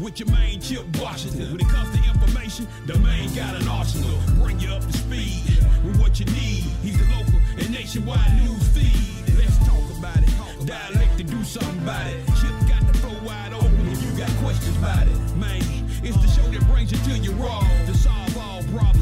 with 0.00 0.18
your 0.18 0.30
main 0.30 0.60
Chip 0.60 0.84
Washington. 0.98 1.52
When 1.52 1.60
it 1.60 1.68
comes 1.68 1.90
to 1.96 2.02
information, 2.08 2.66
the 2.86 2.98
main 2.98 3.32
got 3.34 3.54
an 3.54 3.68
arsenal. 3.68 4.18
Bring 4.40 4.58
you 4.60 4.70
up 4.70 4.82
to 4.82 4.92
speed 4.92 5.42
with 5.84 6.00
what 6.00 6.18
you 6.20 6.26
need. 6.26 6.64
He's 6.82 7.00
a 7.00 7.04
local 7.16 7.40
and 7.58 7.70
nationwide 7.70 8.42
news 8.42 8.68
feed. 8.68 9.36
Let's 9.36 9.58
talk 9.58 9.84
about 9.98 10.18
it. 10.18 10.66
Dialect 10.66 11.18
to 11.18 11.24
do 11.24 11.42
something 11.44 11.82
about 11.82 12.06
it. 12.06 12.26
Chip 12.40 12.54
got 12.68 12.86
the 12.86 12.98
flow 12.98 13.18
wide 13.26 13.52
open 13.52 13.88
if 13.88 14.02
you 14.02 14.12
got 14.16 14.30
questions 14.42 14.76
about 14.78 15.06
it. 15.06 15.36
Man, 15.36 15.62
it's 16.02 16.16
the 16.16 16.28
show 16.28 16.48
that 16.50 16.66
brings 16.68 16.92
you 16.92 16.98
to 16.98 17.18
your 17.18 17.34
raw 17.34 17.60
to 17.86 17.94
solve 17.94 18.36
all 18.38 18.62
problems. 18.64 19.01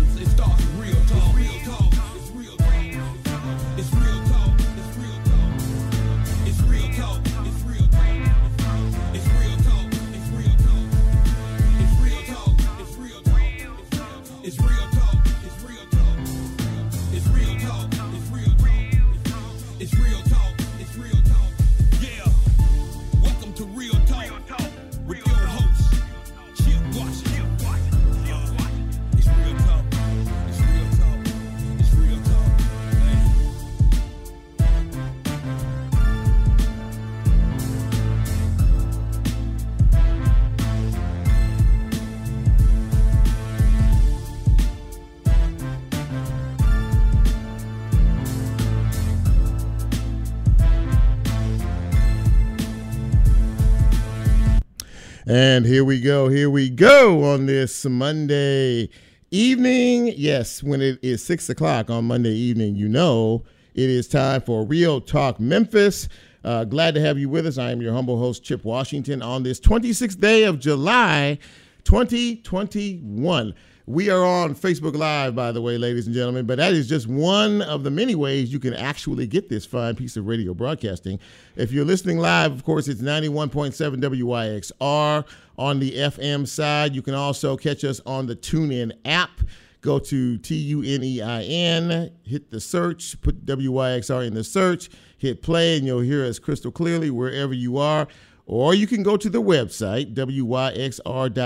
And 55.32 55.64
here 55.64 55.84
we 55.84 56.00
go. 56.00 56.28
Here 56.28 56.50
we 56.50 56.68
go 56.68 57.22
on 57.22 57.46
this 57.46 57.84
Monday 57.84 58.88
evening. 59.30 60.12
Yes, 60.16 60.60
when 60.60 60.80
it 60.82 60.98
is 61.02 61.22
six 61.22 61.48
o'clock 61.48 61.88
on 61.88 62.06
Monday 62.06 62.32
evening, 62.32 62.74
you 62.74 62.88
know 62.88 63.44
it 63.74 63.88
is 63.88 64.08
time 64.08 64.40
for 64.40 64.66
Real 64.66 65.00
Talk 65.00 65.38
Memphis. 65.38 66.08
Uh, 66.42 66.64
glad 66.64 66.96
to 66.96 67.00
have 67.00 67.16
you 67.16 67.28
with 67.28 67.46
us. 67.46 67.58
I 67.58 67.70
am 67.70 67.80
your 67.80 67.92
humble 67.92 68.18
host, 68.18 68.42
Chip 68.42 68.64
Washington, 68.64 69.22
on 69.22 69.44
this 69.44 69.60
26th 69.60 70.18
day 70.18 70.42
of 70.42 70.58
July 70.58 71.38
2021. 71.84 73.54
We 73.90 74.08
are 74.08 74.24
on 74.24 74.54
Facebook 74.54 74.96
Live, 74.96 75.34
by 75.34 75.50
the 75.50 75.60
way, 75.60 75.76
ladies 75.76 76.06
and 76.06 76.14
gentlemen, 76.14 76.46
but 76.46 76.58
that 76.58 76.74
is 76.74 76.88
just 76.88 77.08
one 77.08 77.60
of 77.62 77.82
the 77.82 77.90
many 77.90 78.14
ways 78.14 78.52
you 78.52 78.60
can 78.60 78.72
actually 78.72 79.26
get 79.26 79.48
this 79.48 79.66
fine 79.66 79.96
piece 79.96 80.16
of 80.16 80.28
radio 80.28 80.54
broadcasting. 80.54 81.18
If 81.56 81.72
you're 81.72 81.84
listening 81.84 82.18
live, 82.18 82.52
of 82.52 82.62
course, 82.62 82.86
it's 82.86 83.02
91.7 83.02 84.00
WYXR 84.00 85.26
on 85.58 85.80
the 85.80 85.90
FM 85.90 86.46
side. 86.46 86.94
You 86.94 87.02
can 87.02 87.14
also 87.14 87.56
catch 87.56 87.82
us 87.82 88.00
on 88.06 88.28
the 88.28 88.36
TuneIn 88.36 88.92
app. 89.06 89.40
Go 89.80 89.98
to 89.98 90.38
T 90.38 90.54
U 90.54 90.84
N 90.84 91.02
E 91.02 91.20
I 91.20 91.42
N, 91.42 92.12
hit 92.22 92.52
the 92.52 92.60
search, 92.60 93.20
put 93.22 93.44
WYXR 93.44 94.24
in 94.24 94.34
the 94.34 94.44
search, 94.44 94.88
hit 95.18 95.42
play, 95.42 95.76
and 95.76 95.84
you'll 95.84 95.98
hear 95.98 96.24
us 96.24 96.38
crystal 96.38 96.70
clearly 96.70 97.10
wherever 97.10 97.54
you 97.54 97.76
are. 97.78 98.06
Or 98.46 98.72
you 98.72 98.86
can 98.86 99.02
go 99.02 99.16
to 99.16 99.28
the 99.28 99.42
website, 99.42 100.14
wyxr.org 100.14 101.40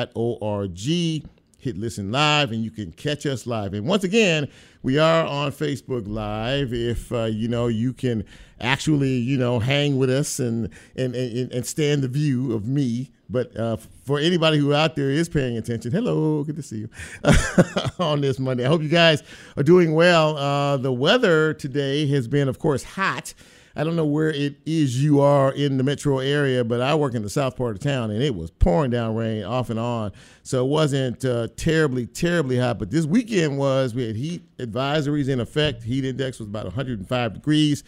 hit 1.65 1.79
listen 1.79 2.13
live 2.13 2.53
and 2.53 2.63
you 2.63 2.71
can 2.71 2.93
catch 2.93 3.25
us 3.27 3.47
live. 3.47 3.73
And 3.75 3.87
once 3.87 4.05
again 4.05 4.49
we 4.83 4.99
are 4.99 5.27
on 5.27 5.51
facebook 5.51 6.05
live. 6.07 6.73
If 6.73 7.11
uh, 7.11 7.25
you 7.25 7.49
know 7.49 7.67
you 7.69 7.93
can 7.93 8.25
actually 8.61 9.15
you 9.15 9.39
know 9.39 9.59
hang 9.59 9.97
with 9.97 10.11
us 10.11 10.39
and 10.39 10.69
and 10.95 11.15
and, 11.15 11.51
and 11.51 11.67
stand 11.67 12.03
the 12.03 12.09
view 12.09 12.53
of 12.53 12.67
me. 12.67 13.11
But 13.31 13.57
uh, 13.57 13.79
for 14.05 14.19
anybody 14.19 14.59
who 14.59 14.75
out 14.75 14.95
there 14.95 15.09
is 15.09 15.31
paying 15.31 15.57
attention 15.57 15.91
hello 15.91 16.45
good 16.45 16.57
to 16.57 16.63
see 16.63 16.81
you 16.81 16.91
on 17.99 18.21
this 18.21 18.39
monday. 18.39 18.67
I 18.67 18.69
hope 18.69 18.83
you 18.83 18.91
guys 18.91 19.23
are 19.57 19.63
doing 19.63 19.95
well. 19.95 20.37
Uh, 20.37 20.77
the 20.77 20.93
weather 20.93 21.55
today 21.55 22.07
has 22.09 22.29
been 22.29 22.49
of 22.49 22.59
course 22.59 22.85
hot 22.85 23.33
I 23.77 23.83
don't 23.83 23.97
know 23.97 24.05
where 24.05 24.31
it 24.31 24.57
is 24.65 25.03
you 25.03 25.21
are 25.21 25.53
in 25.53 25.79
the 25.79 25.85
metro 25.85 26.21
area, 26.21 26.63
but 26.63 26.81
I 26.81 26.95
work 26.95 27.15
in 27.15 27.23
the 27.23 27.31
south 27.31 27.57
part 27.57 27.75
of 27.75 27.83
town 27.83 28.11
and 28.13 28.23
it 28.23 28.35
was 28.35 28.51
pouring 28.51 28.93
down 28.93 29.17
rain 29.17 29.43
off 29.43 29.69
and 29.69 29.81
on. 29.81 30.13
So 30.45 30.65
it 30.65 30.69
wasn't 30.69 31.25
uh, 31.25 31.49
terribly, 31.57 32.07
terribly 32.07 32.57
hot. 32.57 32.79
But 32.79 32.91
this 32.91 33.05
weekend 33.05 33.59
was, 33.59 33.95
we 33.95 34.07
had 34.07 34.15
heat 34.15 34.43
advisories 34.59 35.29
in 35.29 35.41
effect. 35.41 35.83
Heat 35.83 36.05
index 36.05 36.39
was 36.39 36.49
about 36.49 36.67
105 36.67 37.35
degrees. 37.35 37.83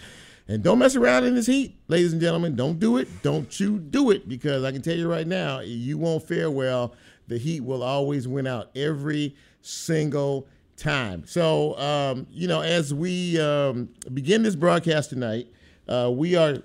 And 0.48 0.62
don't 0.62 0.78
mess 0.78 0.96
around 0.96 1.24
in 1.24 1.34
this 1.34 1.46
heat, 1.46 1.78
ladies 1.88 2.12
and 2.12 2.20
gentlemen. 2.20 2.56
Don't 2.56 2.78
do 2.78 2.96
it. 2.98 3.22
Don't 3.22 3.58
you 3.58 3.78
do 3.78 4.10
it 4.10 4.28
because 4.28 4.64
I 4.64 4.72
can 4.72 4.82
tell 4.82 4.96
you 4.96 5.10
right 5.10 5.26
now, 5.26 5.60
you 5.60 5.98
won't 5.98 6.26
fare 6.26 6.50
well. 6.50 6.94
The 7.28 7.38
heat 7.38 7.62
will 7.62 7.82
always 7.82 8.28
win 8.28 8.46
out 8.46 8.70
every 8.76 9.36
single 9.60 10.46
time. 10.76 11.24
So, 11.26 11.76
um, 11.78 12.26
you 12.30 12.46
know, 12.46 12.60
as 12.60 12.94
we 12.94 13.40
um, 13.40 13.88
begin 14.12 14.42
this 14.42 14.54
broadcast 14.54 15.10
tonight, 15.10 15.48
uh, 15.88 16.10
we 16.12 16.36
are 16.36 16.58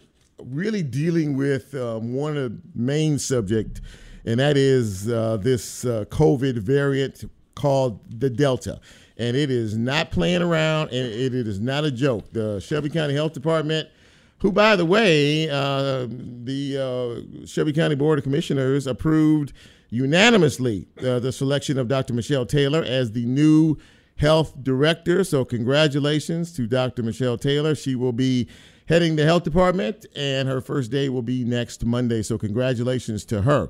really 0.45 0.83
dealing 0.83 1.37
with 1.37 1.73
um, 1.75 2.13
one 2.13 2.37
of 2.37 2.51
the 2.51 2.61
main 2.75 3.19
subject, 3.19 3.81
and 4.25 4.39
that 4.39 4.57
is 4.57 5.09
uh, 5.09 5.37
this 5.37 5.85
uh, 5.85 6.05
COVID 6.09 6.57
variant 6.57 7.29
called 7.55 7.99
the 8.19 8.29
Delta. 8.29 8.79
And 9.17 9.37
it 9.37 9.51
is 9.51 9.77
not 9.77 10.11
playing 10.11 10.41
around, 10.41 10.89
and 10.89 11.07
it, 11.07 11.35
it 11.35 11.47
is 11.47 11.59
not 11.59 11.83
a 11.83 11.91
joke. 11.91 12.31
The 12.31 12.59
Shelby 12.59 12.89
County 12.89 13.13
Health 13.13 13.33
Department, 13.33 13.87
who, 14.39 14.51
by 14.51 14.75
the 14.75 14.85
way, 14.85 15.49
uh, 15.49 16.07
the 16.09 17.35
uh, 17.43 17.45
Shelby 17.45 17.73
County 17.73 17.95
Board 17.95 18.17
of 18.17 18.23
Commissioners 18.23 18.87
approved 18.87 19.53
unanimously 19.89 20.87
uh, 20.99 21.19
the 21.19 21.31
selection 21.31 21.77
of 21.77 21.87
Dr. 21.87 22.13
Michelle 22.13 22.45
Taylor 22.45 22.83
as 22.83 23.11
the 23.11 23.25
new 23.25 23.77
health 24.15 24.55
director. 24.63 25.23
So, 25.23 25.45
congratulations 25.45 26.51
to 26.53 26.65
Dr. 26.65 27.03
Michelle 27.03 27.37
Taylor. 27.37 27.75
She 27.75 27.95
will 27.95 28.13
be 28.13 28.47
heading 28.87 29.15
the 29.15 29.25
health 29.25 29.43
department, 29.43 30.05
and 30.15 30.47
her 30.47 30.61
first 30.61 30.91
day 30.91 31.09
will 31.09 31.21
be 31.21 31.43
next 31.43 31.85
Monday. 31.85 32.21
So, 32.21 32.37
congratulations 32.37 33.25
to 33.25 33.41
her. 33.41 33.69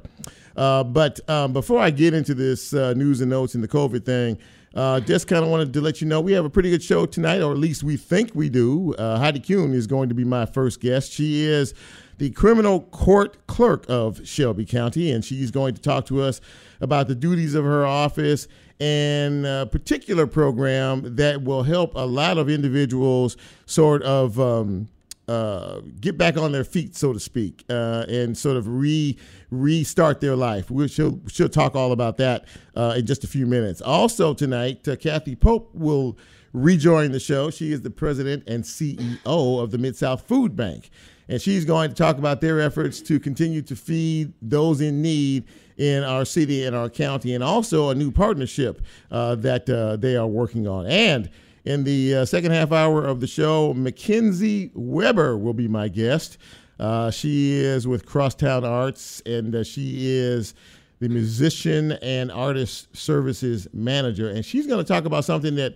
Uh, 0.55 0.83
but 0.83 1.19
um, 1.29 1.53
before 1.53 1.79
I 1.79 1.89
get 1.89 2.13
into 2.13 2.33
this 2.33 2.73
uh, 2.73 2.93
news 2.93 3.21
and 3.21 3.29
notes 3.29 3.55
and 3.55 3.63
the 3.63 3.67
COVID 3.67 4.05
thing, 4.05 4.37
uh, 4.73 4.99
just 5.01 5.27
kind 5.27 5.43
of 5.43 5.51
wanted 5.51 5.73
to 5.73 5.81
let 5.81 5.99
you 5.99 6.07
know 6.07 6.21
we 6.21 6.31
have 6.31 6.45
a 6.45 6.49
pretty 6.49 6.69
good 6.69 6.83
show 6.83 7.05
tonight, 7.05 7.41
or 7.41 7.51
at 7.51 7.57
least 7.57 7.83
we 7.83 7.97
think 7.97 8.31
we 8.33 8.49
do. 8.49 8.93
Uh, 8.95 9.17
Heidi 9.17 9.39
Kuhn 9.39 9.73
is 9.73 9.87
going 9.87 10.09
to 10.09 10.15
be 10.15 10.23
my 10.23 10.45
first 10.45 10.79
guest. 10.79 11.11
She 11.11 11.43
is 11.43 11.73
the 12.17 12.29
criminal 12.29 12.81
court 12.81 13.47
clerk 13.47 13.85
of 13.89 14.25
Shelby 14.25 14.65
County, 14.65 15.11
and 15.11 15.25
she's 15.25 15.51
going 15.51 15.73
to 15.73 15.81
talk 15.81 16.05
to 16.05 16.21
us 16.21 16.39
about 16.79 17.07
the 17.07 17.15
duties 17.15 17.53
of 17.53 17.65
her 17.65 17.85
office 17.85 18.47
and 18.79 19.45
a 19.45 19.65
particular 19.65 20.25
program 20.25 21.15
that 21.15 21.43
will 21.43 21.63
help 21.63 21.93
a 21.95 22.05
lot 22.05 22.37
of 22.37 22.49
individuals 22.49 23.37
sort 23.65 24.01
of. 24.03 24.39
Um, 24.39 24.87
uh, 25.31 25.79
get 26.01 26.17
back 26.17 26.37
on 26.37 26.51
their 26.51 26.65
feet, 26.65 26.93
so 26.93 27.13
to 27.13 27.19
speak, 27.19 27.63
uh, 27.69 28.05
and 28.09 28.37
sort 28.37 28.57
of 28.57 28.67
re 28.67 29.17
restart 29.49 30.19
their 30.19 30.35
life. 30.35 30.69
We'll, 30.69 30.87
she'll, 30.87 31.21
she'll 31.27 31.47
talk 31.47 31.73
all 31.73 31.93
about 31.93 32.17
that 32.17 32.45
uh, 32.75 32.95
in 32.97 33.05
just 33.05 33.23
a 33.23 33.27
few 33.27 33.45
minutes. 33.45 33.81
Also 33.81 34.33
tonight, 34.33 34.85
uh, 34.87 34.97
Kathy 34.97 35.37
Pope 35.37 35.73
will 35.73 36.17
rejoin 36.51 37.13
the 37.13 37.19
show. 37.19 37.49
She 37.49 37.71
is 37.71 37.81
the 37.81 37.89
president 37.89 38.43
and 38.45 38.63
CEO 38.65 39.61
of 39.61 39.71
the 39.71 39.77
Mid 39.77 39.95
South 39.95 40.27
Food 40.27 40.57
Bank, 40.57 40.89
and 41.29 41.41
she's 41.41 41.63
going 41.63 41.87
to 41.89 41.95
talk 41.95 42.17
about 42.17 42.41
their 42.41 42.59
efforts 42.59 42.99
to 43.03 43.17
continue 43.17 43.61
to 43.61 43.75
feed 43.75 44.33
those 44.41 44.81
in 44.81 45.01
need 45.01 45.45
in 45.77 46.03
our 46.03 46.25
city 46.25 46.65
and 46.65 46.75
our 46.75 46.89
county, 46.89 47.33
and 47.33 47.43
also 47.43 47.89
a 47.89 47.95
new 47.95 48.11
partnership 48.11 48.81
uh, 49.11 49.35
that 49.35 49.69
uh, 49.69 49.95
they 49.95 50.17
are 50.17 50.27
working 50.27 50.67
on. 50.67 50.85
And 50.87 51.29
in 51.65 51.83
the 51.83 52.15
uh, 52.15 52.25
second 52.25 52.51
half 52.51 52.71
hour 52.71 53.05
of 53.05 53.19
the 53.19 53.27
show, 53.27 53.73
Mackenzie 53.73 54.71
Weber 54.73 55.37
will 55.37 55.53
be 55.53 55.67
my 55.67 55.87
guest. 55.87 56.37
Uh, 56.79 57.11
she 57.11 57.53
is 57.53 57.87
with 57.87 58.05
Crosstown 58.05 58.65
Arts, 58.65 59.21
and 59.25 59.53
uh, 59.53 59.63
she 59.63 60.07
is 60.09 60.55
the 60.99 61.09
musician 61.09 61.93
and 61.93 62.31
artist 62.31 62.95
services 62.95 63.67
manager. 63.73 64.29
And 64.29 64.45
she's 64.45 64.67
going 64.67 64.83
to 64.83 64.87
talk 64.87 65.05
about 65.05 65.25
something 65.25 65.55
that 65.55 65.75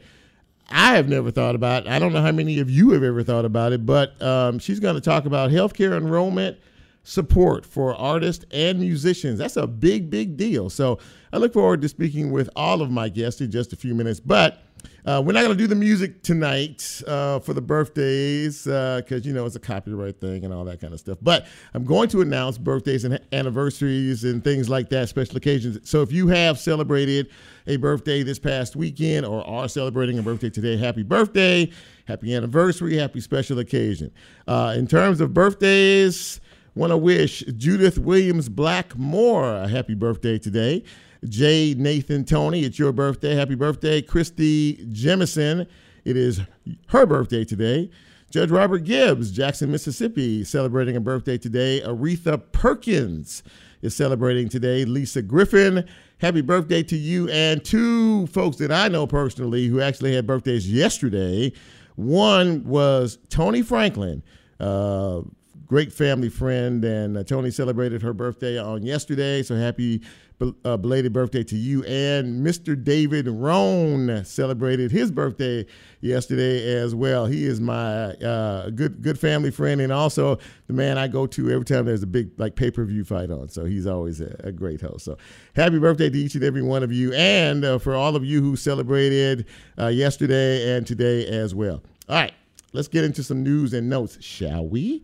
I 0.70 0.96
have 0.96 1.08
never 1.08 1.30
thought 1.30 1.56
about. 1.56 1.88
I 1.88 2.00
don't 2.00 2.14
know 2.14 2.22
how 2.22 2.32
many 2.32 2.60
of 2.60 2.70
you 2.70 2.92
have 2.92 3.04
ever 3.04 3.24
thought 3.24 3.46
about 3.46 3.72
it, 3.72 3.86
but 3.86 4.20
um, 4.22 4.58
she's 4.60 4.80
going 4.80 4.96
to 4.96 5.02
talk 5.02 5.26
about 5.26 5.52
healthcare 5.52 5.96
enrollment 5.96 6.58
support 7.04 7.66
for 7.66 7.96
artists 7.96 8.46
and 8.50 8.80
musicians. 8.80 9.38
That's 9.38 9.58
a 9.58 9.68
big, 9.68 10.10
big 10.10 10.38
deal. 10.38 10.72
So 10.72 10.98
I 11.32 11.38
look 11.38 11.54
forward 11.54 11.82
to 11.84 11.90
speaking 11.90 12.32
with 12.32 12.50
all 12.56 12.82
of 12.82 12.90
my 12.90 13.10
guests 13.10 13.42
in 13.42 13.52
just 13.52 13.74
a 13.74 13.76
few 13.76 13.94
minutes. 13.94 14.20
But 14.20 14.64
Uh, 15.06 15.22
we're 15.24 15.34
not 15.34 15.44
going 15.44 15.56
to 15.56 15.64
do 15.64 15.68
the 15.68 15.76
music 15.76 16.24
tonight 16.24 17.04
uh, 17.06 17.38
for 17.38 17.54
the 17.54 17.62
birthdays 17.62 18.64
because, 18.64 19.12
uh, 19.12 19.22
you 19.24 19.34
know, 19.34 19.46
it's 19.46 19.56
a 19.56 19.60
copyright 19.60 20.20
thing 20.20 20.44
and 20.44 20.52
all 20.52 20.66
that 20.66 20.82
kind 20.82 20.94
of 20.94 21.00
stuff. 21.00 21.20
But 21.22 21.46
I'm 21.76 21.84
going 21.84 22.10
to 22.10 22.22
announce 22.22 22.58
birthdays 22.58 23.06
and 23.06 23.20
anniversaries 23.32 24.24
and 24.24 24.44
things 24.44 24.68
like 24.68 24.90
that, 24.90 25.08
special 25.08 25.38
occasions. 25.38 25.88
So 25.88 26.02
if 26.02 26.12
you 26.12 26.28
have 26.30 26.58
celebrated 26.58 27.30
a 27.68 27.78
birthday 27.78 28.24
this 28.24 28.40
past 28.40 28.76
weekend 28.76 29.28
or 29.28 29.48
are 29.48 29.70
celebrating 29.70 30.18
a 30.18 30.24
birthday 30.24 30.50
today, 30.50 30.76
happy 30.76 31.04
birthday, 31.04 31.70
happy 32.08 32.34
anniversary, 32.34 32.98
happy 32.98 33.22
special 33.22 33.60
occasion. 33.60 34.12
Uh, 34.48 34.74
in 34.76 34.88
terms 34.88 35.22
of 35.22 35.36
birthdays, 35.36 36.42
want 36.74 36.90
to 36.90 36.98
wish 36.98 37.44
Judith 37.58 38.00
Williams 38.00 38.50
Blackmore 38.50 39.54
a 39.56 39.68
happy 39.68 39.94
birthday 39.94 40.40
today. 40.40 40.84
J. 41.30 41.74
Nathan 41.78 42.26
Tony, 42.26 42.64
it's 42.64 42.80
your 42.80 42.92
birthday. 42.92 43.36
Happy 43.36 43.56
birthday. 43.56 44.02
Christy 44.02 44.76
Jemison, 44.92 45.68
it 46.04 46.18
is 46.18 46.42
her 46.88 47.06
birthday 47.06 47.44
today. 47.44 47.90
Judge 48.32 48.52
Robert 48.52 48.80
Gibbs, 48.84 49.32
Jackson, 49.32 49.72
Mississippi, 49.72 50.44
celebrating 50.44 50.96
a 50.96 51.00
birthday 51.00 51.38
today. 51.38 51.82
Aretha 51.82 52.42
Perkins 52.52 53.44
is 53.82 53.96
celebrating 53.96 54.50
today. 54.50 54.84
Lisa 54.84 55.22
Griffin, 55.22 55.88
happy 56.18 56.42
birthday 56.42 56.84
to 56.84 56.98
you. 56.98 57.30
And 57.30 57.64
two 57.64 58.28
folks 58.28 58.58
that 58.58 58.72
I 58.72 58.88
know 58.88 59.08
personally 59.08 59.68
who 59.68 59.80
actually 59.80 60.16
had 60.16 60.28
birthdays 60.28 60.70
yesterday. 60.70 61.54
One 61.96 62.66
was 62.66 63.18
Tony 63.30 63.62
Franklin, 63.62 64.22
uh, 64.60 65.22
great 65.66 65.92
family 65.92 66.30
friend, 66.30 66.84
and 66.86 67.18
uh, 67.18 67.24
Tony 67.24 67.52
celebrated 67.52 68.02
her 68.02 68.14
birthday 68.14 68.58
on 68.58 68.84
yesterday. 68.84 69.44
So 69.44 69.56
happy 69.56 70.02
uh, 70.42 70.78
belated 70.78 71.14
birthday 71.14 71.44
to 71.44 71.56
you. 71.56 71.84
And 71.86 72.46
Mr. 72.46 72.82
David 72.82 73.28
Roan 73.28 74.24
celebrated 74.26 74.92
his 74.92 75.12
birthday 75.12 75.66
yesterday 76.02 76.78
as 76.78 76.94
well. 76.94 77.26
He 77.26 77.46
is 77.46 77.62
my 77.62 78.14
uh, 78.14 78.70
good 78.70 79.02
good 79.02 79.20
family 79.20 79.52
friend 79.52 79.82
and 79.82 79.92
also 79.92 80.38
the 80.68 80.74
man 80.74 80.98
I 80.98 81.08
go 81.08 81.26
to 81.28 81.50
every 81.52 81.66
time 81.66 81.86
there's 81.86 82.04
a 82.04 82.08
big 82.08 82.32
like 82.38 82.56
pay 82.56 82.70
per 82.70 82.84
view 82.86 83.04
fight 83.04 83.32
on. 83.32 83.50
So 83.50 83.66
he's 83.66 83.88
always 83.88 84.22
a, 84.22 84.36
a, 84.44 84.52
great 84.52 84.82
host. 84.82 85.06
So 85.06 85.18
happy 85.56 85.80
birthday 85.80 86.10
to 86.10 86.18
each 86.18 86.36
and 86.36 86.44
every 86.44 86.62
one 86.62 86.84
of 86.84 86.92
you, 86.92 87.14
and 87.14 87.64
uh, 87.64 87.80
for 87.80 87.96
all 87.96 88.16
of 88.16 88.26
you 88.26 88.42
who 88.42 88.56
celebrated 88.56 89.46
uh, 89.80 89.88
yesterday 89.88 90.76
and 90.76 90.86
today 90.86 91.26
as 91.28 91.56
well. 91.56 91.82
All 92.10 92.16
right, 92.16 92.34
let's 92.74 92.88
get 92.88 93.04
into 93.04 93.24
some 93.24 93.44
news 93.44 93.74
and 93.74 93.90
notes, 93.90 94.22
shall 94.24 94.68
we? 94.68 95.04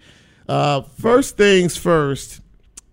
Uh, 0.52 0.82
first 0.82 1.38
things 1.38 1.78
first, 1.78 2.42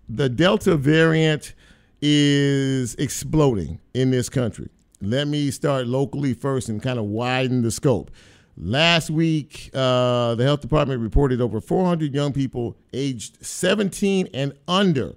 the 0.07 0.29
Delta 0.29 0.77
variant 0.77 1.55
is 2.01 2.95
exploding 2.95 3.81
in 3.93 4.11
this 4.11 4.29
country. 4.29 4.69
Let 5.01 5.27
me 5.27 5.51
start 5.51 5.85
locally 5.85 6.33
first 6.33 6.69
and 6.69 6.81
kind 6.81 6.97
of 6.97 7.03
widen 7.03 7.61
the 7.61 7.69
scope. 7.69 8.11
Last 8.55 9.09
week, 9.09 9.71
uh, 9.73 10.35
the 10.35 10.45
health 10.45 10.61
department 10.61 11.01
reported 11.01 11.41
over 11.41 11.59
400 11.59 12.13
young 12.13 12.31
people 12.31 12.77
aged 12.93 13.45
17 13.45 14.29
and 14.33 14.53
under 14.69 15.15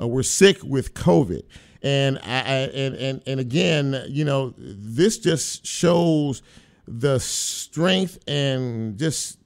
uh, 0.00 0.06
were 0.06 0.22
sick 0.22 0.62
with 0.62 0.94
COVID. 0.94 1.42
And 1.82 2.20
I, 2.20 2.70
and 2.72 2.94
and 2.94 3.22
and 3.26 3.40
again, 3.40 4.04
you 4.06 4.24
know, 4.24 4.54
this 4.56 5.18
just 5.18 5.66
shows 5.66 6.40
the 6.86 7.18
strength 7.18 8.18
and 8.28 8.96
just 8.96 9.39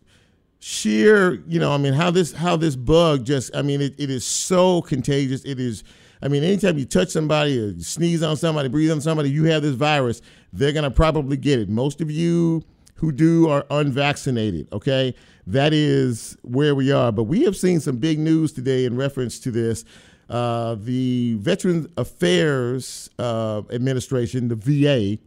sheer, 0.64 1.42
you 1.46 1.60
know, 1.60 1.72
I 1.72 1.76
mean, 1.76 1.92
how 1.92 2.10
this 2.10 2.32
how 2.32 2.56
this 2.56 2.74
bug 2.74 3.26
just, 3.26 3.54
I 3.54 3.60
mean, 3.60 3.82
it, 3.82 3.94
it 3.98 4.08
is 4.08 4.24
so 4.24 4.80
contagious. 4.80 5.44
It 5.44 5.60
is 5.60 5.84
I 6.22 6.28
mean, 6.28 6.42
anytime 6.42 6.78
you 6.78 6.86
touch 6.86 7.10
somebody 7.10 7.58
or 7.58 7.78
sneeze 7.80 8.22
on 8.22 8.38
somebody, 8.38 8.70
breathe 8.70 8.90
on 8.90 9.02
somebody, 9.02 9.28
you 9.30 9.44
have 9.44 9.60
this 9.60 9.74
virus, 9.74 10.22
they're 10.54 10.72
going 10.72 10.84
to 10.84 10.90
probably 10.90 11.36
get 11.36 11.58
it. 11.58 11.68
Most 11.68 12.00
of 12.00 12.10
you 12.10 12.62
who 12.94 13.12
do 13.12 13.50
are 13.50 13.66
unvaccinated, 13.68 14.66
okay? 14.72 15.14
That 15.46 15.74
is 15.74 16.38
where 16.40 16.74
we 16.74 16.90
are. 16.90 17.12
But 17.12 17.24
we 17.24 17.42
have 17.42 17.58
seen 17.58 17.78
some 17.78 17.98
big 17.98 18.18
news 18.18 18.52
today 18.52 18.86
in 18.86 18.96
reference 18.96 19.38
to 19.40 19.50
this. 19.50 19.84
Uh, 20.30 20.76
the 20.76 21.34
Veterans 21.34 21.88
Affairs 21.98 23.10
uh, 23.18 23.60
Administration, 23.70 24.48
the 24.48 24.56
VA, 24.56 25.20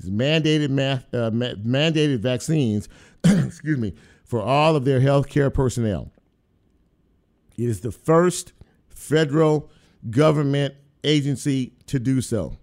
has 0.00 0.08
mandated 0.08 0.70
math, 0.70 1.12
uh, 1.12 1.32
ma- 1.32 1.54
mandated 1.54 2.20
vaccines, 2.20 2.88
excuse 3.24 3.78
me, 3.78 3.94
for 4.30 4.40
all 4.40 4.76
of 4.76 4.84
their 4.84 5.00
health 5.00 5.28
care 5.28 5.50
personnel. 5.50 6.12
It 7.58 7.64
is 7.64 7.80
the 7.80 7.90
first 7.90 8.52
federal 8.88 9.68
government 10.08 10.74
agency 11.02 11.72
to 11.86 11.98
do 11.98 12.20
so. 12.20 12.56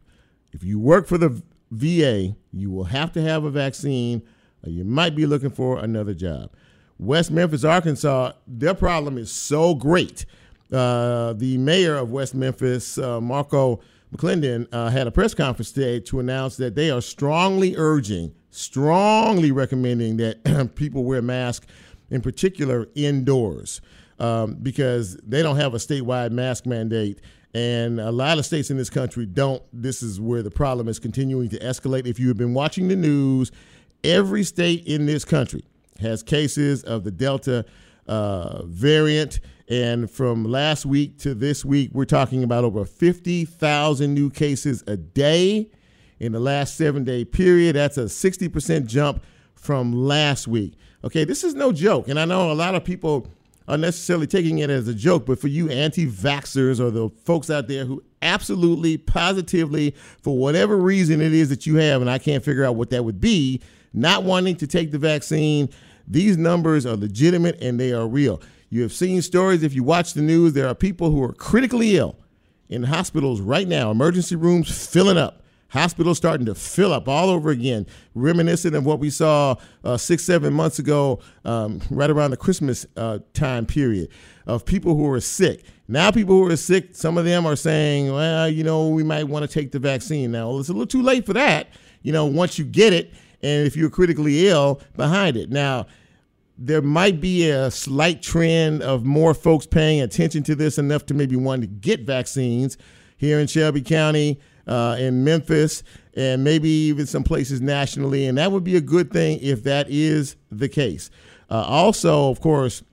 If 0.54 0.64
you 0.64 0.80
work 0.80 1.08
for 1.08 1.18
the 1.18 1.44
VA, 1.72 2.38
you 2.54 2.72
will 2.72 2.86
have 2.86 3.12
to 3.12 3.22
have 3.22 3.44
a 3.44 3.52
vaccine, 3.52 4.24
or 4.64 4.70
you 4.70 4.86
might 4.86 5.14
be 5.14 5.26
looking 5.26 5.50
for 5.50 5.80
another 5.80 6.14
job. 6.14 6.52
West 6.98 7.32
Memphis, 7.32 7.66
Arkansas, 7.66 8.32
their 8.48 8.74
problem 8.74 9.18
is 9.18 9.30
so 9.30 9.76
great. 9.76 10.26
Uh, 10.72 11.34
the 11.34 11.58
mayor 11.58 11.98
of 11.98 12.12
West 12.12 12.34
Memphis, 12.34 12.98
uh, 12.98 13.20
Marco 13.20 13.82
McClendon, 14.16 14.68
uh, 14.72 14.90
had 14.90 15.08
a 15.08 15.12
press 15.12 15.34
conference 15.34 15.72
today 15.72 16.00
to 16.00 16.20
announce 16.20 16.58
that 16.58 16.76
they 16.76 16.90
are 16.90 17.02
strongly 17.02 17.76
urging, 17.76 18.34
strongly 18.50 19.52
recommending 19.52 20.18
that 20.18 20.72
people 20.76 21.04
wear 21.04 21.22
masks, 21.22 21.68
in 22.10 22.22
particular 22.22 22.88
indoors 22.96 23.82
um, 24.20 24.56
because 24.62 25.18
they 25.18 25.44
don't 25.44 25.58
have 25.58 25.74
a 25.74 25.78
statewide 25.78 26.32
mask 26.32 26.66
mandate. 26.66 27.20
And 27.54 28.00
a 28.00 28.12
lot 28.12 28.38
of 28.38 28.46
states 28.46 28.70
in 28.70 28.78
this 28.78 28.90
country 28.90 29.26
don't. 29.26 29.64
This 29.74 30.04
is 30.04 30.20
where 30.20 30.44
the 30.44 30.52
problem 30.52 30.88
is 30.88 31.00
continuing 31.00 31.50
to 31.50 31.60
escalate. 31.60 32.06
If 32.06 32.20
you 32.20 32.28
have 32.28 32.38
been 32.38 32.54
watching 32.54 32.88
the 32.88 32.96
news, 32.96 33.52
every 34.04 34.44
state 34.44 34.86
in 34.86 35.06
this 35.06 35.26
country 35.26 35.64
has 36.00 36.22
cases 36.22 36.84
of 36.84 37.04
the 37.04 37.12
Delta 37.12 37.66
uh, 38.08 38.64
variant. 38.66 39.40
And 39.70 40.10
from 40.10 40.46
last 40.46 40.86
week 40.86 41.18
to 41.20 41.34
this 41.34 41.66
week, 41.66 41.92
we're 41.94 42.06
talking 42.06 42.44
about 42.44 42.64
over 42.64 42.86
50,000 42.86 44.14
new 44.14 44.30
cases 44.30 44.84
a 44.88 44.96
day 44.96 45.70
in 46.20 46.32
the 46.32 46.40
last 46.40 46.78
seven 46.78 47.04
day 47.04 47.26
period. 47.26 47.76
That's 47.76 47.98
a 47.98 48.06
60% 48.06 48.86
jump 48.86 49.24
from 49.56 49.92
last 49.92 50.48
week. 50.48 50.74
Okay, 51.04 51.26
this 51.26 51.44
is 51.44 51.54
no 51.54 51.72
joke. 51.72 52.08
And 52.08 52.20
I 52.20 52.26
know 52.26 52.52
a 52.52 52.54
lot 52.54 52.76
of 52.76 52.84
people 52.84 53.28
are 53.68 53.78
necessarily 53.78 54.28
taking 54.28 54.60
it 54.60 54.70
as 54.70 54.88
a 54.88 54.94
joke, 54.94 55.26
but 55.26 55.40
for 55.40 55.50
you 55.50 55.70
anti 55.70 56.08
vaxxers 56.08 56.80
or 56.80 56.90
the 56.90 57.10
folks 57.26 57.50
out 57.50 57.68
there 57.68 57.84
who 57.86 58.02
absolutely, 58.22 58.98
positively, 58.98 59.94
for 60.22 60.38
whatever 60.38 60.78
reason 60.78 61.22
it 61.22 61.34
is 61.34 61.50
that 61.50 61.66
you 61.66 61.76
have, 61.76 62.02
and 62.02 62.10
I 62.10 62.18
can't 62.18 62.44
figure 62.44 62.64
out 62.64 62.76
what 62.76 62.90
that 62.92 63.04
would 63.04 63.20
be, 63.20 63.62
not 63.94 64.24
wanting 64.24 64.56
to 64.58 64.68
take 64.68 64.92
the 64.92 64.98
vaccine, 64.98 65.70
these 66.08 66.38
numbers 66.38 66.86
are 66.86 66.96
legitimate 66.96 67.62
and 67.62 67.78
they 67.78 67.92
are 67.92 68.08
real. 68.08 68.42
You 68.70 68.82
have 68.82 68.94
seen 68.94 69.22
stories, 69.22 69.64
if 69.64 69.74
you 69.74 69.84
watch 69.84 70.14
the 70.14 70.22
news, 70.22 70.54
there 70.54 70.68
are 70.68 70.76
people 70.76 71.12
who 71.12 71.24
are 71.24 71.34
critically 71.34 71.98
ill 71.98 72.18
in 72.70 72.84
hospitals 72.84 73.40
right 73.40 73.68
now, 73.68 73.92
emergency 73.92 74.36
rooms 74.36 74.70
filling 74.88 75.18
up 75.18 75.42
Hospitals 75.70 76.18
starting 76.18 76.46
to 76.46 76.56
fill 76.56 76.94
up 76.94 77.10
all 77.10 77.30
over 77.30 77.50
again, 77.50 77.86
reminiscent 78.16 78.74
of 78.74 78.86
what 78.86 79.00
we 79.00 79.10
saw 79.10 79.56
uh, 79.84 79.98
six, 79.98 80.24
seven 80.24 80.54
months 80.54 80.80
ago, 80.80 81.20
um, 81.44 81.82
right 81.90 82.10
around 82.10 82.32
the 82.32 82.38
Christmas 82.38 82.86
uh, 82.96 83.20
time 83.34 83.66
period, 83.66 84.08
of 84.46 84.64
people 84.64 84.96
who 84.96 85.12
are 85.12 85.20
sick. 85.20 85.64
Now, 85.90 86.10
people 86.12 86.36
who 86.36 86.50
are 86.50 86.56
sick, 86.56 86.96
some 86.96 87.18
of 87.18 87.26
them 87.26 87.46
are 87.46 87.58
saying, 87.58 88.14
well, 88.14 88.48
you 88.48 88.64
know, 88.64 88.88
we 88.88 89.04
might 89.04 89.26
want 89.26 89.44
to 89.44 89.54
take 89.54 89.74
the 89.74 89.80
vaccine. 89.80 90.32
Now, 90.32 90.58
it's 90.58 90.70
a 90.70 90.74
little 90.74 90.88
too 90.88 91.02
late 91.02 91.26
for 91.26 91.34
that, 91.34 91.68
you 92.02 92.14
know, 92.14 92.26
once 92.26 92.58
you 92.58 92.64
get 92.64 92.94
it, 92.94 93.14
and 93.44 93.68
if 93.68 93.76
you're 93.76 93.90
critically 93.90 94.48
ill 94.48 94.82
behind 94.96 95.36
it. 95.36 95.50
Now, 95.50 95.86
there 96.58 96.82
might 96.82 97.22
be 97.22 97.50
a 97.50 97.70
slight 97.70 98.22
trend 98.22 98.82
of 98.82 99.06
more 99.06 99.34
folks 99.34 99.68
paying 99.68 100.02
attention 100.02 100.44
to 100.44 100.56
this 100.56 100.78
enough 100.78 101.06
to 101.06 101.14
maybe 101.14 101.36
want 101.36 101.62
to 101.62 101.68
get 101.68 102.02
vaccines 102.02 102.78
here 103.18 103.40
in 103.40 103.48
Shelby 103.48 103.82
County 103.82 104.40
uh, 104.66 104.96
in 105.00 105.24
Memphis, 105.24 105.84
and 106.16 106.44
maybe 106.44 106.70
even 106.70 107.06
some 107.06 107.24
places 107.24 107.62
nationally. 107.62 108.26
And 108.26 108.38
that 108.38 108.52
would 108.52 108.64
be 108.64 108.76
a 108.76 108.82
good 108.82 109.12
thing 109.12 109.40
if 109.42 109.64
that 109.64 109.88
is 109.90 110.36
the 110.52 110.68
case. 110.68 111.12
Uh, 111.50 111.62
also, 111.62 112.30
of 112.30 112.42
course, 112.42 112.84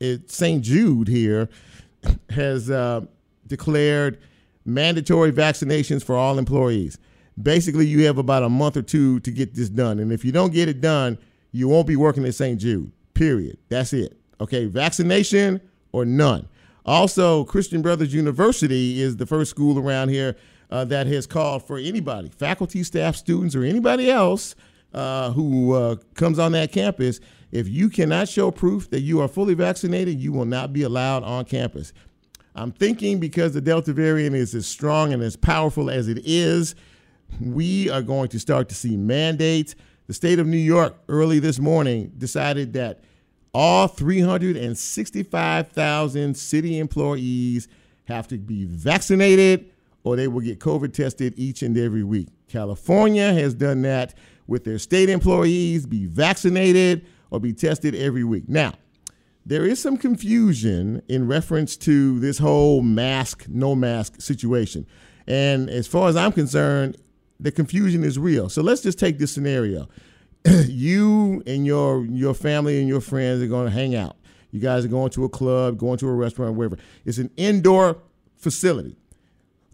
St. 0.00 0.62
Jude 0.62 1.08
here 1.08 1.48
has 2.30 2.70
uh, 2.70 3.02
declared 3.46 4.18
mandatory 4.64 5.32
vaccinations 5.32 6.02
for 6.02 6.16
all 6.16 6.38
employees. 6.38 6.98
Basically, 7.40 7.86
you 7.86 8.06
have 8.06 8.16
about 8.16 8.42
a 8.42 8.48
month 8.48 8.78
or 8.78 8.82
two 8.82 9.20
to 9.20 9.30
get 9.30 9.54
this 9.54 9.68
done. 9.68 9.98
And 9.98 10.10
if 10.10 10.24
you 10.24 10.32
don't 10.32 10.52
get 10.52 10.68
it 10.68 10.80
done, 10.80 11.18
you 11.56 11.68
won't 11.68 11.86
be 11.86 11.96
working 11.96 12.24
at 12.24 12.34
St. 12.34 12.60
Jude, 12.60 12.92
period. 13.14 13.58
That's 13.68 13.92
it. 13.92 14.18
Okay, 14.40 14.66
vaccination 14.66 15.60
or 15.92 16.04
none. 16.04 16.48
Also, 16.84 17.44
Christian 17.44 17.82
Brothers 17.82 18.12
University 18.12 19.00
is 19.00 19.16
the 19.16 19.26
first 19.26 19.50
school 19.50 19.78
around 19.78 20.10
here 20.10 20.36
uh, 20.70 20.84
that 20.84 21.06
has 21.06 21.26
called 21.26 21.66
for 21.66 21.78
anybody, 21.78 22.28
faculty, 22.28 22.82
staff, 22.82 23.16
students, 23.16 23.56
or 23.56 23.64
anybody 23.64 24.10
else 24.10 24.54
uh, 24.92 25.30
who 25.32 25.72
uh, 25.72 25.96
comes 26.14 26.38
on 26.38 26.52
that 26.52 26.72
campus. 26.72 27.20
If 27.52 27.68
you 27.68 27.88
cannot 27.88 28.28
show 28.28 28.50
proof 28.50 28.90
that 28.90 29.00
you 29.00 29.20
are 29.20 29.28
fully 29.28 29.54
vaccinated, 29.54 30.20
you 30.20 30.32
will 30.32 30.44
not 30.44 30.72
be 30.72 30.82
allowed 30.82 31.22
on 31.24 31.46
campus. 31.46 31.92
I'm 32.54 32.72
thinking 32.72 33.18
because 33.18 33.52
the 33.52 33.60
Delta 33.60 33.92
variant 33.92 34.36
is 34.36 34.54
as 34.54 34.66
strong 34.66 35.12
and 35.12 35.22
as 35.22 35.36
powerful 35.36 35.90
as 35.90 36.08
it 36.08 36.20
is, 36.24 36.74
we 37.40 37.90
are 37.90 38.02
going 38.02 38.28
to 38.28 38.38
start 38.38 38.68
to 38.68 38.74
see 38.74 38.96
mandates. 38.96 39.74
The 40.06 40.14
state 40.14 40.38
of 40.38 40.46
New 40.46 40.56
York 40.56 40.96
early 41.08 41.40
this 41.40 41.58
morning 41.58 42.12
decided 42.16 42.72
that 42.74 43.00
all 43.52 43.88
365,000 43.88 46.36
city 46.36 46.78
employees 46.78 47.66
have 48.04 48.28
to 48.28 48.38
be 48.38 48.66
vaccinated 48.66 49.72
or 50.04 50.14
they 50.14 50.28
will 50.28 50.42
get 50.42 50.60
COVID 50.60 50.92
tested 50.92 51.34
each 51.36 51.62
and 51.62 51.76
every 51.76 52.04
week. 52.04 52.28
California 52.48 53.32
has 53.32 53.54
done 53.54 53.82
that 53.82 54.14
with 54.46 54.62
their 54.62 54.78
state 54.78 55.08
employees, 55.08 55.86
be 55.86 56.06
vaccinated 56.06 57.04
or 57.30 57.40
be 57.40 57.52
tested 57.52 57.96
every 57.96 58.22
week. 58.22 58.48
Now, 58.48 58.74
there 59.44 59.66
is 59.66 59.82
some 59.82 59.96
confusion 59.96 61.02
in 61.08 61.26
reference 61.26 61.76
to 61.78 62.20
this 62.20 62.38
whole 62.38 62.82
mask, 62.82 63.46
no 63.48 63.74
mask 63.74 64.20
situation. 64.20 64.86
And 65.26 65.68
as 65.68 65.88
far 65.88 66.08
as 66.08 66.16
I'm 66.16 66.30
concerned, 66.30 66.96
the 67.40 67.52
confusion 67.52 68.04
is 68.04 68.18
real. 68.18 68.48
So 68.48 68.62
let's 68.62 68.80
just 68.80 68.98
take 68.98 69.18
this 69.18 69.32
scenario. 69.32 69.88
you 70.66 71.42
and 71.46 71.66
your 71.66 72.04
your 72.06 72.34
family 72.34 72.78
and 72.78 72.88
your 72.88 73.00
friends 73.00 73.42
are 73.42 73.48
going 73.48 73.66
to 73.66 73.72
hang 73.72 73.94
out. 73.94 74.16
You 74.50 74.60
guys 74.60 74.84
are 74.84 74.88
going 74.88 75.10
to 75.10 75.24
a 75.24 75.28
club, 75.28 75.78
going 75.78 75.98
to 75.98 76.08
a 76.08 76.14
restaurant, 76.14 76.54
wherever. 76.56 76.78
It's 77.04 77.18
an 77.18 77.30
indoor 77.36 77.98
facility. 78.36 78.96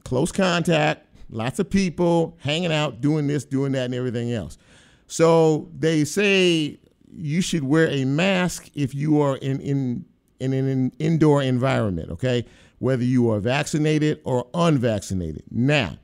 Close 0.04 0.32
contact, 0.32 1.06
lots 1.30 1.58
of 1.58 1.70
people 1.70 2.36
hanging 2.40 2.72
out, 2.72 3.00
doing 3.00 3.26
this, 3.26 3.44
doing 3.44 3.72
that, 3.72 3.84
and 3.84 3.94
everything 3.94 4.32
else. 4.32 4.58
So 5.06 5.68
they 5.78 6.04
say 6.04 6.78
you 7.14 7.42
should 7.42 7.64
wear 7.64 7.88
a 7.88 8.04
mask 8.04 8.70
if 8.74 8.94
you 8.94 9.20
are 9.20 9.36
in, 9.36 9.60
in, 9.60 10.04
in 10.40 10.52
an 10.52 10.92
indoor 10.98 11.42
environment, 11.42 12.10
okay? 12.10 12.46
Whether 12.78 13.04
you 13.04 13.30
are 13.30 13.38
vaccinated 13.38 14.20
or 14.24 14.48
unvaccinated. 14.54 15.44
Now, 15.50 15.98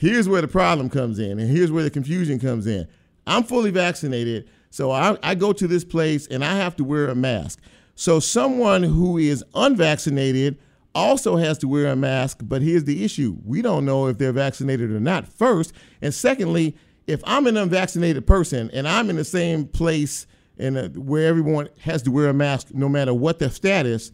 here's 0.00 0.28
where 0.28 0.40
the 0.40 0.48
problem 0.48 0.88
comes 0.88 1.18
in, 1.18 1.38
and 1.38 1.50
here's 1.50 1.70
where 1.70 1.84
the 1.84 1.90
confusion 1.90 2.38
comes 2.40 2.66
in. 2.66 2.88
I'm 3.26 3.44
fully 3.44 3.70
vaccinated, 3.70 4.48
so 4.70 4.90
I, 4.90 5.18
I 5.22 5.34
go 5.34 5.52
to 5.52 5.68
this 5.68 5.84
place 5.84 6.26
and 6.26 6.42
I 6.42 6.56
have 6.56 6.74
to 6.76 6.84
wear 6.84 7.08
a 7.08 7.14
mask. 7.14 7.60
So 7.96 8.18
someone 8.18 8.82
who 8.82 9.18
is 9.18 9.44
unvaccinated 9.54 10.58
also 10.94 11.36
has 11.36 11.58
to 11.58 11.68
wear 11.68 11.88
a 11.88 11.96
mask, 11.96 12.38
but 12.42 12.62
here's 12.62 12.84
the 12.84 13.04
issue. 13.04 13.36
We 13.44 13.60
don't 13.60 13.84
know 13.84 14.06
if 14.06 14.16
they're 14.16 14.32
vaccinated 14.32 14.90
or 14.90 15.00
not, 15.00 15.28
first. 15.28 15.74
And 16.00 16.14
secondly, 16.14 16.74
if 17.06 17.20
I'm 17.24 17.46
an 17.46 17.58
unvaccinated 17.58 18.26
person 18.26 18.70
and 18.72 18.88
I'm 18.88 19.10
in 19.10 19.16
the 19.16 19.24
same 19.24 19.66
place 19.66 20.26
and 20.58 20.78
uh, 20.78 20.88
where 20.88 21.26
everyone 21.26 21.68
has 21.80 22.00
to 22.04 22.10
wear 22.10 22.30
a 22.30 22.34
mask 22.34 22.68
no 22.72 22.88
matter 22.88 23.12
what 23.12 23.38
their 23.38 23.50
status, 23.50 24.12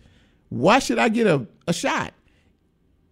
why 0.49 0.81
should 0.81 0.99
I 0.99 1.11
get 1.11 1.29
a, 1.29 1.47
a 1.69 1.73
shot? 1.73 2.13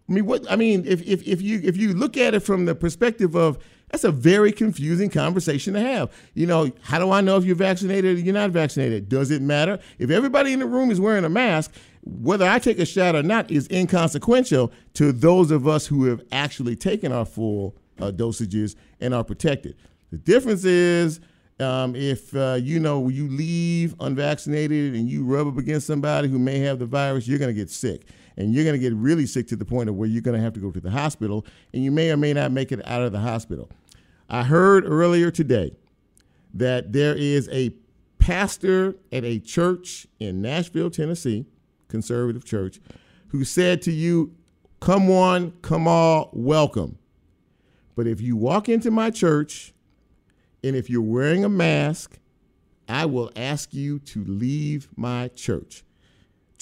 I 0.08 0.12
mean, 0.12 0.26
what 0.26 0.50
I 0.50 0.56
mean, 0.56 0.84
if, 0.86 1.02
if 1.02 1.26
if 1.26 1.40
you 1.40 1.60
if 1.64 1.76
you 1.76 1.94
look 1.94 2.16
at 2.16 2.34
it 2.34 2.40
from 2.40 2.66
the 2.66 2.74
perspective 2.74 3.34
of 3.34 3.58
that's 3.90 4.04
a 4.04 4.10
very 4.10 4.50
confusing 4.50 5.08
conversation 5.08 5.74
to 5.74 5.80
have. 5.80 6.12
You 6.34 6.46
know, 6.46 6.72
how 6.82 6.98
do 6.98 7.12
I 7.12 7.20
know 7.20 7.36
if 7.36 7.44
you're 7.44 7.54
vaccinated 7.54 8.18
or 8.18 8.20
you're 8.20 8.34
not 8.34 8.50
vaccinated? 8.50 9.08
Does 9.08 9.30
it 9.30 9.40
matter? 9.40 9.78
If 9.98 10.10
everybody 10.10 10.52
in 10.52 10.58
the 10.58 10.66
room 10.66 10.90
is 10.90 11.00
wearing 11.00 11.24
a 11.24 11.28
mask, 11.28 11.72
whether 12.02 12.44
I 12.44 12.58
take 12.58 12.78
a 12.78 12.86
shot 12.86 13.14
or 13.14 13.22
not 13.22 13.50
is 13.50 13.68
inconsequential 13.70 14.72
to 14.94 15.12
those 15.12 15.50
of 15.50 15.68
us 15.68 15.86
who 15.86 16.06
have 16.06 16.22
actually 16.32 16.76
taken 16.76 17.12
our 17.12 17.24
full 17.24 17.76
uh, 18.00 18.10
dosages 18.10 18.74
and 19.00 19.14
are 19.14 19.24
protected. 19.24 19.76
The 20.10 20.18
difference 20.18 20.64
is 20.64 21.20
um, 21.60 21.94
if 21.94 22.34
uh, 22.34 22.58
you 22.60 22.80
know 22.80 23.08
you 23.08 23.28
leave 23.28 23.94
unvaccinated 24.00 24.94
and 24.94 25.08
you 25.08 25.24
rub 25.24 25.46
up 25.46 25.56
against 25.56 25.86
somebody 25.86 26.28
who 26.28 26.38
may 26.38 26.58
have 26.58 26.78
the 26.78 26.86
virus, 26.86 27.28
you're 27.28 27.38
going 27.38 27.54
to 27.54 27.54
get 27.54 27.70
sick. 27.70 28.06
And 28.36 28.54
you're 28.54 28.64
going 28.64 28.74
to 28.74 28.80
get 28.80 28.94
really 28.94 29.26
sick 29.26 29.46
to 29.48 29.56
the 29.56 29.64
point 29.64 29.88
of 29.88 29.94
where 29.94 30.08
you're 30.08 30.22
going 30.22 30.36
to 30.36 30.42
have 30.42 30.54
to 30.54 30.60
go 30.60 30.70
to 30.70 30.80
the 30.80 30.90
hospital, 30.90 31.46
and 31.72 31.84
you 31.84 31.90
may 31.90 32.10
or 32.10 32.16
may 32.16 32.32
not 32.32 32.50
make 32.50 32.72
it 32.72 32.86
out 32.86 33.02
of 33.02 33.12
the 33.12 33.20
hospital. 33.20 33.70
I 34.28 34.42
heard 34.42 34.84
earlier 34.86 35.30
today 35.30 35.76
that 36.54 36.92
there 36.92 37.14
is 37.14 37.48
a 37.52 37.70
pastor 38.18 38.96
at 39.12 39.24
a 39.24 39.38
church 39.38 40.06
in 40.18 40.40
Nashville, 40.40 40.90
Tennessee, 40.90 41.44
conservative 41.88 42.44
church, 42.44 42.80
who 43.28 43.44
said 43.44 43.82
to 43.82 43.92
you, 43.92 44.34
Come 44.80 45.08
one, 45.08 45.52
come 45.62 45.86
all, 45.86 46.30
welcome. 46.32 46.98
But 47.96 48.06
if 48.06 48.20
you 48.20 48.36
walk 48.36 48.68
into 48.68 48.90
my 48.90 49.10
church 49.10 49.72
and 50.62 50.74
if 50.74 50.90
you're 50.90 51.02
wearing 51.02 51.44
a 51.44 51.48
mask, 51.48 52.18
I 52.88 53.06
will 53.06 53.30
ask 53.36 53.72
you 53.72 53.98
to 54.00 54.24
leave 54.24 54.88
my 54.96 55.28
church. 55.28 55.83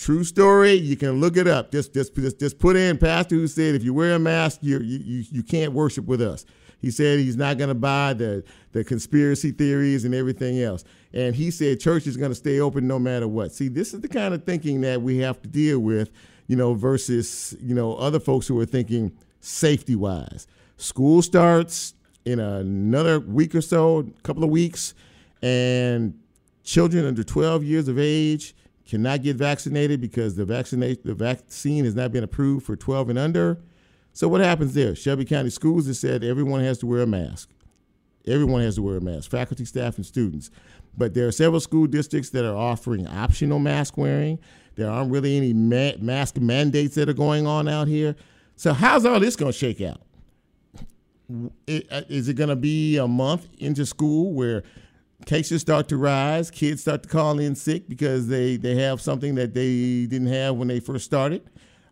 True 0.03 0.25
story. 0.25 0.73
You 0.73 0.97
can 0.97 1.21
look 1.21 1.37
it 1.37 1.47
up. 1.47 1.71
Just, 1.71 1.95
just, 1.95 2.13
just, 2.17 2.41
just 2.41 2.59
put 2.59 2.75
in 2.75 2.99
pastor 2.99 3.37
who 3.37 3.47
said 3.47 3.77
if 3.77 3.85
you 3.85 3.95
wear 3.95 4.17
a 4.17 4.19
mask, 4.19 4.59
you 4.61 4.81
you, 4.81 5.25
you 5.31 5.45
can't 5.45 5.73
worship 5.73 6.07
with 6.07 6.21
us. 6.21 6.45
He 6.81 6.91
said 6.91 7.21
he's 7.21 7.37
not 7.37 7.57
going 7.57 7.69
to 7.69 7.77
buy 7.77 8.13
the, 8.15 8.43
the 8.73 8.83
conspiracy 8.83 9.53
theories 9.53 10.05
and 10.05 10.13
everything 10.13 10.61
else. 10.61 10.83
And 11.15 11.37
he 11.37 11.53
said 11.53 11.79
church 11.79 12.09
is 12.09 12.17
going 12.17 12.33
to 12.33 12.35
stay 12.35 12.59
open 12.59 12.89
no 12.89 12.99
matter 12.99 13.29
what. 13.29 13.53
See, 13.53 13.69
this 13.69 13.95
is 13.95 14.01
the 14.01 14.09
kind 14.09 14.35
of 14.35 14.43
thinking 14.43 14.81
that 14.81 15.01
we 15.01 15.19
have 15.19 15.41
to 15.43 15.49
deal 15.49 15.79
with, 15.79 16.11
you 16.49 16.57
know, 16.57 16.75
versus, 16.75 17.55
you 17.61 17.77
know, 17.77 17.95
other 17.95 18.19
folks 18.19 18.49
who 18.49 18.59
are 18.59 18.67
thinking 18.67 19.17
safety 19.39 19.95
wise. 19.95 20.49
School 20.79 21.23
starts 21.23 21.95
in 22.25 22.41
another 22.41 23.21
week 23.21 23.55
or 23.55 23.61
so, 23.61 24.01
a 24.01 24.23
couple 24.23 24.43
of 24.43 24.51
weeks, 24.51 24.95
and 25.43 26.19
children 26.65 27.07
under 27.07 27.23
12 27.23 27.63
years 27.63 27.87
of 27.87 28.01
age 28.01 28.57
cannot 28.93 29.23
get 29.23 29.37
vaccinated 29.37 30.03
because 30.03 30.37
the 30.37 30.45
vaccination 30.45 31.01
the 31.03 31.15
vaccine 31.15 31.87
has 31.87 31.95
not 31.95 32.13
been 32.13 32.23
approved 32.23 32.67
for 32.67 32.77
12 32.77 33.09
and 33.09 33.19
under. 33.19 33.59
So 34.13 34.29
what 34.29 34.43
happens 34.43 34.75
there? 34.75 34.95
Shelby 34.95 35.25
County 35.25 35.49
Schools 35.49 35.87
has 35.87 35.99
said 35.99 36.23
everyone 36.23 36.61
has 36.61 36.77
to 36.81 36.87
wear 36.87 37.01
a 37.01 37.07
mask. 37.07 37.49
Everyone 38.27 38.61
has 38.61 38.75
to 38.75 38.83
wear 38.83 38.99
a 38.99 39.01
mask, 39.01 39.31
faculty, 39.31 39.65
staff, 39.65 39.97
and 39.97 40.05
students. 40.05 40.51
But 40.95 41.15
there 41.15 41.27
are 41.27 41.33
several 41.33 41.59
school 41.59 41.87
districts 41.87 42.29
that 42.31 42.45
are 42.45 42.55
offering 42.55 43.07
optional 43.07 43.59
mask 43.59 43.97
wearing. 43.97 44.39
There 44.75 44.91
aren't 44.91 45.11
really 45.11 45.39
any 45.39 45.55
ma- 45.55 45.97
mask 45.99 46.37
mandates 46.37 46.95
that 46.97 47.09
are 47.09 47.15
going 47.15 47.47
on 47.47 47.69
out 47.69 47.89
here. 47.89 48.15
So 48.57 48.75
how's 48.75 49.07
all 49.07 49.21
this 49.21 49.37
going 49.37 49.53
to 49.53 49.59
shake 49.59 49.81
out? 49.81 50.03
Uh, 51.67 52.03
is 52.11 52.29
it 52.29 52.35
going 52.35 52.51
to 52.51 52.57
be 52.57 52.99
a 52.99 53.09
month 53.09 53.49
into 53.57 53.87
school 53.87 54.35
where 54.35 54.65
cases 55.27 55.61
start 55.61 55.89
to 55.89 55.97
rise, 55.97 56.51
kids 56.51 56.83
start 56.83 57.03
to 57.05 57.09
call 57.09 57.39
in 57.39 57.55
sick 57.55 57.89
because 57.89 58.29
they, 58.29 58.57
they 58.57 58.75
have 58.77 59.01
something 59.01 59.35
that 59.37 59.55
they 59.55 60.07
didn't 60.07 60.29
have 60.29 60.57
when 60.57 60.69
they 60.69 60.81
first 60.81 61.05
started? 61.05 61.43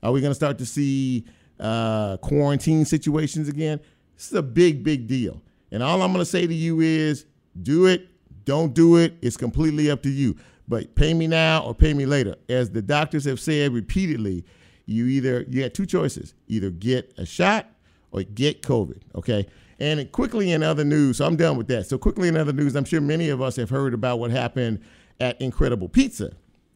Are 0.03 0.13
we 0.13 0.21
going 0.21 0.31
to 0.31 0.35
start 0.35 0.59
to 0.59 0.67
see 0.67 1.25
uh, 1.59 2.17
quarantine 2.19 2.85
situations 2.85 3.49
again? 3.49 3.81
This 4.17 4.29
is 4.29 4.35
a 4.35 4.43
big, 4.43 4.83
big 4.83 5.07
deal. 5.07 5.43
And 5.71 5.83
all 5.83 6.03
I'm 6.03 6.13
going 6.13 6.25
to 6.25 6.31
say 6.31 6.47
to 6.47 6.55
you 6.55 6.81
is 6.81 7.27
do 7.63 7.87
it, 7.87 8.09
don't 8.45 8.75
do 8.75 8.97
it. 8.97 9.15
It's 9.23 9.37
completely 9.37 9.91
up 9.91 10.03
to 10.03 10.11
you. 10.11 10.37
But 10.69 10.95
pay 10.95 11.15
me 11.15 11.27
now 11.27 11.65
or 11.65 11.75
pay 11.75 11.95
me 11.95 12.07
later. 12.07 12.37
As 12.49 12.71
the 12.71 12.83
doctors 12.83 13.25
have 13.25 13.41
said 13.41 13.73
repeatedly, 13.73 14.45
you 14.87 15.07
either 15.07 15.45
you 15.49 15.63
had 15.63 15.75
two 15.75 15.87
choices: 15.87 16.35
either 16.49 16.71
get 16.71 17.13
a 17.17 17.27
shot 17.27 17.67
or 18.13 18.23
get 18.23 18.63
COVID. 18.63 19.01
Okay. 19.15 19.47
And 19.81 20.13
quickly 20.13 20.53
in 20.53 20.63
other 20.63 20.85
news, 20.85 21.17
so 21.17 21.27
I'm 21.27 21.37
done 21.37 21.57
with 21.57 21.67
that. 21.69 21.87
So 21.87 21.97
quickly 21.97 22.29
in 22.29 22.37
other 22.37 22.53
news, 22.53 22.77
I'm 22.77 22.85
sure 22.85 23.01
many 23.01 23.31
of 23.31 23.41
us 23.41 23.57
have 23.57 23.71
heard 23.71 23.95
about 23.95 24.19
what 24.19 24.31
happened 24.31 24.81
at 25.19 25.41
Incredible 25.41 25.89
Pizza 25.89 26.33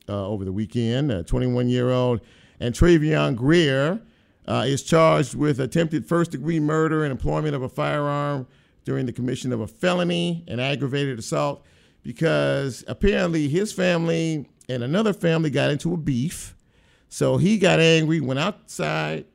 uh, 0.08 0.26
over 0.26 0.44
the 0.44 0.52
weekend. 0.52 1.12
A 1.12 1.22
21 1.22 1.68
year 1.68 1.90
old 1.90 2.22
and 2.60 2.74
Travion 2.74 3.36
Greer 3.36 4.00
uh, 4.48 4.64
is 4.66 4.82
charged 4.82 5.34
with 5.34 5.60
attempted 5.60 6.06
first 6.06 6.30
degree 6.30 6.60
murder 6.60 7.04
and 7.04 7.12
employment 7.12 7.54
of 7.54 7.62
a 7.62 7.68
firearm 7.68 8.46
during 8.84 9.06
the 9.06 9.12
commission 9.12 9.52
of 9.52 9.60
a 9.60 9.66
felony 9.66 10.44
and 10.48 10.60
aggravated 10.60 11.18
assault 11.18 11.64
because 12.02 12.84
apparently 12.86 13.48
his 13.48 13.72
family 13.72 14.48
and 14.68 14.82
another 14.82 15.12
family 15.12 15.50
got 15.50 15.70
into 15.70 15.92
a 15.92 15.96
beef. 15.96 16.54
So 17.08 17.36
he 17.36 17.58
got 17.58 17.80
angry, 17.80 18.20
went 18.20 18.40
outside, 18.40 19.26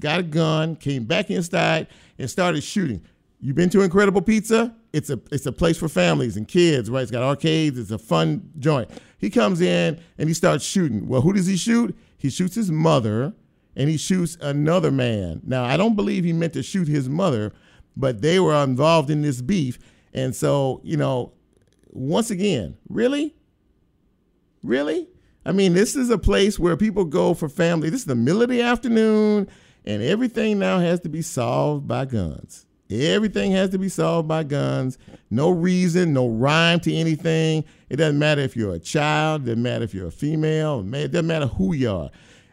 got 0.00 0.20
a 0.20 0.22
gun, 0.22 0.76
came 0.76 1.04
back 1.04 1.30
inside, 1.30 1.88
and 2.18 2.30
started 2.30 2.62
shooting. 2.62 3.02
You 3.40 3.54
been 3.54 3.70
to 3.70 3.82
Incredible 3.82 4.22
Pizza? 4.22 4.74
It's 4.92 5.10
a 5.10 5.20
it's 5.30 5.46
a 5.46 5.52
place 5.52 5.76
for 5.76 5.88
families 5.88 6.36
and 6.36 6.48
kids, 6.48 6.88
right? 6.88 7.02
It's 7.02 7.10
got 7.10 7.22
arcades. 7.22 7.78
It's 7.78 7.90
a 7.90 7.98
fun 7.98 8.50
joint. 8.58 8.90
He 9.18 9.30
comes 9.30 9.60
in 9.60 10.00
and 10.18 10.28
he 10.28 10.34
starts 10.34 10.64
shooting. 10.64 11.06
Well, 11.06 11.20
who 11.20 11.32
does 11.32 11.46
he 11.46 11.56
shoot? 11.56 11.96
He 12.16 12.30
shoots 12.30 12.54
his 12.54 12.70
mother, 12.70 13.34
and 13.76 13.90
he 13.90 13.98
shoots 13.98 14.38
another 14.40 14.90
man. 14.90 15.42
Now, 15.44 15.64
I 15.64 15.76
don't 15.76 15.96
believe 15.96 16.24
he 16.24 16.32
meant 16.32 16.54
to 16.54 16.62
shoot 16.62 16.88
his 16.88 17.08
mother, 17.08 17.52
but 17.96 18.22
they 18.22 18.40
were 18.40 18.54
involved 18.54 19.10
in 19.10 19.22
this 19.22 19.42
beef, 19.42 19.78
and 20.14 20.34
so 20.34 20.80
you 20.82 20.96
know, 20.96 21.32
once 21.90 22.30
again, 22.30 22.76
really, 22.88 23.34
really. 24.62 25.08
I 25.44 25.52
mean, 25.52 25.74
this 25.74 25.94
is 25.94 26.10
a 26.10 26.18
place 26.18 26.58
where 26.58 26.76
people 26.76 27.04
go 27.04 27.32
for 27.32 27.48
family. 27.48 27.88
This 27.90 28.00
is 28.00 28.06
the 28.06 28.16
middle 28.16 28.42
of 28.42 28.48
the 28.48 28.62
afternoon 28.62 29.48
and 29.86 30.02
everything 30.02 30.58
now 30.58 30.78
has 30.78 31.00
to 31.00 31.08
be 31.08 31.22
solved 31.22 31.86
by 31.86 32.04
guns. 32.04 32.66
Everything 32.90 33.52
has 33.52 33.70
to 33.70 33.78
be 33.78 33.88
solved 33.88 34.28
by 34.28 34.44
guns. 34.44 34.96
No 35.30 35.50
reason, 35.50 36.12
no 36.12 36.28
rhyme 36.28 36.78
to 36.80 36.94
anything. 36.94 37.64
It 37.88 37.96
doesn't 37.96 38.18
matter 38.18 38.40
if 38.42 38.56
you're 38.56 38.74
a 38.74 38.78
child, 38.78 39.42
it 39.42 39.46
doesn't 39.46 39.62
matter 39.62 39.84
if 39.84 39.92
you're 39.92 40.06
a 40.06 40.12
female, 40.12 40.80
it 40.94 41.10
doesn't 41.10 41.26
matter 41.26 41.46
who 41.46 41.74
you 41.74 41.90
are. 41.90 42.10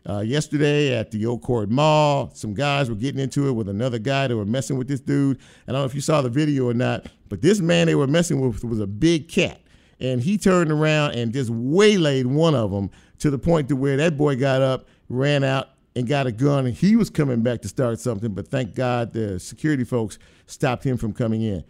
Uh, 0.07 0.19
yesterday 0.19 0.93
at 0.97 1.11
the 1.11 1.25
Oak 1.25 1.43
Court 1.43 1.69
Mall, 1.69 2.29
some 2.33 2.53
guys 2.53 2.89
were 2.89 2.95
getting 2.95 3.21
into 3.21 3.47
it 3.47 3.53
with 3.53 3.69
another 3.69 3.99
guy. 3.99 4.27
They 4.27 4.33
were 4.33 4.45
messing 4.45 4.77
with 4.77 4.87
this 4.89 4.99
dude. 4.99 5.37
I 5.65 5.71
don't 5.71 5.81
know 5.81 5.85
if 5.85 5.95
you 5.95 6.01
saw 6.01 6.21
the 6.21 6.29
video 6.29 6.67
or 6.67 6.73
not, 6.73 7.07
but 7.29 7.41
this 7.41 7.61
man 7.61 7.87
they 7.87 7.95
were 7.95 8.07
messing 8.07 8.41
with 8.41 8.65
was 8.65 8.81
a 8.81 8.87
big 8.87 9.29
cat. 9.29 9.61
And 10.01 10.21
he 10.21 10.37
turned 10.37 10.71
around 10.71 11.11
and 11.11 11.31
just 11.31 11.49
waylaid 11.49 12.27
one 12.27 12.53
of 12.53 12.71
them 12.71 12.89
to 13.19 13.29
the 13.29 13.37
point 13.37 13.69
to 13.69 13.77
where 13.77 13.95
that 13.95 14.17
boy 14.17 14.35
got 14.35 14.61
up, 14.61 14.87
ran 15.07 15.45
out, 15.45 15.69
and 15.95 16.07
got 16.07 16.27
a 16.27 16.31
gun. 16.31 16.65
And 16.65 16.75
he 16.75 16.95
was 16.95 17.09
coming 17.09 17.41
back 17.41 17.61
to 17.61 17.67
start 17.67 17.99
something, 17.99 18.33
but 18.33 18.47
thank 18.47 18.75
God 18.75 19.13
the 19.13 19.39
security 19.39 19.83
folks 19.83 20.17
stopped 20.45 20.83
him 20.83 20.97
from 20.97 21.13
coming 21.13 21.41
in. 21.41 21.63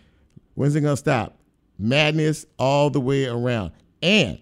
When's 0.55 0.75
it 0.75 0.81
to 0.81 0.97
stop? 0.97 1.37
Madness 1.79 2.45
all 2.57 2.89
the 2.89 3.01
way 3.01 3.25
around. 3.25 3.71
And 4.01 4.39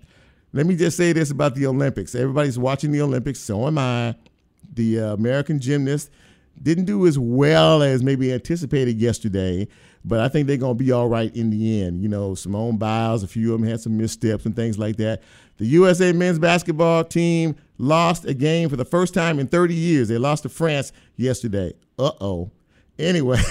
let 0.54 0.66
me 0.66 0.76
just 0.76 0.98
say 0.98 1.14
this 1.14 1.32
about 1.32 1.56
the 1.56 1.66
Olympics. 1.66 2.14
Everybody's 2.14 2.60
watching 2.60 2.92
the 2.92 3.02
Olympics, 3.02 3.40
so 3.40 3.68
am 3.68 3.78
I. 3.78 4.16
The 4.74 5.00
uh, 5.00 5.14
American 5.14 5.60
gymnast 5.60 6.10
didn't 6.62 6.86
do 6.86 7.08
as 7.08 7.18
well 7.18 7.82
as 7.82 8.04
maybe 8.04 8.32
anticipated 8.32 9.00
yesterday, 9.00 9.68
but 10.04 10.20
I 10.20 10.28
think 10.28 10.48
they're 10.48 10.58
going 10.58 10.78
to 10.78 10.84
be 10.84 10.92
all 10.92 11.08
right 11.08 11.34
in 11.36 11.50
the 11.50 11.82
end. 11.82 12.02
You 12.02 12.10
know, 12.10 12.36
Simone 12.36 12.78
Biles, 12.78 13.24
a 13.24 13.28
few 13.28 13.54
of 13.54 13.62
them 13.62 13.70
had 13.70 13.82
some 13.82 13.98
missteps 13.98 14.46
and 14.46 14.56
things 14.56 14.78
like 14.78 14.98
that. 14.98 15.22
The 15.58 15.66
USA 15.66 16.12
men's 16.12 16.40
basketball 16.40 17.04
team 17.04 17.56
lost 17.78 18.26
a 18.26 18.34
game 18.34 18.70
for 18.70 18.76
the 18.76 18.86
first 18.86 19.14
time 19.14 19.40
in 19.40 19.48
30 19.48 19.74
years. 19.74 20.08
They 20.08 20.18
lost 20.18 20.44
to 20.44 20.50
France 20.50 20.92
yesterday. 21.18 21.74
Uh 22.00 22.12
oh. 22.22 22.52
Anyway, 23.00 23.42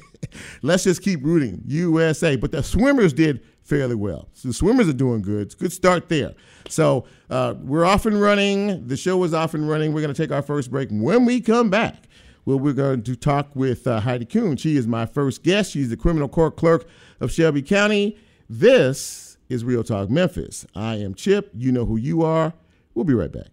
let's 0.62 0.84
just 0.84 1.02
keep 1.02 1.22
rooting 1.24 1.62
USA. 1.66 2.36
But 2.36 2.52
the 2.52 2.62
swimmers 2.62 3.12
did 3.12 3.44
fairly 3.62 3.94
well. 3.94 4.28
So 4.32 4.48
the 4.48 4.54
swimmers 4.54 4.88
are 4.88 4.94
doing 4.94 5.22
good. 5.22 5.42
It's 5.42 5.54
a 5.54 5.58
good 5.58 5.72
start 5.72 6.08
there. 6.08 6.34
So 6.68 7.04
uh, 7.30 7.54
we're 7.60 7.84
off 7.84 8.06
and 8.06 8.20
running. 8.20 8.86
The 8.86 8.96
show 8.96 9.22
is 9.24 9.34
off 9.34 9.54
and 9.54 9.68
running. 9.68 9.92
We're 9.92 10.00
going 10.00 10.14
to 10.14 10.20
take 10.20 10.32
our 10.32 10.42
first 10.42 10.70
break. 10.70 10.88
When 10.90 11.24
we 11.24 11.40
come 11.40 11.70
back, 11.70 12.08
well, 12.44 12.58
we're 12.58 12.72
going 12.72 13.02
to 13.02 13.14
talk 13.14 13.54
with 13.54 13.86
uh, 13.86 14.00
Heidi 14.00 14.24
Kuhn. 14.24 14.56
She 14.56 14.76
is 14.76 14.86
my 14.86 15.04
first 15.04 15.42
guest. 15.42 15.72
She's 15.72 15.90
the 15.90 15.98
criminal 15.98 16.28
court 16.28 16.56
clerk 16.56 16.88
of 17.20 17.30
Shelby 17.30 17.60
County. 17.60 18.16
This 18.48 19.27
is 19.48 19.64
Real 19.64 19.82
Talk 19.82 20.10
Memphis. 20.10 20.66
I 20.74 20.96
am 20.96 21.14
Chip. 21.14 21.50
You 21.54 21.72
know 21.72 21.84
who 21.84 21.96
you 21.96 22.22
are. 22.22 22.52
We'll 22.94 23.04
be 23.04 23.14
right 23.14 23.32
back. 23.32 23.48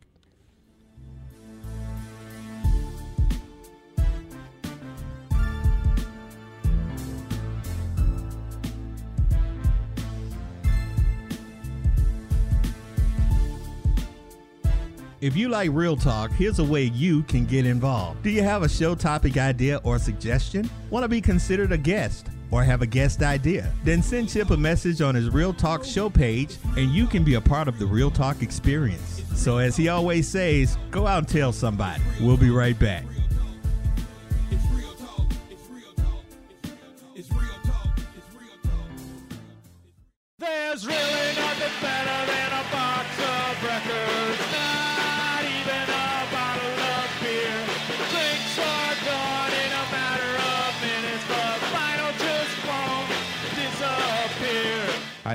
If 15.21 15.35
you 15.35 15.49
like 15.49 15.71
Real 15.73 15.97
Talk, 15.97 16.29
here's 16.33 16.59
a 16.59 16.63
way 16.63 16.83
you 16.83 17.23
can 17.23 17.45
get 17.45 17.65
involved. 17.65 18.21
Do 18.21 18.29
you 18.29 18.43
have 18.43 18.61
a 18.61 18.69
show 18.69 18.93
topic 18.93 19.37
idea 19.37 19.81
or 19.83 19.97
suggestion? 19.97 20.69
Want 20.91 21.03
to 21.03 21.07
be 21.07 21.19
considered 21.19 21.71
a 21.71 21.79
guest? 21.79 22.27
Or 22.51 22.63
have 22.63 22.81
a 22.81 22.87
guest 22.87 23.21
idea? 23.21 23.71
Then 23.83 24.01
send 24.01 24.29
Chip 24.29 24.49
a 24.49 24.57
message 24.57 25.01
on 25.01 25.15
his 25.15 25.29
Real 25.29 25.53
Talk 25.53 25.83
show 25.83 26.09
page 26.09 26.57
and 26.77 26.91
you 26.91 27.07
can 27.07 27.23
be 27.23 27.35
a 27.35 27.41
part 27.41 27.67
of 27.67 27.79
the 27.79 27.85
Real 27.85 28.11
Talk 28.11 28.41
experience. 28.41 29.23
So, 29.35 29.57
as 29.57 29.75
he 29.75 29.89
always 29.89 30.27
says, 30.27 30.77
go 30.91 31.07
out 31.07 31.19
and 31.19 31.27
tell 31.27 31.51
somebody. 31.51 32.01
We'll 32.21 32.37
be 32.37 32.49
right 32.49 32.77
back. 32.77 33.03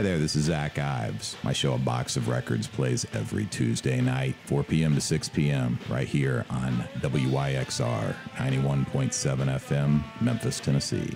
Hi 0.00 0.04
there, 0.04 0.18
this 0.18 0.34
is 0.34 0.46
Zach 0.46 0.78
Ives. 0.78 1.36
My 1.42 1.52
show, 1.52 1.74
A 1.74 1.78
Box 1.78 2.16
of 2.16 2.28
Records, 2.28 2.66
plays 2.66 3.06
every 3.12 3.44
Tuesday 3.44 4.00
night, 4.00 4.34
4 4.46 4.64
p.m. 4.64 4.94
to 4.94 5.00
6 5.02 5.28
p.m., 5.28 5.78
right 5.90 6.08
here 6.08 6.46
on 6.48 6.88
WYXR 7.00 8.14
91.7 8.36 8.86
FM, 8.86 10.02
Memphis, 10.22 10.58
Tennessee. 10.58 11.12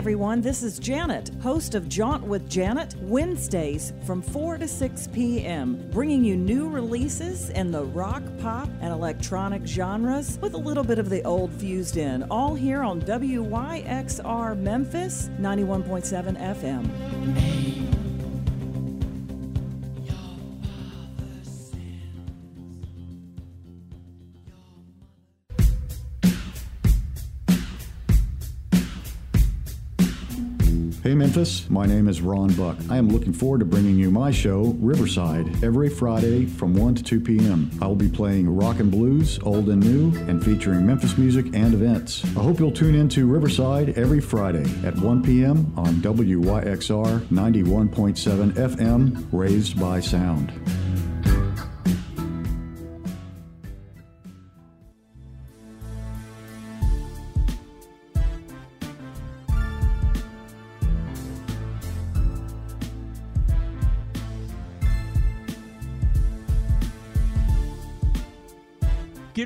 Everyone, 0.00 0.40
this 0.40 0.62
is 0.62 0.78
Janet, 0.78 1.30
host 1.42 1.74
of 1.74 1.86
Jaunt 1.86 2.24
with 2.24 2.48
Janet, 2.48 2.94
Wednesdays 3.02 3.92
from 4.06 4.22
4 4.22 4.56
to 4.56 4.66
6 4.66 5.08
p.m., 5.08 5.86
bringing 5.90 6.24
you 6.24 6.38
new 6.38 6.70
releases 6.70 7.50
in 7.50 7.70
the 7.70 7.84
rock, 7.84 8.22
pop, 8.40 8.70
and 8.80 8.94
electronic 8.94 9.66
genres 9.66 10.38
with 10.40 10.54
a 10.54 10.56
little 10.56 10.84
bit 10.84 10.98
of 10.98 11.10
the 11.10 11.22
old 11.24 11.52
fused 11.52 11.98
in, 11.98 12.22
all 12.30 12.54
here 12.54 12.82
on 12.82 13.02
WYXR 13.02 14.56
Memphis 14.56 15.28
91.7 15.38 16.40
FM. 16.56 17.79
Hey 31.10 31.16
Memphis, 31.16 31.68
my 31.68 31.86
name 31.86 32.06
is 32.06 32.20
Ron 32.20 32.52
Buck. 32.52 32.76
I 32.88 32.96
am 32.96 33.08
looking 33.08 33.32
forward 33.32 33.58
to 33.58 33.64
bringing 33.64 33.96
you 33.96 34.12
my 34.12 34.30
show, 34.30 34.76
Riverside, 34.78 35.64
every 35.64 35.88
Friday 35.88 36.46
from 36.46 36.72
1 36.72 36.94
to 36.94 37.02
2 37.02 37.20
p.m. 37.20 37.68
I 37.82 37.88
will 37.88 37.96
be 37.96 38.08
playing 38.08 38.48
rock 38.48 38.78
and 38.78 38.92
blues, 38.92 39.40
old 39.42 39.70
and 39.70 39.82
new, 39.82 40.16
and 40.28 40.40
featuring 40.44 40.86
Memphis 40.86 41.18
music 41.18 41.46
and 41.46 41.74
events. 41.74 42.24
I 42.36 42.44
hope 42.44 42.60
you'll 42.60 42.70
tune 42.70 42.94
in 42.94 43.08
to 43.08 43.26
Riverside 43.26 43.98
every 43.98 44.20
Friday 44.20 44.72
at 44.86 44.96
1 44.98 45.24
p.m. 45.24 45.72
on 45.76 45.94
WYXR 45.96 47.22
91.7 47.26 48.52
FM, 48.52 49.26
Raised 49.32 49.80
by 49.80 49.98
Sound. 49.98 50.52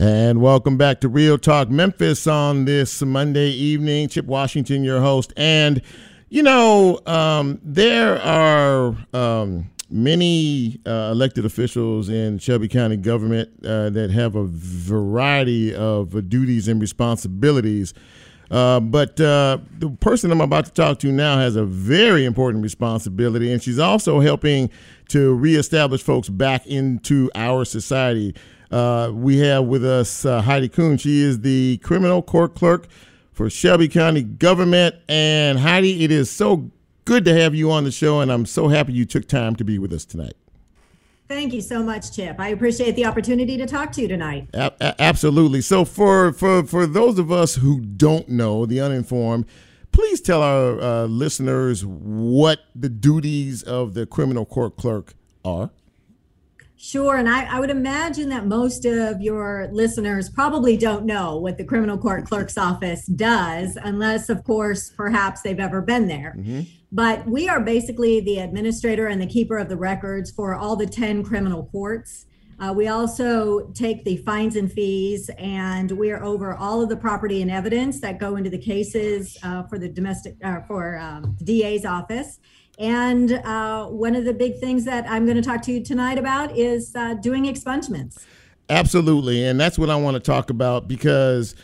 And 0.00 0.40
welcome 0.40 0.76
back 0.76 1.00
to 1.00 1.08
Real 1.08 1.38
Talk 1.38 1.70
Memphis 1.70 2.28
on 2.28 2.66
this 2.66 3.02
Monday 3.02 3.48
evening. 3.50 4.06
Chip 4.06 4.26
Washington, 4.26 4.84
your 4.84 5.00
host. 5.00 5.32
And, 5.36 5.82
you 6.28 6.44
know, 6.44 7.00
um, 7.04 7.58
there 7.64 8.22
are 8.22 8.96
um, 9.12 9.68
many 9.90 10.78
uh, 10.86 11.10
elected 11.10 11.44
officials 11.44 12.08
in 12.08 12.38
Shelby 12.38 12.68
County 12.68 12.96
government 12.96 13.50
uh, 13.66 13.90
that 13.90 14.12
have 14.12 14.36
a 14.36 14.44
variety 14.46 15.74
of 15.74 16.14
uh, 16.14 16.20
duties 16.20 16.68
and 16.68 16.80
responsibilities. 16.80 17.92
Uh, 18.52 18.78
but 18.78 19.20
uh, 19.20 19.58
the 19.80 19.90
person 19.98 20.30
I'm 20.30 20.40
about 20.40 20.66
to 20.66 20.72
talk 20.72 21.00
to 21.00 21.10
now 21.10 21.38
has 21.38 21.56
a 21.56 21.64
very 21.64 22.24
important 22.24 22.62
responsibility, 22.62 23.52
and 23.52 23.60
she's 23.60 23.80
also 23.80 24.20
helping 24.20 24.70
to 25.08 25.34
reestablish 25.34 26.04
folks 26.04 26.28
back 26.28 26.68
into 26.68 27.32
our 27.34 27.64
society. 27.64 28.36
Uh, 28.70 29.10
we 29.14 29.38
have 29.38 29.64
with 29.64 29.84
us 29.84 30.24
uh, 30.24 30.42
Heidi 30.42 30.68
Kuhn. 30.68 30.96
She 30.98 31.22
is 31.22 31.40
the 31.40 31.78
criminal 31.78 32.22
court 32.22 32.54
clerk 32.54 32.86
for 33.32 33.48
Shelby 33.48 33.88
County 33.88 34.22
government. 34.22 34.96
And 35.08 35.58
Heidi, 35.58 36.04
it 36.04 36.10
is 36.10 36.30
so 36.30 36.70
good 37.04 37.24
to 37.24 37.34
have 37.34 37.54
you 37.54 37.70
on 37.70 37.84
the 37.84 37.90
show, 37.90 38.20
and 38.20 38.30
I'm 38.30 38.44
so 38.44 38.68
happy 38.68 38.92
you 38.92 39.06
took 39.06 39.26
time 39.26 39.56
to 39.56 39.64
be 39.64 39.78
with 39.78 39.92
us 39.92 40.04
tonight. 40.04 40.34
Thank 41.28 41.52
you 41.52 41.60
so 41.60 41.82
much, 41.82 42.14
Chip. 42.14 42.40
I 42.40 42.48
appreciate 42.48 42.96
the 42.96 43.04
opportunity 43.04 43.56
to 43.58 43.66
talk 43.66 43.92
to 43.92 44.02
you 44.02 44.08
tonight. 44.08 44.48
A- 44.54 44.72
a- 44.80 45.00
absolutely. 45.00 45.60
So, 45.60 45.84
for, 45.84 46.32
for, 46.32 46.64
for 46.64 46.86
those 46.86 47.18
of 47.18 47.30
us 47.30 47.56
who 47.56 47.80
don't 47.80 48.28
know, 48.30 48.64
the 48.64 48.80
uninformed, 48.80 49.44
please 49.92 50.20
tell 50.22 50.42
our 50.42 50.80
uh, 50.80 51.04
listeners 51.04 51.84
what 51.84 52.60
the 52.74 52.88
duties 52.88 53.62
of 53.62 53.92
the 53.94 54.06
criminal 54.06 54.46
court 54.46 54.76
clerk 54.76 55.14
are. 55.44 55.70
Sure. 56.80 57.16
And 57.16 57.28
I, 57.28 57.56
I, 57.56 57.58
would 57.58 57.70
imagine 57.70 58.28
that 58.28 58.46
most 58.46 58.84
of 58.84 59.20
your 59.20 59.68
listeners 59.72 60.30
probably 60.30 60.76
don't 60.76 61.04
know 61.04 61.36
what 61.36 61.58
the 61.58 61.64
criminal 61.64 61.98
court 61.98 62.24
clerk's 62.24 62.56
office 62.56 63.04
does, 63.06 63.76
unless, 63.82 64.28
of 64.28 64.44
course, 64.44 64.88
perhaps 64.90 65.42
they've 65.42 65.58
ever 65.58 65.82
been 65.82 66.06
there. 66.06 66.36
Mm-hmm. 66.38 66.60
But 66.92 67.26
we 67.26 67.48
are 67.48 67.58
basically 67.58 68.20
the 68.20 68.38
administrator 68.38 69.08
and 69.08 69.20
the 69.20 69.26
keeper 69.26 69.58
of 69.58 69.68
the 69.68 69.76
records 69.76 70.30
for 70.30 70.54
all 70.54 70.76
the 70.76 70.86
10 70.86 71.24
criminal 71.24 71.66
courts. 71.66 72.26
Uh, 72.60 72.72
we 72.72 72.86
also 72.86 73.70
take 73.74 74.04
the 74.04 74.16
fines 74.18 74.54
and 74.54 74.72
fees, 74.72 75.30
and 75.36 75.90
we 75.90 76.12
are 76.12 76.22
over 76.22 76.54
all 76.54 76.80
of 76.80 76.88
the 76.88 76.96
property 76.96 77.42
and 77.42 77.50
evidence 77.50 78.00
that 78.00 78.20
go 78.20 78.36
into 78.36 78.50
the 78.50 78.58
cases 78.58 79.36
uh, 79.42 79.64
for 79.64 79.78
the 79.78 79.88
domestic, 79.88 80.36
uh, 80.44 80.60
for 80.68 80.96
um, 80.98 81.36
DA's 81.42 81.84
office. 81.84 82.38
And 82.78 83.32
uh, 83.32 83.86
one 83.86 84.14
of 84.14 84.24
the 84.24 84.32
big 84.32 84.58
things 84.58 84.84
that 84.84 85.04
I'm 85.10 85.24
going 85.24 85.36
to 85.36 85.42
talk 85.42 85.62
to 85.62 85.72
you 85.72 85.82
tonight 85.82 86.16
about 86.16 86.56
is 86.56 86.94
uh, 86.94 87.14
doing 87.14 87.44
expungements. 87.44 88.24
Absolutely. 88.70 89.44
And 89.44 89.58
that's 89.58 89.78
what 89.78 89.90
I 89.90 89.96
want 89.96 90.14
to 90.14 90.20
talk 90.20 90.50
about 90.50 90.86
because 90.86 91.54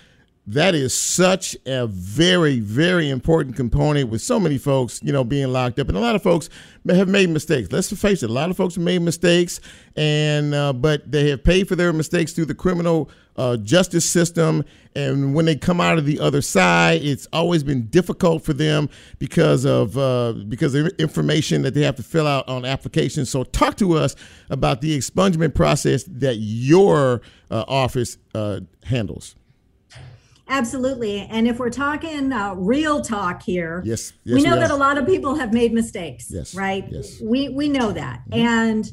that 0.46 0.74
is 0.74 0.96
such 0.96 1.56
a 1.64 1.86
very, 1.86 2.60
very 2.60 3.08
important 3.08 3.56
component 3.56 4.10
with 4.10 4.20
so 4.20 4.38
many 4.38 4.58
folks, 4.58 5.00
you 5.02 5.10
know, 5.10 5.24
being 5.24 5.48
locked 5.48 5.78
up, 5.78 5.88
and 5.88 5.96
a 5.96 6.00
lot 6.00 6.14
of 6.14 6.22
folks 6.22 6.50
have 6.86 7.08
made 7.08 7.30
mistakes. 7.30 7.72
Let's 7.72 7.90
face 7.98 8.22
it, 8.22 8.28
a 8.28 8.32
lot 8.32 8.50
of 8.50 8.56
folks 8.56 8.74
have 8.74 8.84
made 8.84 9.00
mistakes, 9.00 9.58
and 9.96 10.54
uh, 10.54 10.74
but 10.74 11.10
they 11.10 11.30
have 11.30 11.42
paid 11.42 11.66
for 11.66 11.76
their 11.76 11.94
mistakes 11.94 12.32
through 12.32 12.44
the 12.44 12.54
criminal 12.54 13.10
uh, 13.36 13.56
justice 13.56 14.04
system, 14.04 14.64
and 14.94 15.34
when 15.34 15.46
they 15.46 15.56
come 15.56 15.80
out 15.80 15.96
of 15.96 16.04
the 16.04 16.20
other 16.20 16.42
side, 16.42 17.02
it's 17.02 17.26
always 17.32 17.62
been 17.62 17.86
difficult 17.86 18.44
for 18.44 18.52
them 18.52 18.90
because 19.18 19.64
of 19.64 19.96
uh, 19.96 20.34
because 20.48 20.74
of 20.74 20.88
information 20.98 21.62
that 21.62 21.72
they 21.72 21.82
have 21.82 21.96
to 21.96 22.02
fill 22.02 22.26
out 22.26 22.46
on 22.48 22.66
applications. 22.66 23.30
So, 23.30 23.44
talk 23.44 23.78
to 23.78 23.94
us 23.94 24.14
about 24.50 24.82
the 24.82 24.96
expungement 24.96 25.54
process 25.54 26.04
that 26.04 26.34
your 26.34 27.22
uh, 27.50 27.64
office 27.66 28.18
uh, 28.34 28.60
handles. 28.84 29.36
Absolutely. 30.48 31.20
And 31.30 31.48
if 31.48 31.58
we're 31.58 31.70
talking 31.70 32.32
uh, 32.32 32.54
real 32.54 33.00
talk 33.00 33.42
here, 33.42 33.82
yes, 33.84 34.12
yes 34.24 34.36
we 34.36 34.42
know 34.42 34.54
we 34.54 34.60
that 34.60 34.70
a 34.70 34.76
lot 34.76 34.98
of 34.98 35.06
people 35.06 35.34
have 35.36 35.52
made 35.52 35.72
mistakes. 35.72 36.30
Yes. 36.30 36.54
Right? 36.54 36.84
Yes. 36.90 37.20
We 37.22 37.48
we 37.48 37.68
know 37.68 37.92
that. 37.92 38.20
Mm-hmm. 38.28 38.46
And 38.46 38.92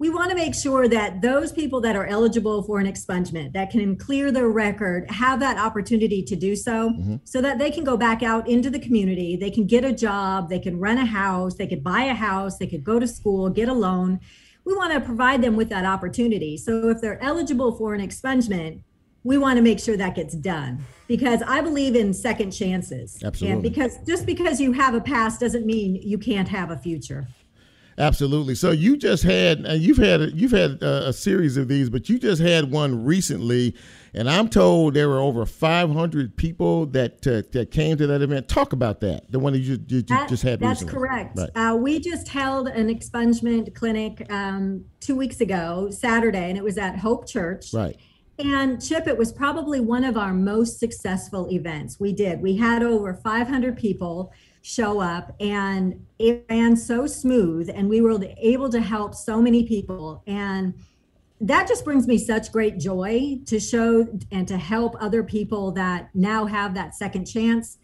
we 0.00 0.08
want 0.08 0.30
to 0.30 0.34
make 0.34 0.54
sure 0.54 0.88
that 0.88 1.20
those 1.20 1.52
people 1.52 1.78
that 1.82 1.94
are 1.94 2.06
eligible 2.06 2.62
for 2.62 2.80
an 2.80 2.86
expungement 2.86 3.52
that 3.52 3.70
can 3.70 3.96
clear 3.96 4.32
their 4.32 4.48
record 4.48 5.08
have 5.10 5.40
that 5.40 5.58
opportunity 5.58 6.22
to 6.22 6.34
do 6.34 6.56
so 6.56 6.88
mm-hmm. 6.90 7.16
so 7.24 7.42
that 7.42 7.58
they 7.58 7.70
can 7.70 7.84
go 7.84 7.98
back 7.98 8.22
out 8.22 8.48
into 8.48 8.70
the 8.70 8.78
community 8.78 9.36
they 9.36 9.50
can 9.50 9.66
get 9.66 9.84
a 9.84 9.92
job 9.92 10.48
they 10.48 10.58
can 10.58 10.80
rent 10.80 10.98
a 10.98 11.04
house 11.04 11.54
they 11.54 11.66
could 11.66 11.84
buy 11.84 12.04
a 12.04 12.14
house 12.14 12.56
they 12.56 12.66
could 12.66 12.82
go 12.82 12.98
to 12.98 13.06
school 13.06 13.50
get 13.50 13.68
a 13.68 13.74
loan 13.74 14.18
we 14.64 14.74
want 14.74 14.90
to 14.90 15.00
provide 15.00 15.42
them 15.42 15.54
with 15.54 15.68
that 15.68 15.84
opportunity 15.84 16.56
so 16.56 16.88
if 16.88 17.00
they're 17.02 17.22
eligible 17.22 17.76
for 17.76 17.92
an 17.92 18.00
expungement 18.00 18.82
we 19.24 19.38
want 19.38 19.56
to 19.56 19.62
make 19.62 19.78
sure 19.78 19.96
that 19.96 20.14
gets 20.14 20.34
done 20.34 20.84
because 21.06 21.42
I 21.42 21.60
believe 21.60 21.94
in 21.94 22.14
second 22.14 22.52
chances. 22.52 23.22
Absolutely. 23.22 23.52
And 23.52 23.62
because 23.62 23.98
just 24.06 24.26
because 24.26 24.60
you 24.60 24.72
have 24.72 24.94
a 24.94 25.00
past 25.00 25.40
doesn't 25.40 25.66
mean 25.66 25.96
you 25.96 26.18
can't 26.18 26.48
have 26.48 26.70
a 26.70 26.76
future. 26.76 27.26
Absolutely. 27.98 28.54
So 28.54 28.70
you 28.70 28.96
just 28.96 29.22
had 29.22 29.66
and 29.66 29.82
you've 29.82 29.98
had 29.98 30.32
you've 30.32 30.52
had 30.52 30.82
a, 30.82 31.08
a, 31.08 31.12
series 31.12 31.58
of 31.58 31.68
these, 31.68 31.90
but 31.90 32.08
you 32.08 32.18
just 32.18 32.40
had 32.40 32.70
one 32.70 33.04
recently, 33.04 33.74
and 34.14 34.30
I'm 34.30 34.48
told 34.48 34.94
there 34.94 35.08
were 35.08 35.18
over 35.18 35.44
500 35.44 36.34
people 36.36 36.86
that 36.86 37.26
uh, 37.26 37.42
that 37.52 37.70
came 37.70 37.98
to 37.98 38.06
that 38.06 38.22
event. 38.22 38.48
Talk 38.48 38.72
about 38.72 39.00
that. 39.00 39.30
The 39.30 39.38
one 39.38 39.52
that 39.52 39.58
you, 39.58 39.74
you, 39.86 39.98
you 39.98 40.02
that, 40.02 40.30
just 40.30 40.42
had. 40.42 40.60
That's 40.60 40.82
recently. 40.82 40.94
correct. 40.94 41.38
Right. 41.38 41.50
Uh, 41.54 41.76
we 41.76 42.00
just 42.00 42.28
held 42.28 42.68
an 42.68 42.88
expungement 42.88 43.74
clinic 43.74 44.26
um, 44.32 44.86
two 45.00 45.14
weeks 45.14 45.42
ago, 45.42 45.90
Saturday, 45.90 46.48
and 46.48 46.56
it 46.56 46.64
was 46.64 46.78
at 46.78 46.98
Hope 46.98 47.28
Church. 47.28 47.74
Right. 47.74 47.98
And 48.42 48.82
Chip, 48.82 49.06
it 49.06 49.18
was 49.18 49.32
probably 49.32 49.80
one 49.80 50.02
of 50.02 50.16
our 50.16 50.32
most 50.32 50.78
successful 50.78 51.50
events. 51.50 52.00
We 52.00 52.12
did. 52.12 52.40
We 52.40 52.56
had 52.56 52.82
over 52.82 53.12
500 53.12 53.76
people 53.76 54.32
show 54.62 55.00
up 55.00 55.34
and 55.40 56.06
it 56.18 56.46
ran 56.48 56.76
so 56.76 57.06
smooth 57.06 57.70
and 57.74 57.88
we 57.88 58.00
were 58.00 58.18
able 58.38 58.68
to 58.70 58.80
help 58.80 59.14
so 59.14 59.40
many 59.40 59.66
people 59.66 60.22
and 60.26 60.74
that 61.40 61.66
just 61.66 61.84
brings 61.84 62.06
me 62.06 62.18
such 62.18 62.52
great 62.52 62.78
joy 62.78 63.38
to 63.46 63.58
show 63.58 64.06
and 64.30 64.46
to 64.46 64.58
help 64.58 64.94
other 65.00 65.22
people 65.22 65.72
that 65.72 66.10
now 66.14 66.44
have 66.44 66.74
that 66.74 66.94
second 66.94 67.24
chance 67.24 67.78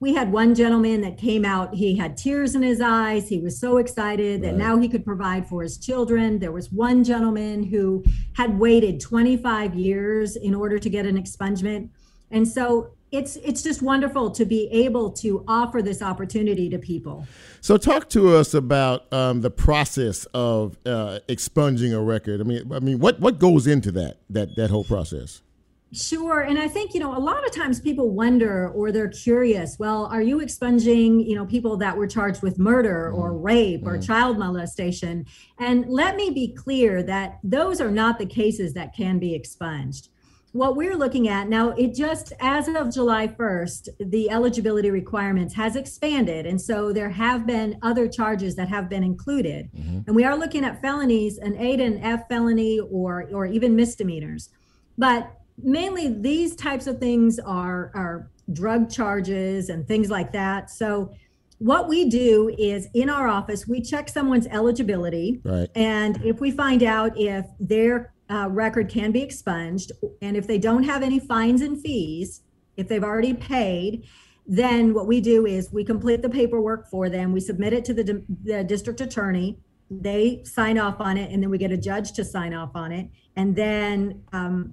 we 0.00 0.14
had 0.14 0.30
one 0.30 0.54
gentleman 0.54 1.00
that 1.00 1.18
came 1.18 1.44
out 1.44 1.74
he 1.74 1.96
had 1.96 2.16
tears 2.16 2.54
in 2.54 2.62
his 2.62 2.80
eyes 2.80 3.28
he 3.28 3.40
was 3.40 3.58
so 3.58 3.78
excited 3.78 4.42
that 4.42 4.48
right. 4.48 4.56
now 4.56 4.76
he 4.76 4.88
could 4.88 5.04
provide 5.04 5.48
for 5.48 5.62
his 5.62 5.78
children. 5.78 6.38
There 6.38 6.52
was 6.52 6.70
one 6.70 7.04
gentleman 7.04 7.62
who 7.62 8.04
had 8.34 8.58
waited 8.58 9.00
25 9.00 9.74
years 9.74 10.36
in 10.36 10.54
order 10.54 10.78
to 10.78 10.90
get 10.90 11.06
an 11.06 11.22
expungement. 11.22 11.90
And 12.30 12.46
so 12.46 12.92
it's 13.10 13.36
it's 13.36 13.62
just 13.62 13.80
wonderful 13.80 14.30
to 14.32 14.44
be 14.44 14.68
able 14.70 15.10
to 15.10 15.42
offer 15.48 15.80
this 15.80 16.02
opportunity 16.02 16.68
to 16.68 16.78
people. 16.78 17.26
So 17.62 17.78
talk 17.78 18.10
to 18.10 18.36
us 18.36 18.52
about 18.52 19.10
um, 19.12 19.40
the 19.40 19.50
process 19.50 20.26
of 20.34 20.76
uh, 20.84 21.20
expunging 21.26 21.94
a 21.94 22.02
record. 22.02 22.40
I 22.40 22.44
mean 22.44 22.70
i 22.72 22.80
mean 22.80 22.98
what 22.98 23.18
what 23.20 23.38
goes 23.38 23.66
into 23.66 23.90
that 23.92 24.18
that 24.30 24.56
that 24.56 24.70
whole 24.70 24.84
process 24.84 25.42
Sure. 25.92 26.40
And 26.40 26.58
I 26.58 26.68
think, 26.68 26.92
you 26.92 27.00
know, 27.00 27.16
a 27.16 27.18
lot 27.18 27.46
of 27.46 27.52
times 27.52 27.80
people 27.80 28.10
wonder 28.10 28.68
or 28.68 28.92
they're 28.92 29.08
curious, 29.08 29.78
well, 29.78 30.04
are 30.06 30.20
you 30.20 30.40
expunging, 30.40 31.20
you 31.20 31.34
know, 31.34 31.46
people 31.46 31.78
that 31.78 31.96
were 31.96 32.06
charged 32.06 32.42
with 32.42 32.58
murder 32.58 33.10
or 33.10 33.32
mm-hmm. 33.32 33.42
rape 33.42 33.86
or 33.86 33.92
mm-hmm. 33.92 34.02
child 34.02 34.38
molestation? 34.38 35.24
And 35.58 35.86
let 35.88 36.16
me 36.16 36.30
be 36.30 36.52
clear 36.52 37.02
that 37.04 37.38
those 37.42 37.80
are 37.80 37.90
not 37.90 38.18
the 38.18 38.26
cases 38.26 38.74
that 38.74 38.94
can 38.94 39.18
be 39.18 39.34
expunged. 39.34 40.10
What 40.52 40.76
we're 40.76 40.96
looking 40.96 41.28
at 41.28 41.48
now, 41.48 41.70
it 41.70 41.94
just 41.94 42.32
as 42.40 42.68
of 42.68 42.92
July 42.92 43.28
1st, 43.28 43.88
the 44.10 44.30
eligibility 44.30 44.90
requirements 44.90 45.54
has 45.54 45.76
expanded. 45.76 46.46
And 46.46 46.60
so 46.60 46.92
there 46.92 47.10
have 47.10 47.46
been 47.46 47.78
other 47.82 48.08
charges 48.08 48.56
that 48.56 48.68
have 48.68 48.90
been 48.90 49.04
included. 49.04 49.70
Mm-hmm. 49.74 50.00
And 50.06 50.16
we 50.16 50.24
are 50.24 50.36
looking 50.36 50.64
at 50.64 50.82
felonies, 50.82 51.38
an 51.38 51.54
A 51.58 51.74
and 51.74 52.02
F 52.02 52.28
felony 52.28 52.80
or 52.80 53.28
or 53.32 53.46
even 53.46 53.76
misdemeanors. 53.76 54.50
But 54.96 55.37
mainly 55.62 56.08
these 56.08 56.54
types 56.54 56.86
of 56.86 56.98
things 56.98 57.38
are 57.38 57.90
are 57.94 58.30
drug 58.52 58.90
charges 58.90 59.68
and 59.68 59.86
things 59.86 60.10
like 60.10 60.32
that. 60.32 60.70
So 60.70 61.12
what 61.58 61.88
we 61.88 62.08
do 62.08 62.54
is 62.56 62.88
in 62.94 63.10
our 63.10 63.28
office 63.28 63.66
we 63.66 63.80
check 63.80 64.08
someone's 64.08 64.46
eligibility 64.46 65.40
right. 65.44 65.68
and 65.74 66.24
if 66.24 66.40
we 66.40 66.50
find 66.50 66.82
out 66.82 67.12
if 67.18 67.44
their 67.58 68.12
uh, 68.30 68.48
record 68.50 68.88
can 68.88 69.10
be 69.10 69.20
expunged 69.20 69.90
and 70.22 70.36
if 70.36 70.46
they 70.46 70.58
don't 70.58 70.84
have 70.84 71.02
any 71.02 71.18
fines 71.18 71.60
and 71.60 71.82
fees 71.82 72.42
if 72.76 72.86
they've 72.86 73.02
already 73.02 73.34
paid 73.34 74.04
then 74.46 74.94
what 74.94 75.06
we 75.06 75.20
do 75.20 75.46
is 75.46 75.72
we 75.72 75.84
complete 75.84 76.22
the 76.22 76.28
paperwork 76.28 76.88
for 76.88 77.08
them 77.08 77.32
we 77.32 77.40
submit 77.40 77.72
it 77.72 77.84
to 77.84 77.92
the, 77.92 78.22
the 78.44 78.62
district 78.62 79.00
attorney 79.00 79.58
they 79.90 80.40
sign 80.44 80.78
off 80.78 81.00
on 81.00 81.16
it 81.16 81.32
and 81.32 81.42
then 81.42 81.50
we 81.50 81.58
get 81.58 81.72
a 81.72 81.76
judge 81.76 82.12
to 82.12 82.24
sign 82.24 82.54
off 82.54 82.70
on 82.76 82.92
it 82.92 83.08
and 83.34 83.56
then 83.56 84.22
um, 84.32 84.72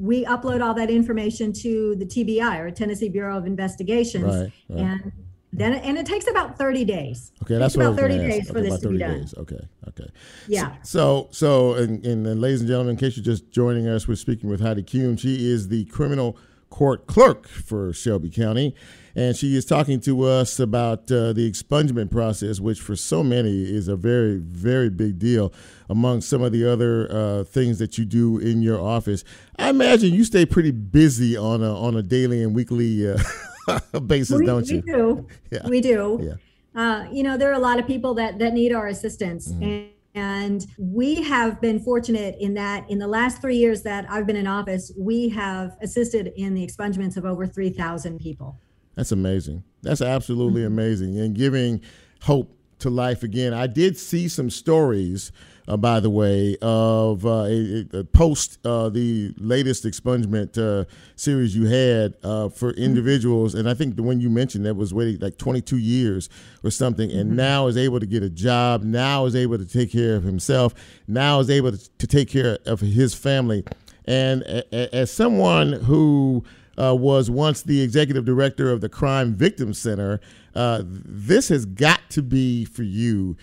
we 0.00 0.24
upload 0.24 0.64
all 0.64 0.74
that 0.74 0.90
information 0.90 1.52
to 1.52 1.94
the 1.96 2.06
TBI 2.06 2.58
or 2.58 2.70
Tennessee 2.70 3.08
Bureau 3.08 3.36
of 3.36 3.46
Investigations, 3.46 4.24
right, 4.24 4.52
right. 4.68 4.78
and 4.78 5.12
then 5.52 5.74
and 5.74 5.98
it 5.98 6.06
takes 6.06 6.28
about 6.28 6.56
30 6.56 6.84
days. 6.84 7.32
Okay, 7.42 7.58
that's 7.58 7.74
about 7.74 7.96
30 7.96 8.18
days 8.18 8.50
for 8.50 8.60
this 8.60 8.80
to 8.80 8.88
be 8.88 8.98
done. 8.98 9.20
Days. 9.20 9.34
Okay, 9.36 9.60
okay. 9.88 10.08
Yeah. 10.48 10.76
So, 10.82 11.28
so, 11.32 11.74
and, 11.74 12.04
and, 12.06 12.40
ladies 12.40 12.60
and 12.60 12.68
gentlemen, 12.68 12.92
in 12.92 12.96
case 12.96 13.16
you're 13.16 13.24
just 13.24 13.50
joining 13.50 13.86
us, 13.88 14.08
we're 14.08 14.14
speaking 14.14 14.48
with 14.48 14.60
Heidi 14.60 14.82
Kuhn. 14.82 15.16
She 15.16 15.50
is 15.50 15.68
the 15.68 15.84
criminal 15.86 16.38
court 16.70 17.06
clerk 17.06 17.48
for 17.48 17.92
Shelby 17.92 18.30
County, 18.30 18.74
and 19.14 19.36
she 19.36 19.56
is 19.56 19.64
talking 19.64 20.00
to 20.00 20.24
us 20.24 20.58
about 20.58 21.10
uh, 21.10 21.32
the 21.32 21.50
expungement 21.50 22.10
process, 22.10 22.60
which 22.60 22.80
for 22.80 22.96
so 22.96 23.22
many 23.22 23.62
is 23.62 23.88
a 23.88 23.96
very, 23.96 24.36
very 24.38 24.90
big 24.90 25.18
deal 25.18 25.52
among 25.88 26.20
some 26.20 26.42
of 26.42 26.52
the 26.52 26.70
other 26.70 27.10
uh, 27.10 27.44
things 27.44 27.78
that 27.78 27.98
you 27.98 28.04
do 28.04 28.38
in 28.38 28.62
your 28.62 28.80
office. 28.80 29.24
I 29.58 29.70
imagine 29.70 30.14
you 30.14 30.24
stay 30.24 30.46
pretty 30.46 30.70
busy 30.70 31.36
on 31.36 31.62
a, 31.62 31.74
on 31.74 31.96
a 31.96 32.02
daily 32.02 32.42
and 32.42 32.54
weekly 32.54 33.10
uh, 33.10 33.18
basis, 34.06 34.38
we, 34.38 34.46
don't 34.46 34.66
you? 34.68 34.82
we 34.86 34.92
you? 34.92 34.96
Do. 34.96 35.26
Yeah. 35.50 35.68
We 35.68 35.80
do. 35.80 36.20
Yeah. 36.22 36.34
Uh, 36.80 37.08
you 37.10 37.22
know, 37.22 37.36
there 37.36 37.50
are 37.50 37.54
a 37.54 37.58
lot 37.58 37.78
of 37.78 37.86
people 37.86 38.14
that, 38.14 38.38
that 38.38 38.52
need 38.52 38.72
our 38.72 38.86
assistance. 38.86 39.48
Mm-hmm. 39.48 39.62
And 39.62 39.90
and 40.14 40.66
we 40.76 41.22
have 41.22 41.60
been 41.60 41.78
fortunate 41.78 42.36
in 42.40 42.54
that 42.54 42.88
in 42.90 42.98
the 42.98 43.06
last 43.06 43.40
three 43.40 43.56
years 43.56 43.82
that 43.82 44.06
I've 44.10 44.26
been 44.26 44.36
in 44.36 44.46
office, 44.46 44.90
we 44.98 45.28
have 45.30 45.76
assisted 45.80 46.32
in 46.36 46.54
the 46.54 46.66
expungements 46.66 47.16
of 47.16 47.24
over 47.24 47.46
3,000 47.46 48.18
people. 48.18 48.58
That's 49.00 49.12
amazing. 49.12 49.64
That's 49.80 50.02
absolutely 50.02 50.60
mm-hmm. 50.60 50.78
amazing. 50.78 51.18
And 51.18 51.34
giving 51.34 51.80
hope 52.20 52.54
to 52.80 52.90
life 52.90 53.22
again. 53.22 53.54
I 53.54 53.66
did 53.66 53.96
see 53.96 54.28
some 54.28 54.50
stories, 54.50 55.32
uh, 55.66 55.78
by 55.78 56.00
the 56.00 56.10
way, 56.10 56.58
of 56.60 57.24
uh, 57.24 57.44
a, 57.44 57.86
a 57.94 58.04
post 58.04 58.58
uh, 58.66 58.90
the 58.90 59.32
latest 59.38 59.84
expungement 59.84 60.58
uh, 60.58 60.84
series 61.16 61.56
you 61.56 61.64
had 61.64 62.12
uh, 62.22 62.50
for 62.50 62.72
individuals, 62.72 63.54
and 63.54 63.70
I 63.70 63.72
think 63.72 63.96
the 63.96 64.02
one 64.02 64.20
you 64.20 64.28
mentioned 64.28 64.66
that 64.66 64.74
was 64.74 64.92
waiting 64.92 65.18
like 65.18 65.38
22 65.38 65.78
years 65.78 66.28
or 66.62 66.70
something, 66.70 67.10
and 67.10 67.34
now 67.34 67.68
is 67.68 67.78
able 67.78 68.00
to 68.00 68.06
get 68.06 68.22
a 68.22 68.28
job, 68.28 68.82
now 68.82 69.24
is 69.24 69.34
able 69.34 69.56
to 69.56 69.64
take 69.64 69.90
care 69.90 70.14
of 70.14 70.24
himself, 70.24 70.74
now 71.08 71.40
is 71.40 71.48
able 71.48 71.72
to, 71.72 71.90
to 71.96 72.06
take 72.06 72.28
care 72.28 72.58
of 72.66 72.80
his 72.80 73.14
family, 73.14 73.64
and 74.04 74.42
a, 74.42 74.62
a, 74.74 74.94
as 74.94 75.10
someone 75.10 75.72
who 75.72 76.44
uh, 76.80 76.94
was 76.94 77.30
once 77.30 77.62
the 77.62 77.82
executive 77.82 78.24
director 78.24 78.70
of 78.72 78.80
the 78.80 78.88
Crime 78.88 79.34
Victim 79.34 79.74
Center. 79.74 80.20
Uh, 80.54 80.82
this 80.84 81.48
has 81.48 81.66
got 81.66 82.00
to 82.10 82.22
be 82.22 82.64
for 82.64 82.82
you 82.82 83.36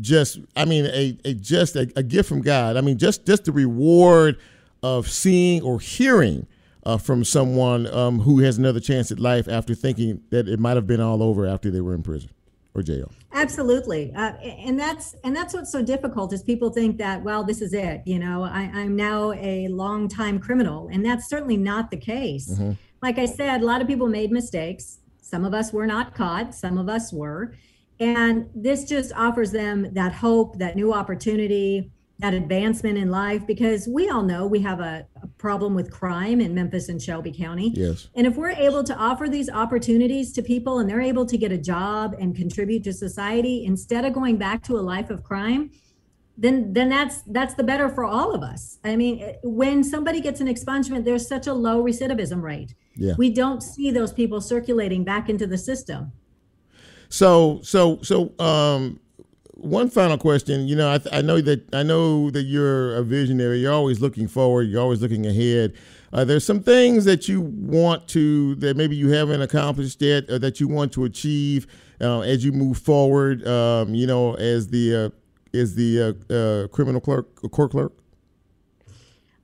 just 0.00 0.40
I 0.54 0.64
mean 0.64 0.86
a, 0.86 1.16
a 1.24 1.34
just 1.34 1.74
a, 1.76 1.90
a, 1.96 2.02
gift 2.02 2.28
from 2.28 2.42
God. 2.42 2.76
I 2.76 2.80
mean 2.80 2.98
just 2.98 3.26
just 3.26 3.44
the 3.44 3.52
reward 3.52 4.38
of 4.82 5.08
seeing 5.08 5.62
or 5.62 5.80
hearing 5.80 6.46
uh, 6.84 6.98
from 6.98 7.24
someone 7.24 7.86
um, 7.92 8.20
who 8.20 8.40
has 8.40 8.58
another 8.58 8.80
chance 8.80 9.10
at 9.10 9.18
life 9.18 9.48
after 9.48 9.74
thinking 9.74 10.22
that 10.30 10.48
it 10.48 10.60
might 10.60 10.76
have 10.76 10.86
been 10.86 11.00
all 11.00 11.22
over 11.22 11.46
after 11.46 11.70
they 11.70 11.80
were 11.80 11.94
in 11.94 12.02
prison 12.02 12.30
or 12.74 12.82
jail. 12.82 13.10
Absolutely, 13.36 14.12
uh, 14.14 14.32
and 14.40 14.78
that's 14.78 15.14
and 15.22 15.36
that's 15.36 15.52
what's 15.54 15.70
so 15.70 15.82
difficult 15.82 16.32
is 16.32 16.42
people 16.42 16.70
think 16.70 16.96
that 16.98 17.22
well 17.22 17.44
this 17.44 17.60
is 17.60 17.72
it. 17.72 18.02
You 18.06 18.18
know 18.18 18.44
I, 18.44 18.70
I'm 18.74 18.96
now 18.96 19.32
a 19.32 19.68
long 19.68 20.08
time 20.08 20.38
criminal, 20.38 20.88
and 20.90 21.04
that's 21.04 21.28
certainly 21.28 21.56
not 21.56 21.90
the 21.90 21.98
case. 21.98 22.50
Mm-hmm. 22.52 22.72
Like 23.02 23.18
I 23.18 23.26
said, 23.26 23.60
a 23.60 23.64
lot 23.64 23.82
of 23.82 23.86
people 23.86 24.08
made 24.08 24.32
mistakes 24.32 25.00
some 25.26 25.44
of 25.44 25.52
us 25.52 25.72
were 25.72 25.88
not 25.88 26.14
caught, 26.14 26.54
some 26.54 26.78
of 26.78 26.88
us 26.88 27.12
were. 27.12 27.52
And 27.98 28.48
this 28.54 28.84
just 28.84 29.12
offers 29.14 29.50
them 29.50 29.92
that 29.94 30.12
hope, 30.12 30.58
that 30.58 30.76
new 30.76 30.92
opportunity, 30.94 31.90
that 32.18 32.32
advancement 32.32 32.96
in 32.96 33.10
life, 33.10 33.46
because 33.46 33.86
we 33.86 34.08
all 34.08 34.22
know 34.22 34.46
we 34.46 34.60
have 34.60 34.80
a, 34.80 35.06
a, 35.22 35.26
problem 35.36 35.74
with 35.74 35.90
crime 35.90 36.40
in 36.40 36.54
Memphis 36.54 36.88
and 36.88 37.00
Shelby 37.00 37.30
County. 37.30 37.72
Yes. 37.74 38.08
And 38.14 38.26
if 38.26 38.36
we're 38.36 38.50
able 38.50 38.82
to 38.84 38.96
offer 38.96 39.28
these 39.28 39.50
opportunities 39.50 40.32
to 40.32 40.42
people 40.42 40.78
and 40.78 40.88
they're 40.88 41.02
able 41.02 41.26
to 41.26 41.36
get 41.36 41.52
a 41.52 41.58
job 41.58 42.16
and 42.18 42.34
contribute 42.34 42.84
to 42.84 42.92
society 42.94 43.66
instead 43.66 44.06
of 44.06 44.14
going 44.14 44.38
back 44.38 44.62
to 44.64 44.78
a 44.78 44.80
life 44.80 45.10
of 45.10 45.22
crime, 45.22 45.70
then 46.38 46.72
then 46.72 46.88
that's 46.88 47.22
that's 47.22 47.54
the 47.54 47.64
better 47.64 47.88
for 47.88 48.04
all 48.04 48.34
of 48.34 48.42
us. 48.42 48.78
I 48.84 48.96
mean, 48.96 49.34
when 49.42 49.84
somebody 49.84 50.20
gets 50.20 50.40
an 50.40 50.48
expungement, 50.48 51.04
there's 51.04 51.26
such 51.26 51.46
a 51.46 51.54
low 51.54 51.82
recidivism 51.82 52.42
rate. 52.42 52.74
Yeah. 52.94 53.14
We 53.16 53.30
don't 53.30 53.62
see 53.62 53.90
those 53.90 54.12
people 54.12 54.40
circulating 54.40 55.04
back 55.04 55.28
into 55.28 55.46
the 55.46 55.58
system. 55.58 56.12
So 57.08 57.60
so 57.62 58.00
so 58.02 58.32
um 58.38 59.00
one 59.66 59.90
final 59.90 60.18
question. 60.18 60.68
You 60.68 60.76
know, 60.76 60.92
I, 60.92 60.98
th- 60.98 61.14
I 61.14 61.20
know 61.22 61.40
that 61.40 61.74
I 61.74 61.82
know 61.82 62.30
that 62.30 62.42
you're 62.42 62.96
a 62.96 63.02
visionary. 63.02 63.60
You're 63.60 63.72
always 63.72 64.00
looking 64.00 64.28
forward. 64.28 64.62
You're 64.62 64.80
always 64.80 65.02
looking 65.02 65.26
ahead. 65.26 65.74
Uh, 66.12 66.24
there's 66.24 66.46
some 66.46 66.60
things 66.60 67.04
that 67.04 67.28
you 67.28 67.40
want 67.40 68.08
to 68.08 68.54
that 68.56 68.76
maybe 68.76 68.96
you 68.96 69.10
haven't 69.10 69.42
accomplished 69.42 70.00
yet, 70.00 70.30
or 70.30 70.38
that 70.38 70.60
you 70.60 70.68
want 70.68 70.92
to 70.92 71.04
achieve 71.04 71.66
uh, 72.00 72.20
as 72.20 72.44
you 72.44 72.52
move 72.52 72.78
forward. 72.78 73.46
Um, 73.46 73.94
you 73.94 74.06
know, 74.06 74.34
as 74.34 74.68
the 74.68 74.94
uh, 74.94 75.10
is 75.52 75.74
the 75.74 76.16
uh, 76.30 76.32
uh, 76.32 76.68
criminal 76.68 77.00
clerk, 77.00 77.34
court 77.50 77.70
clerk. 77.70 77.92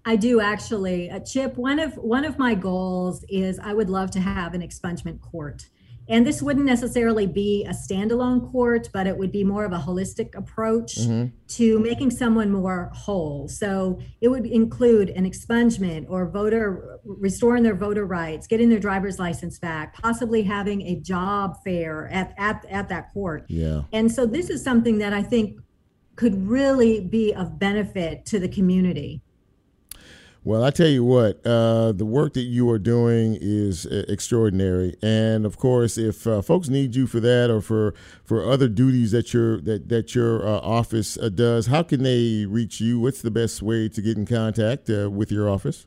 I 0.04 0.16
do 0.16 0.40
actually, 0.40 1.10
uh, 1.10 1.20
Chip. 1.20 1.56
One 1.56 1.78
of 1.78 1.96
one 1.96 2.24
of 2.24 2.38
my 2.38 2.54
goals 2.54 3.24
is 3.28 3.58
I 3.58 3.72
would 3.72 3.88
love 3.88 4.10
to 4.12 4.20
have 4.20 4.54
an 4.54 4.60
expungement 4.60 5.20
court, 5.20 5.68
and 6.08 6.26
this 6.26 6.42
wouldn't 6.42 6.66
necessarily 6.66 7.26
be 7.26 7.64
a 7.64 7.72
standalone 7.72 8.50
court, 8.50 8.88
but 8.92 9.06
it 9.06 9.16
would 9.16 9.30
be 9.30 9.44
more 9.44 9.64
of 9.64 9.72
a 9.72 9.78
holistic 9.78 10.34
approach 10.34 10.96
mm-hmm. 10.96 11.34
to 11.48 11.78
making 11.78 12.10
someone 12.10 12.50
more 12.50 12.90
whole. 12.92 13.48
So 13.48 14.00
it 14.20 14.28
would 14.28 14.46
include 14.46 15.10
an 15.10 15.24
expungement 15.24 16.06
or 16.08 16.28
voter 16.28 16.98
restoring 17.04 17.62
their 17.62 17.76
voter 17.76 18.04
rights, 18.04 18.46
getting 18.46 18.68
their 18.68 18.80
driver's 18.80 19.18
license 19.18 19.58
back, 19.58 19.94
possibly 19.94 20.42
having 20.42 20.82
a 20.82 20.96
job 20.96 21.62
fair 21.62 22.08
at 22.08 22.34
at 22.36 22.64
at 22.68 22.88
that 22.88 23.12
court. 23.12 23.46
Yeah. 23.48 23.82
And 23.92 24.10
so 24.10 24.26
this 24.26 24.50
is 24.50 24.62
something 24.62 24.98
that 24.98 25.12
I 25.12 25.22
think 25.22 25.60
could 26.16 26.46
really 26.46 27.00
be 27.00 27.32
of 27.34 27.58
benefit 27.58 28.26
to 28.26 28.38
the 28.38 28.48
community. 28.48 29.22
Well, 30.44 30.64
I 30.64 30.70
tell 30.70 30.88
you 30.88 31.04
what, 31.04 31.46
uh, 31.46 31.92
the 31.92 32.04
work 32.04 32.32
that 32.32 32.42
you 32.42 32.68
are 32.70 32.78
doing 32.78 33.38
is 33.40 33.86
uh, 33.86 34.04
extraordinary, 34.08 34.96
and 35.00 35.46
of 35.46 35.56
course, 35.56 35.96
if 35.96 36.26
uh, 36.26 36.42
folks 36.42 36.68
need 36.68 36.96
you 36.96 37.06
for 37.06 37.20
that 37.20 37.48
or 37.48 37.60
for 37.60 37.94
for 38.24 38.44
other 38.44 38.66
duties 38.66 39.12
that 39.12 39.32
your 39.32 39.60
that 39.60 39.88
that 39.88 40.16
your 40.16 40.44
uh, 40.44 40.58
office 40.58 41.16
uh, 41.16 41.28
does, 41.28 41.68
how 41.68 41.84
can 41.84 42.02
they 42.02 42.44
reach 42.44 42.80
you? 42.80 42.98
What's 42.98 43.22
the 43.22 43.30
best 43.30 43.62
way 43.62 43.88
to 43.90 44.02
get 44.02 44.16
in 44.16 44.26
contact 44.26 44.90
uh, 44.90 45.08
with 45.08 45.30
your 45.30 45.48
office? 45.48 45.86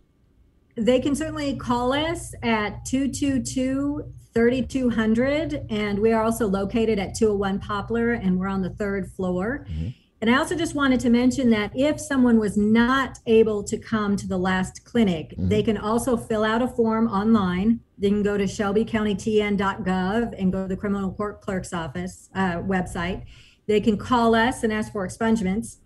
They 0.77 1.01
can 1.01 1.15
certainly 1.15 1.57
call 1.57 1.91
us 1.91 2.33
at 2.41 2.85
222 2.85 4.05
3200, 4.33 5.65
and 5.69 5.99
we 5.99 6.13
are 6.13 6.23
also 6.23 6.47
located 6.47 6.97
at 6.97 7.13
201 7.13 7.59
Poplar, 7.59 8.13
and 8.13 8.39
we're 8.39 8.47
on 8.47 8.61
the 8.61 8.69
third 8.69 9.11
floor. 9.11 9.65
Mm-hmm. 9.69 9.89
And 10.25 10.33
I 10.33 10.39
also 10.39 10.55
just 10.55 10.73
wanted 10.73 10.99
to 11.01 11.11
mention 11.11 11.51
that 11.51 11.71
if 11.75 12.01
someone 12.01 12.39
was 12.39 12.57
not 12.57 13.19
able 13.27 13.63
to 13.63 13.77
come 13.77 14.15
to 14.15 14.27
the 14.27 14.39
last 14.39 14.83
clinic, 14.83 15.29
mm-hmm. 15.29 15.49
they 15.49 15.61
can 15.61 15.77
also 15.77 16.17
fill 16.17 16.43
out 16.43 16.63
a 16.63 16.67
form 16.67 17.07
online. 17.07 17.81
They 17.99 18.09
can 18.09 18.23
go 18.23 18.35
to 18.35 18.45
shelbycountytn.gov 18.45 20.35
and 20.35 20.51
go 20.51 20.63
to 20.63 20.67
the 20.67 20.75
criminal 20.75 21.11
court 21.11 21.41
clerk's 21.41 21.73
office 21.73 22.31
uh, 22.33 22.55
website. 22.55 23.25
They 23.67 23.79
can 23.79 23.97
call 23.97 24.33
us 24.33 24.63
and 24.63 24.73
ask 24.73 24.91
for 24.91 25.07
expungements. 25.07 25.77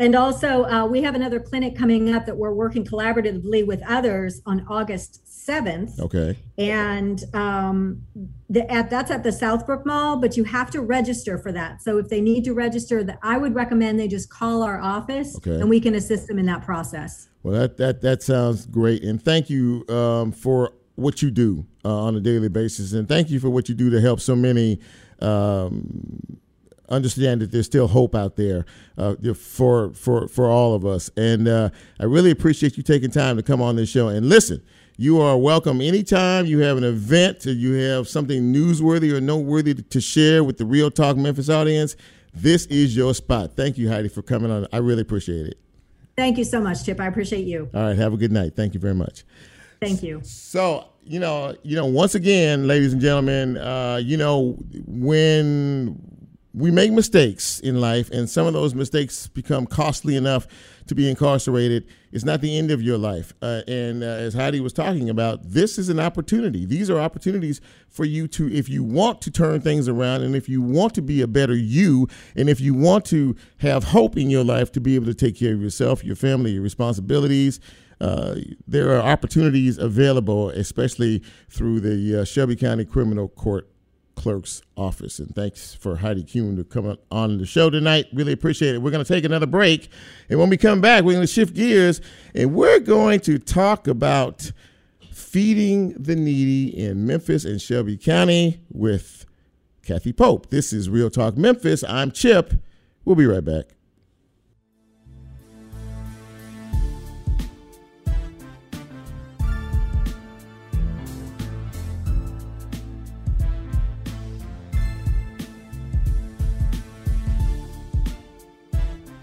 And 0.00 0.14
also, 0.14 0.64
uh, 0.64 0.86
we 0.86 1.02
have 1.02 1.14
another 1.14 1.38
clinic 1.38 1.76
coming 1.76 2.14
up 2.14 2.24
that 2.24 2.34
we're 2.34 2.54
working 2.54 2.86
collaboratively 2.86 3.66
with 3.66 3.82
others 3.86 4.40
on 4.46 4.66
August 4.66 5.26
7th. 5.26 6.00
Okay. 6.00 6.38
And 6.56 7.22
um, 7.34 8.02
the, 8.48 8.68
at, 8.72 8.88
that's 8.88 9.10
at 9.10 9.22
the 9.22 9.28
Southbrook 9.28 9.84
Mall, 9.84 10.16
but 10.16 10.38
you 10.38 10.44
have 10.44 10.70
to 10.70 10.80
register 10.80 11.36
for 11.36 11.52
that. 11.52 11.82
So 11.82 11.98
if 11.98 12.08
they 12.08 12.22
need 12.22 12.44
to 12.44 12.54
register, 12.54 13.04
that 13.04 13.18
I 13.22 13.36
would 13.36 13.54
recommend 13.54 14.00
they 14.00 14.08
just 14.08 14.30
call 14.30 14.62
our 14.62 14.80
office 14.80 15.36
okay. 15.36 15.60
and 15.60 15.68
we 15.68 15.80
can 15.80 15.94
assist 15.94 16.28
them 16.28 16.38
in 16.38 16.46
that 16.46 16.64
process. 16.64 17.28
Well, 17.42 17.60
that, 17.60 17.76
that, 17.76 18.00
that 18.00 18.22
sounds 18.22 18.64
great. 18.64 19.02
And 19.02 19.22
thank 19.22 19.50
you 19.50 19.84
um, 19.90 20.32
for 20.32 20.72
what 20.94 21.20
you 21.20 21.30
do 21.30 21.66
uh, 21.84 21.94
on 21.94 22.16
a 22.16 22.20
daily 22.20 22.48
basis. 22.48 22.94
And 22.94 23.06
thank 23.06 23.28
you 23.28 23.38
for 23.38 23.50
what 23.50 23.68
you 23.68 23.74
do 23.74 23.90
to 23.90 24.00
help 24.00 24.20
so 24.20 24.34
many 24.34 24.80
um, 25.20 26.40
understand 26.90 27.40
that 27.40 27.52
there's 27.52 27.66
still 27.66 27.88
hope 27.88 28.14
out 28.14 28.36
there 28.36 28.64
uh, 28.98 29.14
for 29.34 29.92
for 29.94 30.28
for 30.28 30.46
all 30.48 30.74
of 30.74 30.84
us. 30.84 31.10
And 31.16 31.48
uh, 31.48 31.70
I 31.98 32.04
really 32.04 32.30
appreciate 32.30 32.76
you 32.76 32.82
taking 32.82 33.10
time 33.10 33.36
to 33.36 33.42
come 33.42 33.62
on 33.62 33.76
this 33.76 33.88
show 33.88 34.08
and 34.08 34.28
listen. 34.28 34.62
You 34.96 35.18
are 35.22 35.38
welcome 35.38 35.80
anytime 35.80 36.44
you 36.44 36.58
have 36.58 36.76
an 36.76 36.84
event 36.84 37.46
you 37.46 37.72
have 37.72 38.06
something 38.06 38.52
newsworthy 38.52 39.10
or 39.16 39.20
noteworthy 39.20 39.72
to 39.72 40.00
share 40.00 40.44
with 40.44 40.58
the 40.58 40.66
Real 40.66 40.90
Talk 40.90 41.16
Memphis 41.16 41.48
audience. 41.48 41.96
This 42.34 42.66
is 42.66 42.94
your 42.94 43.14
spot. 43.14 43.56
Thank 43.56 43.78
you, 43.78 43.88
Heidi, 43.88 44.08
for 44.08 44.20
coming 44.20 44.50
on. 44.50 44.66
I 44.72 44.76
really 44.76 45.00
appreciate 45.00 45.46
it. 45.46 45.58
Thank 46.16 46.36
you 46.36 46.44
so 46.44 46.60
much, 46.60 46.84
Chip. 46.84 47.00
I 47.00 47.06
appreciate 47.06 47.46
you. 47.46 47.70
All 47.72 47.82
right. 47.82 47.96
Have 47.96 48.12
a 48.12 48.18
good 48.18 48.30
night. 48.30 48.54
Thank 48.54 48.74
you 48.74 48.80
very 48.80 48.94
much. 48.94 49.24
Thank 49.80 50.02
you. 50.02 50.20
So, 50.22 50.88
you 51.02 51.18
know, 51.18 51.56
you 51.62 51.76
know, 51.76 51.86
once 51.86 52.14
again, 52.14 52.68
ladies 52.68 52.92
and 52.92 53.00
gentlemen, 53.00 53.56
uh, 53.56 54.00
you 54.02 54.18
know, 54.18 54.58
when 54.86 55.98
we 56.52 56.70
make 56.70 56.90
mistakes 56.90 57.60
in 57.60 57.80
life, 57.80 58.10
and 58.10 58.28
some 58.28 58.46
of 58.46 58.52
those 58.52 58.74
mistakes 58.74 59.28
become 59.28 59.66
costly 59.66 60.16
enough 60.16 60.48
to 60.86 60.94
be 60.96 61.08
incarcerated. 61.08 61.86
It's 62.10 62.24
not 62.24 62.40
the 62.40 62.58
end 62.58 62.72
of 62.72 62.82
your 62.82 62.98
life. 62.98 63.32
Uh, 63.40 63.62
and 63.68 64.02
uh, 64.02 64.06
as 64.06 64.34
Heidi 64.34 64.58
was 64.58 64.72
talking 64.72 65.08
about, 65.08 65.38
this 65.44 65.78
is 65.78 65.88
an 65.88 66.00
opportunity. 66.00 66.64
These 66.64 66.90
are 66.90 66.98
opportunities 66.98 67.60
for 67.88 68.04
you 68.04 68.26
to, 68.28 68.52
if 68.52 68.68
you 68.68 68.82
want 68.82 69.20
to 69.22 69.30
turn 69.30 69.60
things 69.60 69.88
around, 69.88 70.22
and 70.22 70.34
if 70.34 70.48
you 70.48 70.60
want 70.60 70.94
to 70.94 71.02
be 71.02 71.20
a 71.20 71.28
better 71.28 71.54
you, 71.54 72.08
and 72.34 72.48
if 72.48 72.60
you 72.60 72.74
want 72.74 73.04
to 73.06 73.36
have 73.58 73.84
hope 73.84 74.16
in 74.16 74.28
your 74.28 74.42
life 74.42 74.72
to 74.72 74.80
be 74.80 74.96
able 74.96 75.06
to 75.06 75.14
take 75.14 75.36
care 75.38 75.54
of 75.54 75.62
yourself, 75.62 76.02
your 76.02 76.16
family, 76.16 76.52
your 76.52 76.62
responsibilities. 76.62 77.60
Uh, 78.00 78.36
there 78.66 78.90
are 78.96 79.02
opportunities 79.02 79.76
available, 79.76 80.48
especially 80.50 81.22
through 81.50 81.80
the 81.80 82.22
uh, 82.22 82.24
Shelby 82.24 82.56
County 82.56 82.86
Criminal 82.86 83.28
Court 83.28 83.70
clerk's 84.20 84.60
office. 84.76 85.18
And 85.18 85.34
thanks 85.34 85.74
for 85.74 85.96
Heidi 85.96 86.22
Kuhn 86.22 86.54
to 86.56 86.64
come 86.64 86.98
on 87.10 87.38
the 87.38 87.46
show 87.46 87.70
tonight. 87.70 88.06
Really 88.12 88.34
appreciate 88.34 88.74
it. 88.74 88.82
We're 88.82 88.90
going 88.90 89.02
to 89.02 89.10
take 89.10 89.24
another 89.24 89.46
break. 89.46 89.88
And 90.28 90.38
when 90.38 90.50
we 90.50 90.58
come 90.58 90.82
back, 90.82 91.04
we're 91.04 91.14
going 91.14 91.26
to 91.26 91.32
shift 91.32 91.54
gears 91.54 92.02
and 92.34 92.54
we're 92.54 92.80
going 92.80 93.20
to 93.20 93.38
talk 93.38 93.88
about 93.88 94.52
feeding 95.10 95.94
the 95.94 96.16
needy 96.16 96.68
in 96.78 97.06
Memphis 97.06 97.46
and 97.46 97.62
Shelby 97.62 97.96
County 97.96 98.60
with 98.70 99.24
Kathy 99.86 100.12
Pope. 100.12 100.50
This 100.50 100.74
is 100.74 100.90
Real 100.90 101.08
Talk 101.08 101.38
Memphis. 101.38 101.82
I'm 101.82 102.12
Chip. 102.12 102.52
We'll 103.06 103.16
be 103.16 103.26
right 103.26 103.44
back. 103.44 103.79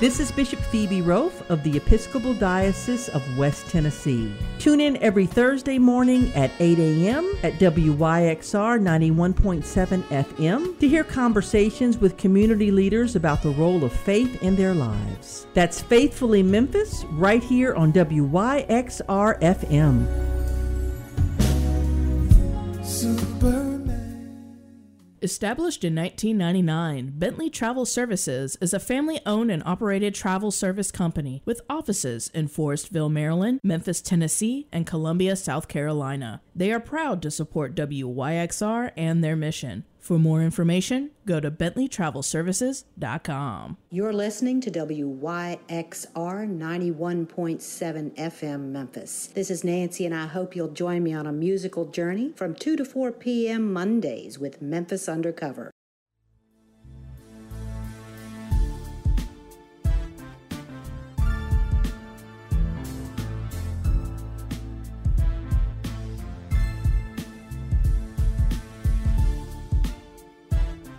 This 0.00 0.20
is 0.20 0.30
Bishop 0.30 0.60
Phoebe 0.60 1.02
Roaf 1.02 1.32
of 1.50 1.64
the 1.64 1.76
Episcopal 1.76 2.32
Diocese 2.32 3.08
of 3.08 3.36
West 3.36 3.66
Tennessee. 3.66 4.32
Tune 4.60 4.80
in 4.80 4.96
every 4.98 5.26
Thursday 5.26 5.76
morning 5.76 6.32
at 6.34 6.52
8 6.60 6.78
a.m. 6.78 7.28
at 7.42 7.54
WYXR 7.54 8.80
91.7 8.80 10.02
FM 10.04 10.78
to 10.78 10.88
hear 10.88 11.02
conversations 11.02 11.98
with 11.98 12.16
community 12.16 12.70
leaders 12.70 13.16
about 13.16 13.42
the 13.42 13.50
role 13.50 13.82
of 13.82 13.92
faith 13.92 14.40
in 14.40 14.54
their 14.54 14.72
lives. 14.72 15.48
That's 15.52 15.80
Faithfully 15.80 16.44
Memphis, 16.44 17.04
right 17.10 17.42
here 17.42 17.74
on 17.74 17.92
WYXR 17.92 19.40
FM. 19.40 20.28
Established 25.20 25.82
in 25.82 25.96
1999, 25.96 27.14
Bentley 27.16 27.50
Travel 27.50 27.84
Services 27.84 28.56
is 28.60 28.72
a 28.72 28.78
family 28.78 29.18
owned 29.26 29.50
and 29.50 29.64
operated 29.66 30.14
travel 30.14 30.52
service 30.52 30.92
company 30.92 31.42
with 31.44 31.60
offices 31.68 32.30
in 32.32 32.48
Forestville, 32.48 33.10
Maryland, 33.10 33.58
Memphis, 33.64 34.00
Tennessee, 34.00 34.68
and 34.70 34.86
Columbia, 34.86 35.34
South 35.34 35.66
Carolina. 35.66 36.40
They 36.54 36.72
are 36.72 36.78
proud 36.78 37.20
to 37.22 37.32
support 37.32 37.74
WYXR 37.74 38.92
and 38.96 39.24
their 39.24 39.34
mission. 39.34 39.84
For 40.08 40.18
more 40.18 40.40
information, 40.40 41.10
go 41.26 41.38
to 41.38 41.50
bentleytravelservices.com. 41.50 43.76
You're 43.90 44.14
listening 44.14 44.62
to 44.62 44.70
WYXR 44.70 45.58
91.7 46.16 48.16
FM 48.16 48.60
Memphis. 48.70 49.26
This 49.34 49.50
is 49.50 49.64
Nancy, 49.64 50.06
and 50.06 50.14
I 50.14 50.26
hope 50.26 50.56
you'll 50.56 50.68
join 50.68 51.02
me 51.02 51.12
on 51.12 51.26
a 51.26 51.32
musical 51.32 51.84
journey 51.84 52.32
from 52.36 52.54
2 52.54 52.76
to 52.76 52.86
4 52.86 53.12
p.m. 53.12 53.70
Mondays 53.70 54.38
with 54.38 54.62
Memphis 54.62 55.10
Undercover. 55.10 55.70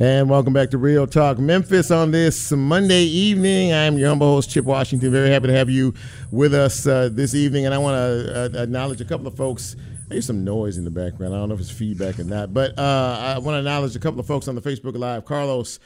And 0.00 0.28
welcome 0.28 0.52
back 0.52 0.70
to 0.70 0.78
Real 0.78 1.06
Talk 1.06 1.38
Memphis 1.38 1.92
on 1.92 2.10
this 2.10 2.50
Monday 2.50 3.04
evening. 3.04 3.72
I'm 3.72 3.96
your 3.96 4.08
humble 4.08 4.26
host, 4.26 4.50
Chip 4.50 4.64
Washington. 4.64 5.12
Very 5.12 5.30
happy 5.30 5.46
to 5.46 5.52
have 5.52 5.70
you 5.70 5.94
with 6.32 6.52
us 6.52 6.84
uh, 6.84 7.10
this 7.12 7.32
evening. 7.32 7.64
And 7.64 7.72
I 7.72 7.78
want 7.78 7.94
to 7.94 8.58
uh, 8.58 8.62
acknowledge 8.64 9.00
a 9.00 9.04
couple 9.04 9.28
of 9.28 9.36
folks. 9.36 9.76
There's 10.08 10.26
some 10.26 10.42
noise 10.42 10.78
in 10.78 10.84
the 10.84 10.90
background. 10.90 11.32
I 11.32 11.38
don't 11.38 11.48
know 11.48 11.54
if 11.54 11.60
it's 11.60 11.70
feedback 11.70 12.18
or 12.18 12.24
not. 12.24 12.52
But 12.52 12.76
uh, 12.76 13.36
I 13.36 13.38
want 13.38 13.54
to 13.54 13.58
acknowledge 13.60 13.94
a 13.94 14.00
couple 14.00 14.18
of 14.18 14.26
folks 14.26 14.48
on 14.48 14.56
the 14.56 14.60
Facebook 14.60 14.98
Live. 14.98 15.26
Carlos 15.26 15.78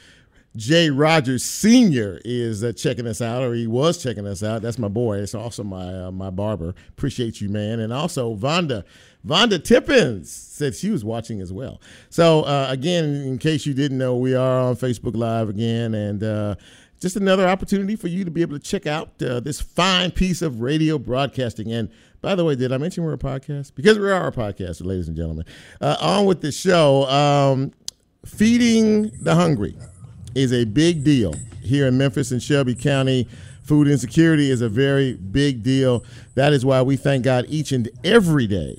J. 0.55 0.89
Rogers 0.89 1.43
Sr. 1.43 2.19
is 2.25 2.63
uh, 2.63 2.73
checking 2.73 3.05
us 3.05 3.21
out, 3.21 3.43
or 3.43 3.53
he 3.53 3.67
was 3.67 4.01
checking 4.01 4.25
us 4.25 4.41
out. 4.41 4.63
That's 4.63 4.79
my 4.79 4.87
boy. 4.87 5.19
It's 5.19 5.35
also 5.35 5.63
my 5.63 6.05
uh, 6.05 6.11
my 6.11 6.31
barber. 6.31 6.73
Appreciate 6.89 7.41
you, 7.41 7.49
man. 7.49 7.79
And 7.79 7.93
also 7.93 8.35
Vonda. 8.35 8.85
Vonda 9.25 9.61
Tippins 9.61 10.31
said 10.31 10.75
she 10.75 10.89
was 10.89 11.03
watching 11.03 11.41
as 11.41 11.51
well. 11.51 11.81
So 12.09 12.43
uh, 12.43 12.67
again, 12.69 13.03
in 13.03 13.37
case 13.37 13.65
you 13.65 13.73
didn't 13.73 13.97
know, 13.97 14.15
we 14.15 14.33
are 14.33 14.61
on 14.61 14.75
Facebook 14.75 15.15
Live 15.15 15.49
again, 15.49 15.93
and 15.93 16.23
uh, 16.23 16.55
just 16.99 17.15
another 17.15 17.47
opportunity 17.47 17.95
for 17.95 18.07
you 18.07 18.23
to 18.23 18.31
be 18.31 18.41
able 18.41 18.57
to 18.57 18.63
check 18.63 18.85
out 18.85 19.21
uh, 19.21 19.39
this 19.39 19.59
fine 19.59 20.11
piece 20.11 20.41
of 20.41 20.61
radio 20.61 20.97
broadcasting. 20.97 21.71
And 21.71 21.89
by 22.21 22.35
the 22.35 22.45
way, 22.45 22.55
did 22.55 22.71
I 22.71 22.77
mention 22.77 23.03
we're 23.03 23.13
a 23.13 23.17
podcast? 23.17 23.73
Because 23.75 23.97
we 23.97 24.09
are 24.09 24.27
a 24.27 24.31
podcast, 24.31 24.85
ladies 24.85 25.07
and 25.07 25.15
gentlemen. 25.15 25.45
Uh, 25.81 25.97
on 25.99 26.25
with 26.25 26.41
the 26.41 26.51
show, 26.51 27.09
um, 27.09 27.71
feeding 28.25 29.11
the 29.21 29.35
hungry 29.35 29.77
is 30.35 30.53
a 30.53 30.65
big 30.65 31.03
deal 31.03 31.33
here 31.61 31.87
in 31.87 31.97
Memphis 31.97 32.31
and 32.31 32.41
Shelby 32.41 32.75
County. 32.75 33.27
Food 33.63 33.87
insecurity 33.87 34.49
is 34.49 34.61
a 34.61 34.69
very 34.69 35.13
big 35.13 35.61
deal. 35.61 36.03
That 36.35 36.53
is 36.53 36.65
why 36.65 36.81
we 36.81 36.95
thank 36.97 37.23
God 37.23 37.45
each 37.47 37.71
and 37.71 37.89
every 38.03 38.47
day 38.47 38.77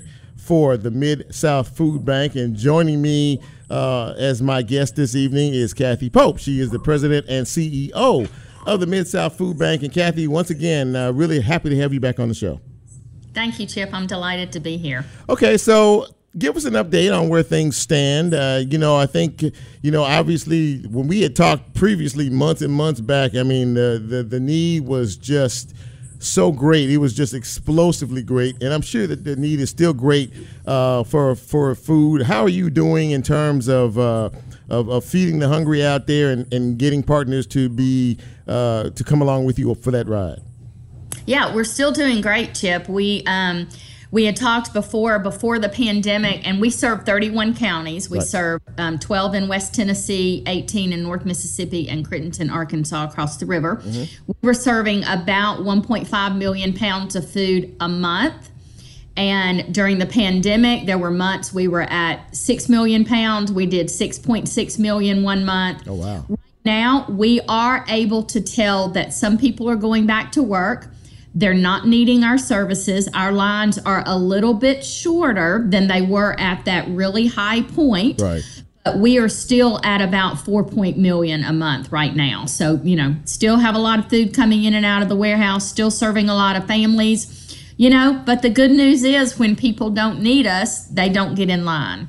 for 0.50 0.76
the 0.76 0.90
Mid 0.90 1.32
South 1.32 1.76
Food 1.76 2.04
Bank. 2.04 2.34
And 2.34 2.56
joining 2.56 3.00
me 3.00 3.40
uh, 3.70 4.14
as 4.18 4.42
my 4.42 4.62
guest 4.62 4.96
this 4.96 5.14
evening 5.14 5.54
is 5.54 5.72
Kathy 5.72 6.10
Pope. 6.10 6.38
She 6.40 6.58
is 6.58 6.70
the 6.70 6.80
president 6.80 7.26
and 7.28 7.46
CEO 7.46 8.28
of 8.66 8.80
the 8.80 8.86
Mid 8.88 9.06
South 9.06 9.38
Food 9.38 9.60
Bank. 9.60 9.84
And 9.84 9.92
Kathy, 9.92 10.26
once 10.26 10.50
again, 10.50 10.96
uh, 10.96 11.12
really 11.12 11.40
happy 11.40 11.68
to 11.68 11.76
have 11.76 11.94
you 11.94 12.00
back 12.00 12.18
on 12.18 12.26
the 12.26 12.34
show. 12.34 12.60
Thank 13.32 13.60
you, 13.60 13.66
Chip. 13.66 13.90
I'm 13.94 14.08
delighted 14.08 14.50
to 14.50 14.58
be 14.58 14.76
here. 14.76 15.04
Okay, 15.28 15.56
so 15.56 16.08
give 16.36 16.56
us 16.56 16.64
an 16.64 16.74
update 16.74 17.16
on 17.16 17.28
where 17.28 17.44
things 17.44 17.76
stand. 17.76 18.34
Uh, 18.34 18.60
you 18.68 18.76
know, 18.76 18.96
I 18.96 19.06
think 19.06 19.42
you 19.82 19.92
know 19.92 20.02
obviously 20.02 20.80
when 20.88 21.06
we 21.06 21.22
had 21.22 21.36
talked 21.36 21.74
previously 21.74 22.28
months 22.28 22.60
and 22.60 22.72
months 22.72 23.00
back. 23.00 23.36
I 23.36 23.44
mean, 23.44 23.74
the 23.74 24.04
the, 24.04 24.24
the 24.24 24.40
need 24.40 24.84
was 24.84 25.16
just 25.16 25.74
so 26.20 26.52
great. 26.52 26.90
It 26.90 26.98
was 26.98 27.14
just 27.14 27.34
explosively 27.34 28.22
great, 28.22 28.62
and 28.62 28.72
I'm 28.72 28.82
sure 28.82 29.06
that 29.06 29.24
the 29.24 29.36
need 29.36 29.58
is 29.58 29.70
still 29.70 29.92
great 29.94 30.32
uh, 30.66 31.02
for 31.04 31.34
for 31.34 31.74
food. 31.74 32.22
How 32.22 32.42
are 32.42 32.48
you 32.48 32.70
doing 32.70 33.10
in 33.10 33.22
terms 33.22 33.68
of 33.68 33.98
uh, 33.98 34.30
of, 34.68 34.88
of 34.88 35.04
feeding 35.04 35.38
the 35.38 35.48
hungry 35.48 35.84
out 35.84 36.06
there 36.06 36.30
and, 36.30 36.52
and 36.52 36.78
getting 36.78 37.02
partners 37.02 37.46
to 37.48 37.68
be 37.68 38.18
uh, 38.46 38.90
to 38.90 39.02
come 39.02 39.22
along 39.22 39.46
with 39.46 39.58
you 39.58 39.74
for 39.74 39.90
that 39.90 40.06
ride? 40.06 40.40
Yeah, 41.26 41.54
we're 41.54 41.64
still 41.64 41.92
doing 41.92 42.20
great, 42.20 42.54
Chip. 42.54 42.88
We 42.88 43.22
um, 43.26 43.68
we 44.12 44.24
had 44.24 44.36
talked 44.36 44.72
before 44.72 45.18
before 45.18 45.58
the 45.58 45.68
pandemic, 45.68 46.46
and 46.46 46.60
we 46.60 46.70
serve 46.70 47.04
31 47.04 47.54
counties. 47.54 48.10
We 48.10 48.18
Right. 48.18 48.26
serve 48.26 48.60
um, 48.78 48.98
12 48.98 49.34
in 49.34 49.48
West 49.48 49.74
Tennessee, 49.74 50.42
18 50.46 50.92
in 50.92 51.02
North 51.02 51.24
Mississippi, 51.24 51.88
and 51.88 52.06
Crittenden, 52.06 52.50
Arkansas, 52.50 53.04
across 53.04 53.36
the 53.36 53.46
river. 53.46 53.80
We 54.26 54.34
were 54.42 54.54
serving 54.54 55.04
about 55.04 55.60
1.5 55.60 56.36
million 56.36 56.72
pounds 56.72 57.14
of 57.16 57.28
food 57.30 57.74
a 57.80 57.88
month. 57.88 58.50
And 59.16 59.74
during 59.74 59.98
the 59.98 60.06
pandemic, 60.06 60.86
there 60.86 60.96
were 60.98 61.10
months 61.10 61.52
we 61.52 61.68
were 61.68 61.82
at 61.82 62.34
6 62.34 62.68
million 62.68 63.04
pounds. 63.04 63.52
We 63.52 63.66
did 63.66 63.88
6.6 63.88 64.78
million 64.78 65.22
one 65.22 65.44
month 65.44 65.82
Oh 65.86 65.94
wow! 65.94 66.24
now 66.64 67.06
we 67.08 67.40
are 67.48 67.84
able 67.88 68.22
to 68.24 68.40
tell 68.40 68.88
that 68.90 69.12
some 69.12 69.36
people 69.36 69.68
are 69.68 69.76
going 69.76 70.06
back 70.06 70.32
to 70.32 70.42
work. 70.42 70.88
They're 71.34 71.54
not 71.54 71.86
needing 71.86 72.24
our 72.24 72.38
services. 72.38 73.08
Our 73.14 73.32
lines 73.32 73.78
are 73.78 74.02
a 74.06 74.18
little 74.18 74.54
bit 74.54 74.84
shorter 74.84 75.64
than 75.68 75.86
they 75.86 76.02
were 76.02 76.38
at 76.38 76.64
that 76.64 76.88
really 76.88 77.28
high 77.28 77.62
point. 77.62 78.20
Right. 78.20 78.42
But 78.84 78.98
we 78.98 79.18
are 79.18 79.28
still 79.28 79.78
at 79.84 80.00
about 80.00 80.38
4 80.40 80.64
point 80.64 80.96
million 80.96 81.44
a 81.44 81.52
month 81.52 81.92
right 81.92 82.16
now. 82.16 82.46
So, 82.46 82.80
you 82.82 82.96
know, 82.96 83.14
still 83.24 83.58
have 83.58 83.74
a 83.74 83.78
lot 83.78 83.98
of 83.98 84.08
food 84.08 84.34
coming 84.34 84.64
in 84.64 84.74
and 84.74 84.86
out 84.86 85.02
of 85.02 85.08
the 85.08 85.16
warehouse, 85.16 85.68
still 85.68 85.90
serving 85.90 86.28
a 86.28 86.34
lot 86.34 86.56
of 86.56 86.66
families, 86.66 87.36
you 87.76 87.88
know, 87.88 88.22
but 88.26 88.42
the 88.42 88.50
good 88.50 88.70
news 88.70 89.04
is 89.04 89.38
when 89.38 89.56
people 89.56 89.90
don't 89.90 90.20
need 90.20 90.46
us, 90.46 90.84
they 90.86 91.08
don't 91.08 91.34
get 91.34 91.48
in 91.48 91.64
line. 91.64 92.08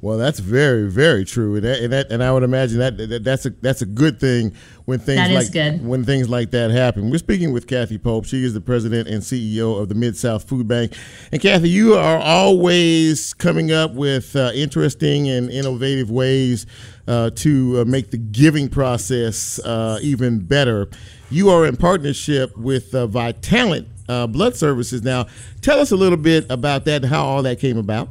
Well, 0.00 0.16
that's 0.16 0.38
very, 0.38 0.88
very 0.88 1.24
true, 1.24 1.56
and 1.56 1.64
that, 1.64 1.82
and, 1.82 1.92
that, 1.92 2.12
and 2.12 2.22
I 2.22 2.30
would 2.30 2.44
imagine 2.44 2.78
that, 2.78 2.96
that 2.98 3.24
that's 3.24 3.46
a 3.46 3.50
that's 3.50 3.82
a 3.82 3.86
good 3.86 4.20
thing 4.20 4.54
when 4.84 5.00
things 5.00 5.18
That 5.18 5.32
like 5.32 5.52
good. 5.52 5.84
when 5.84 6.04
things 6.04 6.28
like 6.28 6.52
that 6.52 6.70
happen. 6.70 7.10
We're 7.10 7.18
speaking 7.18 7.52
with 7.52 7.66
Kathy 7.66 7.98
Pope. 7.98 8.24
She 8.24 8.44
is 8.44 8.54
the 8.54 8.60
president 8.60 9.08
and 9.08 9.22
CEO 9.22 9.80
of 9.80 9.88
the 9.88 9.96
Mid 9.96 10.16
South 10.16 10.48
Food 10.48 10.68
Bank. 10.68 10.92
And 11.32 11.42
Kathy, 11.42 11.68
you 11.68 11.94
are 11.94 12.18
always 12.18 13.34
coming 13.34 13.72
up 13.72 13.92
with 13.94 14.36
uh, 14.36 14.52
interesting 14.54 15.28
and 15.28 15.50
innovative 15.50 16.12
ways 16.12 16.64
uh, 17.08 17.30
to 17.30 17.80
uh, 17.80 17.84
make 17.84 18.12
the 18.12 18.18
giving 18.18 18.68
process 18.68 19.58
uh, 19.64 19.98
even 20.00 20.38
better. 20.38 20.88
You 21.28 21.50
are 21.50 21.66
in 21.66 21.76
partnership 21.76 22.56
with 22.56 22.94
uh, 22.94 23.08
Vitalant 23.08 23.88
uh, 24.08 24.28
Blood 24.28 24.54
Services. 24.54 25.02
Now, 25.02 25.26
tell 25.60 25.80
us 25.80 25.90
a 25.90 25.96
little 25.96 26.16
bit 26.16 26.46
about 26.50 26.84
that 26.84 27.02
and 27.02 27.06
how 27.12 27.24
all 27.24 27.42
that 27.42 27.58
came 27.58 27.78
about. 27.78 28.08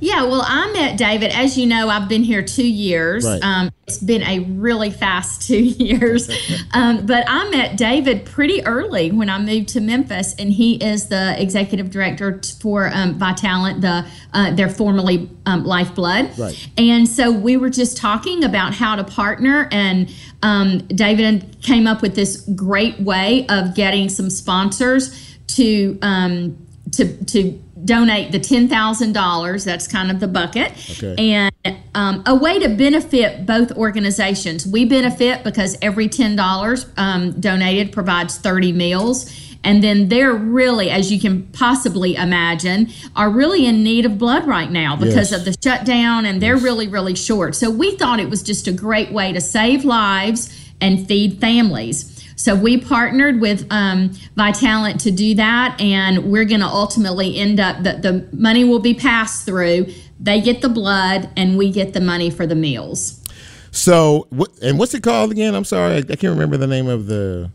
Yeah, 0.00 0.24
well, 0.24 0.42
I 0.44 0.70
met 0.72 0.98
David. 0.98 1.32
As 1.32 1.56
you 1.56 1.66
know, 1.66 1.88
I've 1.88 2.08
been 2.08 2.22
here 2.22 2.42
two 2.42 2.66
years. 2.66 3.24
Right. 3.24 3.42
Um, 3.42 3.70
it's 3.86 3.98
been 3.98 4.22
a 4.22 4.40
really 4.40 4.90
fast 4.90 5.42
two 5.46 5.62
years. 5.62 6.28
um, 6.74 7.06
but 7.06 7.24
I 7.26 7.48
met 7.50 7.76
David 7.76 8.26
pretty 8.26 8.64
early 8.66 9.10
when 9.10 9.30
I 9.30 9.38
moved 9.38 9.68
to 9.70 9.80
Memphis, 9.80 10.34
and 10.38 10.52
he 10.52 10.76
is 10.76 11.08
the 11.08 11.40
executive 11.40 11.90
director 11.90 12.40
for 12.60 12.90
um, 12.92 13.18
Vitalant, 13.18 13.80
the 13.80 14.06
uh, 14.32 14.54
they're 14.54 14.68
formerly 14.68 15.30
um, 15.46 15.64
Lifeblood. 15.64 16.38
Right. 16.38 16.68
And 16.76 17.08
so 17.08 17.30
we 17.30 17.56
were 17.56 17.70
just 17.70 17.96
talking 17.96 18.44
about 18.44 18.74
how 18.74 18.96
to 18.96 19.04
partner, 19.04 19.68
and 19.72 20.12
um, 20.42 20.78
David 20.88 21.56
came 21.62 21.86
up 21.86 22.02
with 22.02 22.14
this 22.14 22.40
great 22.54 23.00
way 23.00 23.46
of 23.48 23.74
getting 23.74 24.08
some 24.08 24.30
sponsors 24.30 25.36
to 25.48 25.98
um, 26.02 26.58
to 26.92 27.24
to 27.26 27.62
donate 27.86 28.32
the 28.32 28.38
ten 28.40 28.68
thousand 28.68 29.12
dollars. 29.14 29.64
That's 29.64 29.86
kind 29.88 30.10
of 30.10 30.20
the 30.20 30.28
bucket, 30.28 30.72
Okay. 31.02 31.14
and 31.32 31.76
um, 31.94 32.22
a 32.26 32.34
way 32.34 32.58
to 32.58 32.68
benefit 32.68 33.46
both 33.46 33.72
organizations. 33.72 34.66
We 34.66 34.84
benefit 34.84 35.44
because 35.44 35.78
every 35.80 36.08
ten 36.08 36.36
dollars 36.36 36.86
um, 36.98 37.40
donated 37.40 37.92
provides 37.92 38.36
thirty 38.38 38.72
meals. 38.72 39.32
And 39.64 39.82
then 39.82 40.08
they're 40.10 40.32
really, 40.32 40.90
as 40.90 41.10
you 41.10 41.18
can 41.18 41.42
possibly 41.48 42.14
imagine, 42.14 42.88
are 43.16 43.28
really 43.28 43.66
in 43.66 43.82
need 43.82 44.06
of 44.06 44.16
blood 44.16 44.46
right 44.46 44.70
now 44.70 44.94
because 44.94 45.32
Yes. 45.32 45.32
of 45.32 45.44
the 45.44 45.56
shutdown, 45.60 46.24
and 46.24 46.40
they're 46.40 46.56
really, 46.56 46.86
really 46.86 47.16
short. 47.16 47.56
So 47.56 47.68
we 47.68 47.96
thought 47.96 48.20
it 48.20 48.30
was 48.30 48.44
just 48.44 48.68
a 48.68 48.72
great 48.72 49.10
way 49.10 49.32
to 49.32 49.40
save 49.40 49.84
lives 49.84 50.56
and 50.80 51.08
feed 51.08 51.40
families. 51.40 52.15
So 52.36 52.54
we 52.54 52.78
partnered 52.78 53.40
with 53.40 53.66
um, 53.70 54.10
Vitalant 54.36 55.02
to 55.02 55.10
do 55.10 55.34
that, 55.34 55.80
and 55.80 56.30
we're 56.30 56.44
going 56.44 56.60
to 56.60 56.66
ultimately 56.66 57.36
end 57.38 57.58
up 57.58 57.82
that 57.82 58.02
the 58.02 58.28
money 58.32 58.62
will 58.62 58.78
be 58.78 58.94
passed 58.94 59.46
through. 59.46 59.86
They 60.20 60.40
get 60.40 60.60
the 60.60 60.68
blood, 60.68 61.30
and 61.36 61.56
we 61.56 61.72
get 61.72 61.94
the 61.94 62.00
money 62.00 62.30
for 62.30 62.46
the 62.46 62.54
meals. 62.54 63.22
So, 63.70 64.28
and 64.62 64.78
what's 64.78 64.94
it 64.94 65.02
called 65.02 65.32
again? 65.32 65.54
I'm 65.54 65.64
sorry, 65.64 65.94
I, 65.94 65.98
I 65.98 66.02
can't 66.02 66.24
remember 66.24 66.56
the 66.56 66.66
name 66.66 66.88
of 66.88 67.06
the 67.06 67.50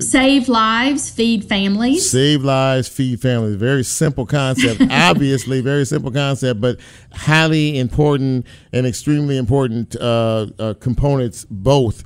Save 0.00 0.48
lives, 0.48 1.10
feed 1.10 1.44
families. 1.44 2.08
Save 2.08 2.44
lives, 2.44 2.88
feed 2.88 3.20
families. 3.20 3.56
Very 3.56 3.82
simple 3.82 4.26
concept. 4.26 4.80
Obviously, 4.90 5.60
very 5.60 5.84
simple 5.84 6.12
concept, 6.12 6.60
but 6.60 6.78
highly 7.12 7.78
important 7.78 8.46
and 8.72 8.86
extremely 8.86 9.36
important 9.36 9.96
uh, 9.96 10.46
uh, 10.58 10.74
components 10.74 11.46
both. 11.50 12.04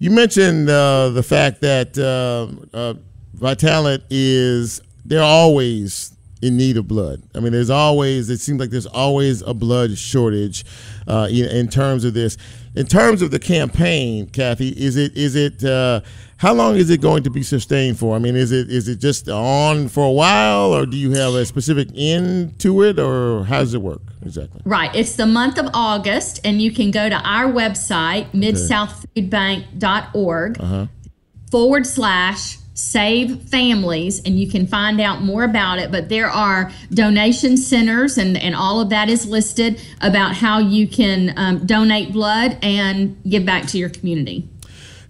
You 0.00 0.10
mentioned 0.12 0.70
uh, 0.70 1.08
the 1.10 1.24
fact 1.24 1.60
that 1.62 1.98
uh, 1.98 2.76
uh, 2.76 2.94
Vitalant 3.36 4.04
is 4.10 4.80
they're 5.04 5.22
always 5.22 6.12
in 6.40 6.56
need 6.56 6.76
of 6.76 6.86
blood. 6.86 7.22
I 7.34 7.40
mean, 7.40 7.52
there's 7.52 7.70
always 7.70 8.30
it 8.30 8.38
seems 8.38 8.60
like 8.60 8.70
there's 8.70 8.86
always 8.86 9.42
a 9.42 9.54
blood 9.54 9.98
shortage 9.98 10.64
uh, 11.08 11.26
in, 11.30 11.46
in 11.46 11.68
terms 11.68 12.04
of 12.04 12.14
this. 12.14 12.36
In 12.78 12.86
terms 12.86 13.20
of 13.22 13.30
the 13.32 13.40
campaign, 13.40 14.28
Kathy, 14.28 14.68
is 14.68 14.96
it 14.96 15.16
is 15.16 15.34
it 15.34 15.64
uh, 15.64 16.00
how 16.36 16.54
long 16.54 16.76
is 16.76 16.90
it 16.90 17.00
going 17.00 17.24
to 17.24 17.30
be 17.30 17.42
sustained 17.42 17.98
for? 17.98 18.14
I 18.14 18.20
mean, 18.20 18.36
is 18.36 18.52
it 18.52 18.70
is 18.70 18.86
it 18.86 19.00
just 19.00 19.28
on 19.28 19.88
for 19.88 20.06
a 20.06 20.12
while, 20.12 20.72
or 20.72 20.86
do 20.86 20.96
you 20.96 21.10
have 21.10 21.34
a 21.34 21.44
specific 21.44 21.88
end 21.96 22.60
to 22.60 22.84
it, 22.84 23.00
or 23.00 23.42
how 23.42 23.58
does 23.58 23.74
it 23.74 23.82
work 23.82 24.02
exactly? 24.24 24.62
Right. 24.64 24.94
It's 24.94 25.16
the 25.16 25.26
month 25.26 25.58
of 25.58 25.68
August, 25.74 26.38
and 26.44 26.62
you 26.62 26.70
can 26.70 26.92
go 26.92 27.08
to 27.08 27.16
our 27.16 27.50
website, 27.50 28.30
midsouthfoodbank.org. 28.30 30.60
Uh 30.60 30.64
huh. 30.64 30.86
forward 31.50 31.84
slash 31.84 32.58
save 32.78 33.42
families 33.48 34.22
and 34.24 34.38
you 34.38 34.48
can 34.48 34.64
find 34.64 35.00
out 35.00 35.20
more 35.20 35.42
about 35.42 35.80
it 35.80 35.90
but 35.90 36.08
there 36.08 36.30
are 36.30 36.70
donation 36.94 37.56
centers 37.56 38.16
and, 38.16 38.36
and 38.36 38.54
all 38.54 38.80
of 38.80 38.88
that 38.88 39.08
is 39.08 39.26
listed 39.26 39.80
about 40.00 40.36
how 40.36 40.60
you 40.60 40.86
can 40.86 41.34
um, 41.36 41.66
donate 41.66 42.12
blood 42.12 42.56
and 42.62 43.20
give 43.28 43.44
back 43.44 43.66
to 43.66 43.78
your 43.78 43.88
community 43.88 44.48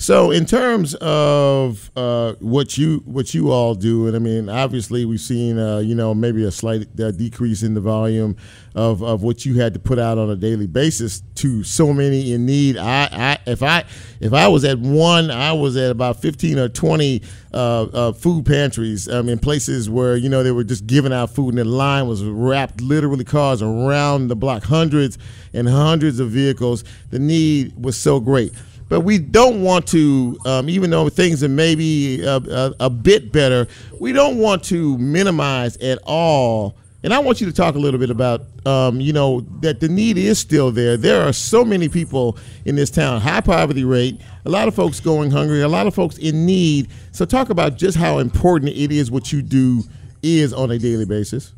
So, 0.01 0.31
in 0.31 0.47
terms 0.47 0.95
of 1.01 1.91
uh, 1.97 2.35
what 2.39 2.79
you 2.79 3.03
what 3.05 3.35
you 3.35 3.51
all 3.51 3.75
do, 3.75 4.07
and 4.07 4.15
I 4.15 4.21
mean, 4.21 4.49
obviously, 4.49 5.05
we've 5.05 5.21
seen 5.21 5.59
uh, 5.59 5.79
you 5.79 5.97
know 5.97 6.15
maybe 6.15 6.45
a 6.45 6.53
slight 6.53 6.89
uh, 7.01 7.11
decrease 7.11 7.65
in 7.65 7.75
the 7.75 7.81
volume 7.81 8.37
of, 8.77 9.03
of 9.03 9.25
what 9.25 9.45
you 9.45 9.55
had 9.55 9.75
to 9.75 9.81
put 9.81 9.99
out 9.99 10.17
on 10.17 10.31
a 10.31 10.37
daily 10.37 10.69
basis 10.69 11.25
to 11.35 11.65
so 11.65 11.93
many 11.93 12.33
in 12.33 12.47
need. 12.47 12.77
I, 12.77 13.09
I 13.11 13.39
if 13.51 13.61
I 13.61 13.85
if 14.21 14.33
I 14.33 14.47
was 14.47 14.65
at 14.65 14.79
one, 14.79 15.33
I 15.33 15.53
was 15.53 15.77
at 15.77 15.91
about 15.91 16.23
fifteen 16.23 16.61
or 16.61 16.69
twenty 16.69 17.21
uh, 17.53 17.83
uh, 17.83 18.13
food 18.13 18.47
pantries. 18.47 19.09
I 19.09 19.23
mean, 19.23 19.41
places 19.41 19.91
where 19.91 20.17
you 20.17 20.29
know 20.29 20.45
they 20.45 20.53
were 20.53 20.63
just 20.63 20.87
giving 20.87 21.13
out 21.13 21.35
food, 21.35 21.49
and 21.49 21.59
the 21.59 21.65
line 21.65 22.07
was 22.07 22.23
wrapped 22.23 22.81
literally 22.81 23.25
cars 23.25 23.63
around 23.63 24.29
the 24.29 24.37
block, 24.37 24.63
hundreds 24.63 25.19
and 25.53 25.69
hundreds 25.69 26.21
of 26.21 26.31
vehicles. 26.31 26.85
The 27.11 27.19
need 27.19 27.73
was 27.85 27.99
so 27.99 28.21
great 28.21 28.53
but 28.89 29.01
we 29.01 29.19
don't 29.19 29.63
want 29.63 29.87
to, 29.89 30.39
um, 30.45 30.69
even 30.69 30.91
though 30.91 31.09
things 31.09 31.45
are 31.45 31.49
maybe 31.49 32.23
a, 32.23 32.37
a, 32.37 32.75
a 32.81 32.91
bit 32.91 33.33
better, 33.33 33.67
we 34.01 34.13
don't 34.13 34.39
want 34.39 34.65
to 34.65 34.97
minimize 34.99 35.77
at 35.79 35.99
all. 36.05 36.77
And 37.05 37.15
I 37.15 37.21
want 37.21 37.41
you 37.41 37.47
to 37.47 37.53
talk 37.53 37.77
a 37.77 37.79
little 37.79 38.01
bit 38.01 38.11
about, 38.11 38.43
um, 38.67 39.01
you 39.01 39.13
know, 39.13 39.41
that 39.61 39.79
the 39.79 39.89
need 39.89 40.19
is 40.19 40.39
still 40.39 40.73
there. 40.73 40.97
There 40.97 41.23
are 41.23 41.33
so 41.33 41.65
many 41.65 41.89
people 41.89 42.37
in 42.65 42.75
this 42.75 42.91
town, 42.91 43.21
high 43.21 43.41
poverty 43.41 43.85
rate, 43.85 44.21
a 44.45 44.51
lot 44.51 44.67
of 44.67 44.75
folks 44.75 44.99
going 44.99 45.31
hungry, 45.31 45.63
a 45.63 45.69
lot 45.69 45.87
of 45.87 45.95
folks 45.95 46.19
in 46.19 46.45
need. 46.45 46.89
So 47.13 47.25
talk 47.25 47.51
about 47.51 47.77
just 47.77 47.97
how 47.97 48.19
important 48.19 48.73
it 48.73 48.91
is 48.91 49.13
what 49.13 49.33
you 49.33 49.43
do 49.43 49.85
is 50.25 50.53
on 50.53 50.73
a 50.73 50.79
daily 50.79 51.05
basis. 51.05 51.53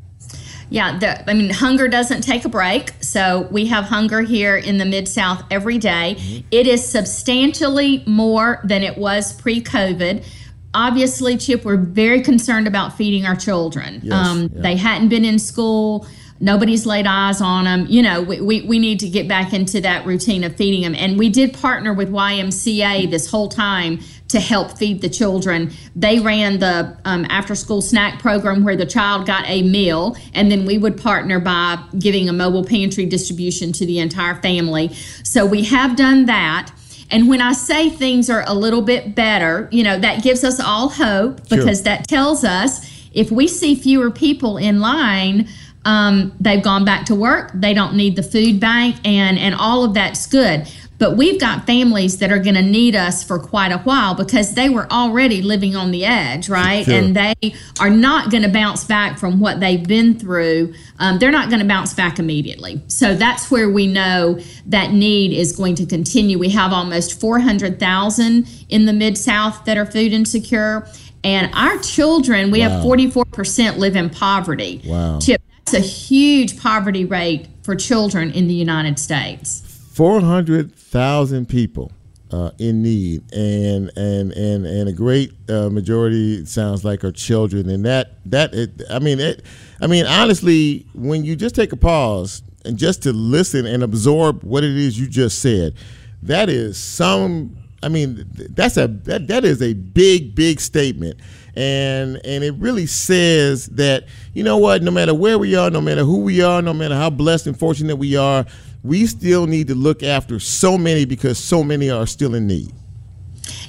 Yeah 0.70 0.98
the, 0.98 1.30
i 1.30 1.34
mean 1.34 1.50
hunger 1.50 1.88
doesn't 1.88 2.22
take 2.22 2.44
a 2.44 2.48
break 2.48 2.92
so 3.10 3.48
we 3.50 3.66
have 3.66 3.86
hunger 3.86 4.20
here 4.20 4.56
in 4.56 4.78
the 4.78 4.84
mid 4.84 5.08
south 5.08 5.42
every 5.50 5.78
day. 5.78 6.44
It 6.52 6.68
is 6.68 6.88
substantially 6.88 8.04
more 8.06 8.60
than 8.62 8.84
it 8.84 8.96
was 8.98 9.32
pre-covid. 9.32 10.24
Obviously 10.72 11.36
chip 11.36 11.64
we're 11.64 11.76
very 11.76 12.22
concerned 12.22 12.68
about 12.68 12.96
feeding 12.96 13.26
our 13.26 13.34
children. 13.34 14.00
Yes, 14.04 14.12
um, 14.12 14.42
yeah. 14.42 14.62
they 14.62 14.76
hadn't 14.76 15.08
been 15.08 15.24
in 15.24 15.40
school. 15.40 16.06
Nobody's 16.42 16.86
laid 16.86 17.06
eyes 17.06 17.40
on 17.40 17.64
them 17.64 17.86
you 17.88 18.00
know 18.00 18.22
we, 18.22 18.40
we, 18.40 18.62
we 18.62 18.78
need 18.78 19.00
to 19.00 19.08
get 19.08 19.28
back 19.28 19.52
into 19.52 19.80
that 19.80 20.06
routine 20.06 20.42
of 20.44 20.56
feeding 20.56 20.82
them 20.82 20.94
and 20.94 21.18
we 21.18 21.28
did 21.28 21.52
partner 21.52 21.92
with 21.92 22.10
ymca 22.10 23.10
this 23.10 23.30
whole 23.30 23.50
time 23.50 24.00
to 24.30 24.40
help 24.40 24.76
feed 24.76 25.00
the 25.00 25.08
children 25.08 25.70
they 25.96 26.18
ran 26.18 26.58
the 26.58 26.96
um, 27.04 27.26
after 27.30 27.54
school 27.54 27.82
snack 27.82 28.20
program 28.20 28.64
where 28.64 28.76
the 28.76 28.86
child 28.86 29.26
got 29.26 29.44
a 29.46 29.62
meal 29.62 30.16
and 30.34 30.50
then 30.50 30.64
we 30.64 30.78
would 30.78 31.00
partner 31.00 31.38
by 31.40 31.78
giving 31.98 32.28
a 32.28 32.32
mobile 32.32 32.64
pantry 32.64 33.06
distribution 33.06 33.72
to 33.72 33.86
the 33.86 33.98
entire 33.98 34.34
family 34.42 34.92
so 35.24 35.44
we 35.46 35.64
have 35.64 35.96
done 35.96 36.26
that 36.26 36.70
and 37.10 37.28
when 37.28 37.40
I 37.40 37.52
say 37.52 37.90
things 37.90 38.30
are 38.30 38.44
a 38.46 38.54
little 38.54 38.82
bit 38.82 39.14
better, 39.14 39.68
you 39.72 39.82
know, 39.82 39.98
that 39.98 40.22
gives 40.22 40.44
us 40.44 40.60
all 40.60 40.88
hope 40.88 41.46
Sure. 41.48 41.58
because 41.58 41.82
that 41.82 42.06
tells 42.06 42.44
us 42.44 42.88
if 43.12 43.30
we 43.30 43.48
see 43.48 43.74
fewer 43.74 44.10
people 44.10 44.56
in 44.56 44.80
line, 44.80 45.48
um, 45.84 46.32
they've 46.38 46.62
gone 46.62 46.84
back 46.84 47.06
to 47.06 47.14
work, 47.14 47.50
they 47.54 47.74
don't 47.74 47.96
need 47.96 48.14
the 48.14 48.22
food 48.22 48.60
bank, 48.60 48.96
and, 49.04 49.38
and 49.38 49.54
all 49.54 49.82
of 49.82 49.94
that's 49.94 50.26
good. 50.26 50.70
But 51.00 51.16
we've 51.16 51.40
got 51.40 51.66
families 51.66 52.18
that 52.18 52.30
are 52.30 52.38
going 52.38 52.56
to 52.56 52.62
need 52.62 52.94
us 52.94 53.24
for 53.24 53.38
quite 53.38 53.72
a 53.72 53.78
while 53.78 54.14
because 54.14 54.52
they 54.52 54.68
were 54.68 54.86
already 54.92 55.40
living 55.40 55.74
on 55.74 55.92
the 55.92 56.04
edge, 56.04 56.50
right? 56.50 56.84
Sure. 56.84 56.94
And 56.94 57.16
they 57.16 57.54
are 57.80 57.88
not 57.88 58.30
going 58.30 58.42
to 58.42 58.50
bounce 58.50 58.84
back 58.84 59.18
from 59.18 59.40
what 59.40 59.60
they've 59.60 59.82
been 59.82 60.18
through. 60.18 60.74
Um, 60.98 61.18
they're 61.18 61.30
not 61.30 61.48
going 61.48 61.60
to 61.60 61.66
bounce 61.66 61.94
back 61.94 62.18
immediately. 62.18 62.82
So 62.88 63.14
that's 63.14 63.50
where 63.50 63.70
we 63.70 63.86
know 63.86 64.40
that 64.66 64.92
need 64.92 65.32
is 65.32 65.56
going 65.56 65.74
to 65.76 65.86
continue. 65.86 66.38
We 66.38 66.50
have 66.50 66.70
almost 66.70 67.18
400,000 67.18 68.46
in 68.68 68.84
the 68.84 68.92
Mid 68.92 69.16
South 69.16 69.64
that 69.64 69.78
are 69.78 69.86
food 69.86 70.12
insecure. 70.12 70.86
And 71.24 71.50
our 71.54 71.78
children, 71.78 72.50
we 72.50 72.60
have 72.60 72.84
44% 72.84 73.78
live 73.78 73.96
in 73.96 74.10
poverty. 74.10 74.82
Wow. 74.84 75.18
Chip, 75.18 75.40
that's 75.64 75.72
a 75.72 75.80
huge 75.80 76.60
poverty 76.60 77.06
rate 77.06 77.48
for 77.62 77.74
children 77.74 78.30
in 78.32 78.48
the 78.48 78.54
United 78.54 78.98
States. 78.98 79.69
400,000 80.00 81.46
people 81.46 81.92
uh, 82.30 82.52
in 82.58 82.82
need, 82.82 83.22
and 83.34 83.90
and 83.98 84.32
and 84.32 84.64
and 84.64 84.88
a 84.88 84.94
great 84.94 85.30
uh, 85.50 85.68
majority 85.68 86.42
sounds 86.46 86.86
like 86.86 87.04
are 87.04 87.12
children, 87.12 87.68
and 87.68 87.84
that 87.84 88.12
that 88.24 88.54
it, 88.54 88.80
I 88.88 88.98
mean 88.98 89.20
it, 89.20 89.44
I 89.78 89.86
mean 89.86 90.06
honestly, 90.06 90.86
when 90.94 91.22
you 91.22 91.36
just 91.36 91.54
take 91.54 91.72
a 91.72 91.76
pause 91.76 92.42
and 92.64 92.78
just 92.78 93.02
to 93.02 93.12
listen 93.12 93.66
and 93.66 93.82
absorb 93.82 94.42
what 94.42 94.64
it 94.64 94.74
is 94.74 94.98
you 94.98 95.06
just 95.06 95.42
said, 95.42 95.74
that 96.22 96.48
is 96.48 96.78
some. 96.78 97.58
I 97.82 97.90
mean, 97.90 98.24
that's 98.32 98.78
a 98.78 98.86
that, 98.86 99.28
that 99.28 99.44
is 99.44 99.60
a 99.60 99.74
big 99.74 100.34
big 100.34 100.60
statement, 100.60 101.20
and 101.54 102.18
and 102.24 102.42
it 102.42 102.54
really 102.54 102.86
says 102.86 103.66
that 103.66 104.06
you 104.32 104.44
know 104.44 104.56
what, 104.56 104.82
no 104.82 104.90
matter 104.90 105.12
where 105.12 105.38
we 105.38 105.56
are, 105.56 105.68
no 105.68 105.82
matter 105.82 106.04
who 106.04 106.20
we 106.20 106.40
are, 106.40 106.62
no 106.62 106.72
matter 106.72 106.94
how 106.94 107.10
blessed 107.10 107.48
and 107.48 107.58
fortunate 107.58 107.96
we 107.96 108.16
are, 108.16 108.46
we 108.82 109.06
still 109.06 109.46
need 109.46 109.68
to 109.68 109.74
look 109.74 110.02
after 110.02 110.38
so 110.38 110.78
many 110.78 111.04
because 111.04 111.38
so 111.38 111.62
many 111.62 111.90
are 111.90 112.06
still 112.06 112.34
in 112.34 112.46
need. 112.46 112.72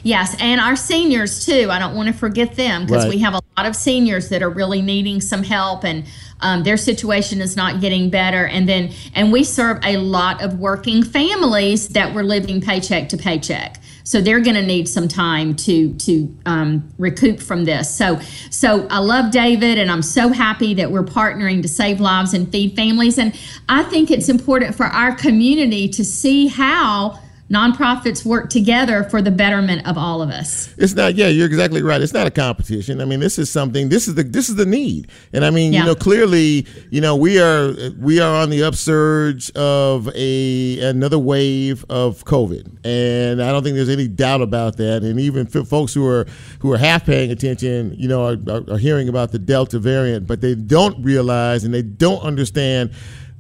Yes, 0.04 0.36
and 0.40 0.60
our 0.60 0.76
seniors 0.76 1.46
too. 1.46 1.70
I 1.70 1.78
don't 1.78 1.96
want 1.96 2.08
to 2.08 2.14
forget 2.14 2.56
them 2.56 2.86
because 2.86 3.04
Right. 3.04 3.14
we 3.14 3.20
have 3.20 3.34
a 3.34 3.42
lot 3.58 3.68
of 3.68 3.76
seniors 3.76 4.30
that 4.30 4.42
are 4.42 4.50
really 4.50 4.82
needing 4.82 5.22
some 5.22 5.44
help, 5.44 5.84
and 5.84 6.06
um, 6.40 6.64
their 6.64 6.78
situation 6.78 7.40
is 7.42 7.56
not 7.56 7.82
getting 7.82 8.10
better. 8.10 8.46
And 8.48 8.68
then, 8.68 8.92
and 9.14 9.32
we 9.32 9.44
serve 9.44 9.80
a 9.84 9.98
lot 9.98 10.42
of 10.42 10.60
working 10.60 11.04
families 11.04 11.90
that 11.90 12.14
were 12.14 12.24
living 12.24 12.62
paycheck 12.62 13.10
to 13.10 13.18
paycheck. 13.18 13.78
So 14.04 14.22
they're 14.22 14.40
going 14.40 14.56
to 14.56 14.66
need 14.66 14.88
some 14.88 15.08
time 15.08 15.56
to 15.58 15.94
to 15.96 16.38
um, 16.46 16.90
recoup 16.98 17.40
from 17.40 17.66
this. 17.66 17.94
So 17.94 18.20
so 18.50 18.88
I 18.90 19.00
love 19.00 19.32
David, 19.32 19.78
and 19.78 19.92
I'm 19.92 20.02
so 20.02 20.30
happy 20.30 20.74
that 20.76 20.92
we're 20.92 21.04
partnering 21.04 21.62
to 21.62 21.68
save 21.68 22.00
lives 22.00 22.34
and 22.34 22.52
feed 22.52 22.76
families. 22.76 23.18
And 23.18 23.38
I 23.70 23.84
think 23.84 24.12
it's 24.12 24.30
important 24.30 24.76
for 24.76 24.86
our 24.86 25.16
community 25.16 25.88
to 25.90 26.04
see 26.06 26.48
how 26.48 27.20
nonprofits 27.52 28.24
work 28.26 28.50
together 28.50 29.04
for 29.04 29.22
the 29.22 29.30
betterment 29.32 29.86
of 29.86 29.98
all 29.98 30.22
of 30.22 30.30
us. 30.30 30.74
It's 30.78 30.94
not. 30.94 31.16
Yeah, 31.16 31.28
you're 31.28 31.46
exactly 31.48 31.82
right. 31.84 32.02
It's 32.02 32.14
not 32.14 32.26
a 32.26 32.32
competition. 32.32 33.02
I 33.02 33.06
mean, 33.06 33.20
this 33.20 33.38
is 33.38 33.50
something. 33.50 33.90
This 33.90 34.08
is 34.08 34.16
the 34.16 34.24
this 34.24 34.50
is 34.50 34.56
the 34.56 34.66
need. 34.66 35.10
And 35.34 35.44
I 35.44 35.50
mean, 35.50 35.74
Yeah. 35.74 35.82
you 35.82 35.86
know, 35.88 35.96
clearly, 35.96 36.66
you 36.90 37.02
know, 37.02 37.16
we 37.16 37.40
are 37.40 37.74
we 38.00 38.20
are 38.20 38.34
on 38.42 38.50
the 38.50 38.64
upsurge 38.64 39.52
of 39.52 40.10
a 40.16 40.80
another 40.80 41.20
wave 41.20 41.84
of 41.90 42.24
COVID, 42.26 42.86
and 42.86 43.42
I 43.44 43.52
don't 43.52 43.64
think 43.64 43.76
there's 43.76 43.90
any 43.90 44.08
doubt 44.08 44.42
about 44.42 44.78
that. 44.78 45.04
And 45.04 45.20
even 45.20 45.46
folks 45.46 45.94
who 45.94 46.08
are 46.08 46.26
who 46.60 46.72
are 46.72 46.78
half 46.78 47.06
paying 47.06 47.32
attention, 47.32 47.94
you 47.98 48.08
know, 48.08 48.26
are, 48.26 48.38
are, 48.50 48.74
are 48.74 48.78
hearing 48.78 49.10
about 49.10 49.32
the 49.32 49.40
Delta 49.40 49.78
variant, 49.80 50.26
but 50.26 50.42
they 50.42 50.56
don't 50.56 51.04
realize 51.04 51.64
and 51.64 51.74
they 51.74 51.82
don't 51.82 52.22
understand 52.24 52.92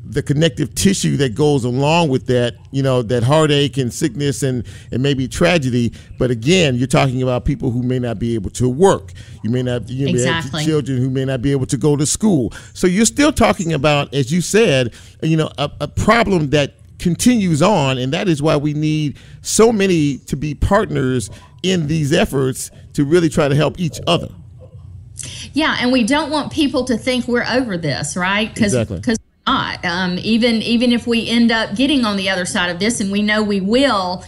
the 0.04 0.24
connective 0.24 0.74
tissue 0.76 1.16
that 1.18 1.36
goes 1.36 1.64
along 1.64 2.10
with 2.10 2.26
that, 2.28 2.56
you 2.72 2.82
know, 2.82 3.02
that 3.04 3.24
heartache 3.24 3.78
and 3.78 3.93
sickness 3.93 4.41
and, 4.43 4.66
and 4.91 5.02
maybe 5.04 5.28
tragedy. 5.28 5.93
But 6.18 6.32
again, 6.32 6.76
you're 6.76 6.88
talking 6.88 7.22
about 7.22 7.45
people 7.45 7.72
who 7.72 7.84
may 7.84 7.99
not 7.99 8.18
be 8.18 8.34
able 8.34 8.49
to 8.52 8.68
work. 8.68 9.14
You 9.43 9.52
may 9.52 9.62
not, 9.64 9.89
you 9.89 10.08
may 10.08 10.22
have 10.24 10.45
Exactly. 10.45 10.66
children 10.66 10.97
who 10.97 11.10
may 11.10 11.26
not 11.26 11.41
be 11.41 11.52
able 11.52 11.68
to 11.68 11.78
go 11.78 11.95
to 11.95 12.06
school. 12.06 12.52
So 12.74 12.88
you're 12.88 13.06
still 13.06 13.32
talking 13.32 13.74
about, 13.74 14.14
as 14.14 14.32
you 14.32 14.41
said, 14.41 14.93
you 15.22 15.38
know, 15.38 15.52
a, 15.58 15.72
a 15.82 15.88
problem 15.88 16.49
that 16.49 16.74
continues 16.97 17.62
on. 17.62 17.97
And 17.97 18.12
that 18.14 18.28
is 18.28 18.41
why 18.41 18.58
we 18.58 18.74
need 18.74 19.18
so 19.41 19.72
many 19.72 20.18
to 20.20 20.36
be 20.36 20.56
partners 20.56 21.30
in 21.64 21.88
these 21.88 22.12
efforts 22.12 22.72
to 22.93 23.06
really 23.06 23.30
try 23.30 23.47
to 23.47 23.56
help 23.56 23.80
each 23.80 23.99
other. 24.08 24.30
Yeah, 25.54 25.78
and 25.80 25.91
we 25.91 26.04
don't 26.04 26.32
want 26.32 26.52
people 26.52 26.86
to 26.86 26.97
think 26.97 27.28
we're 27.28 27.45
over 27.45 27.78
this, 27.78 28.18
right? 28.18 28.52
Because 28.54 28.74
Exactly. 28.74 29.02
we're 29.06 29.16
not. 29.48 29.84
Um, 29.86 30.18
even 30.20 30.56
even 30.62 30.92
if 30.92 31.08
we 31.08 31.28
end 31.28 31.52
up 31.52 31.76
getting 31.76 32.06
on 32.06 32.18
the 32.18 32.30
other 32.30 32.46
side 32.46 32.70
of 32.70 32.80
this, 32.80 33.00
and 33.00 33.12
we 33.12 33.22
know 33.22 33.44
we 33.44 33.62
will. 33.62 34.24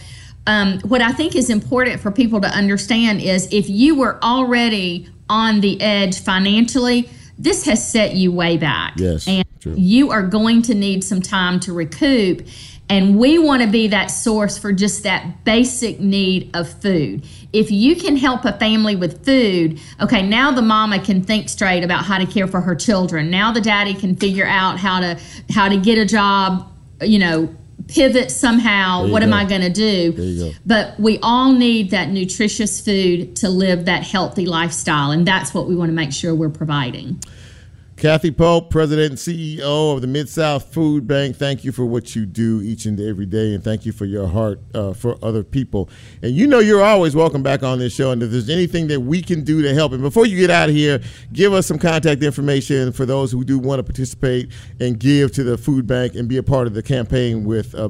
Um, 0.46 0.80
what 0.80 1.00
I 1.00 1.12
think 1.12 1.34
is 1.34 1.48
important 1.48 2.00
for 2.00 2.10
people 2.10 2.40
to 2.42 2.48
understand 2.48 3.22
is 3.22 3.48
if 3.50 3.68
you 3.68 3.94
were 3.94 4.22
already 4.22 5.08
on 5.30 5.60
the 5.62 5.80
edge 5.80 6.20
financially, 6.20 7.08
this 7.38 7.64
has 7.64 7.86
set 7.86 8.14
you 8.14 8.30
way 8.30 8.58
back. 8.58 8.94
Yes, 8.96 9.26
And 9.26 9.44
true. 9.60 9.74
you 9.76 10.10
are 10.10 10.22
going 10.22 10.60
to 10.62 10.74
need 10.74 11.02
some 11.02 11.22
time 11.22 11.60
to 11.60 11.72
recoup. 11.72 12.46
And 12.90 13.18
we 13.18 13.38
want 13.38 13.62
to 13.62 13.68
be 13.68 13.88
that 13.88 14.08
source 14.08 14.58
for 14.58 14.70
just 14.70 15.02
that 15.04 15.44
basic 15.44 15.98
need 16.00 16.54
of 16.54 16.68
food. 16.68 17.26
If 17.54 17.70
you 17.70 17.94
can 17.94 18.16
help 18.16 18.44
a 18.44 18.52
family 18.58 18.96
with 18.96 19.24
food, 19.24 19.80
okay, 20.00 20.22
now 20.26 20.50
the 20.50 20.62
mama 20.62 20.98
can 20.98 21.22
think 21.22 21.48
straight 21.48 21.84
about 21.84 22.04
how 22.04 22.18
to 22.18 22.26
care 22.26 22.48
for 22.48 22.60
her 22.60 22.74
children. 22.74 23.30
Now 23.30 23.52
the 23.52 23.60
daddy 23.60 23.94
can 23.94 24.16
figure 24.16 24.46
out 24.46 24.78
how 24.78 25.00
to 25.00 25.18
how 25.50 25.68
to 25.68 25.76
get 25.76 25.96
a 25.96 26.04
job, 26.04 26.68
you 27.00 27.20
know, 27.20 27.54
pivot 27.88 28.30
somehow. 28.30 29.06
What 29.06 29.22
am. 29.22 29.32
I 29.32 29.44
going 29.44 29.60
to 29.60 29.70
do? 29.70 30.12
Go. 30.12 30.50
But 30.66 30.98
we 30.98 31.18
all 31.22 31.52
need 31.52 31.90
that 31.90 32.08
nutritious 32.08 32.80
food 32.80 33.36
to 33.36 33.48
live 33.48 33.84
that 33.84 34.02
healthy 34.02 34.46
lifestyle, 34.46 35.10
and 35.10 35.26
that's 35.26 35.54
what 35.54 35.68
we 35.68 35.76
want 35.76 35.90
to 35.90 35.94
make 35.94 36.12
sure 36.12 36.34
we're 36.34 36.48
providing. 36.48 37.20
Kathy 37.96 38.32
Pope, 38.32 38.70
President 38.70 39.10
and 39.10 39.18
CEO 39.18 39.94
of 39.94 40.00
the 40.00 40.08
Mid 40.08 40.28
South 40.28 40.72
Food 40.74 41.06
Bank, 41.06 41.36
thank 41.36 41.64
you 41.64 41.70
for 41.70 41.86
what 41.86 42.16
you 42.16 42.26
do 42.26 42.60
each 42.60 42.86
and 42.86 43.00
every 43.00 43.24
day, 43.24 43.54
and 43.54 43.62
thank 43.62 43.86
you 43.86 43.92
for 43.92 44.04
your 44.04 44.26
heart 44.26 44.60
uh, 44.74 44.92
for 44.92 45.16
other 45.24 45.44
people. 45.44 45.88
And 46.20 46.32
you 46.32 46.48
know 46.48 46.58
you're 46.58 46.82
always 46.82 47.14
welcome 47.14 47.42
back 47.42 47.62
on 47.62 47.78
this 47.78 47.94
show, 47.94 48.10
and 48.10 48.20
if 48.22 48.30
there's 48.30 48.50
anything 48.50 48.88
that 48.88 49.00
we 49.00 49.22
can 49.22 49.44
do 49.44 49.62
to 49.62 49.72
help, 49.72 49.92
and 49.92 50.02
before 50.02 50.26
you 50.26 50.36
get 50.36 50.50
out 50.50 50.68
of 50.68 50.74
here, 50.74 51.00
give 51.32 51.52
us 51.52 51.66
some 51.66 51.78
contact 51.78 52.22
information 52.22 52.92
for 52.92 53.06
those 53.06 53.30
who 53.30 53.44
do 53.44 53.60
want 53.60 53.78
to 53.78 53.84
participate 53.84 54.50
and 54.80 54.98
give 54.98 55.30
to 55.32 55.44
the 55.44 55.56
food 55.56 55.86
bank 55.86 56.16
and 56.16 56.28
be 56.28 56.36
a 56.36 56.42
part 56.42 56.66
of 56.66 56.74
the 56.74 56.82
campaign 56.82 57.44
with 57.44 57.74
uh. 57.74 57.88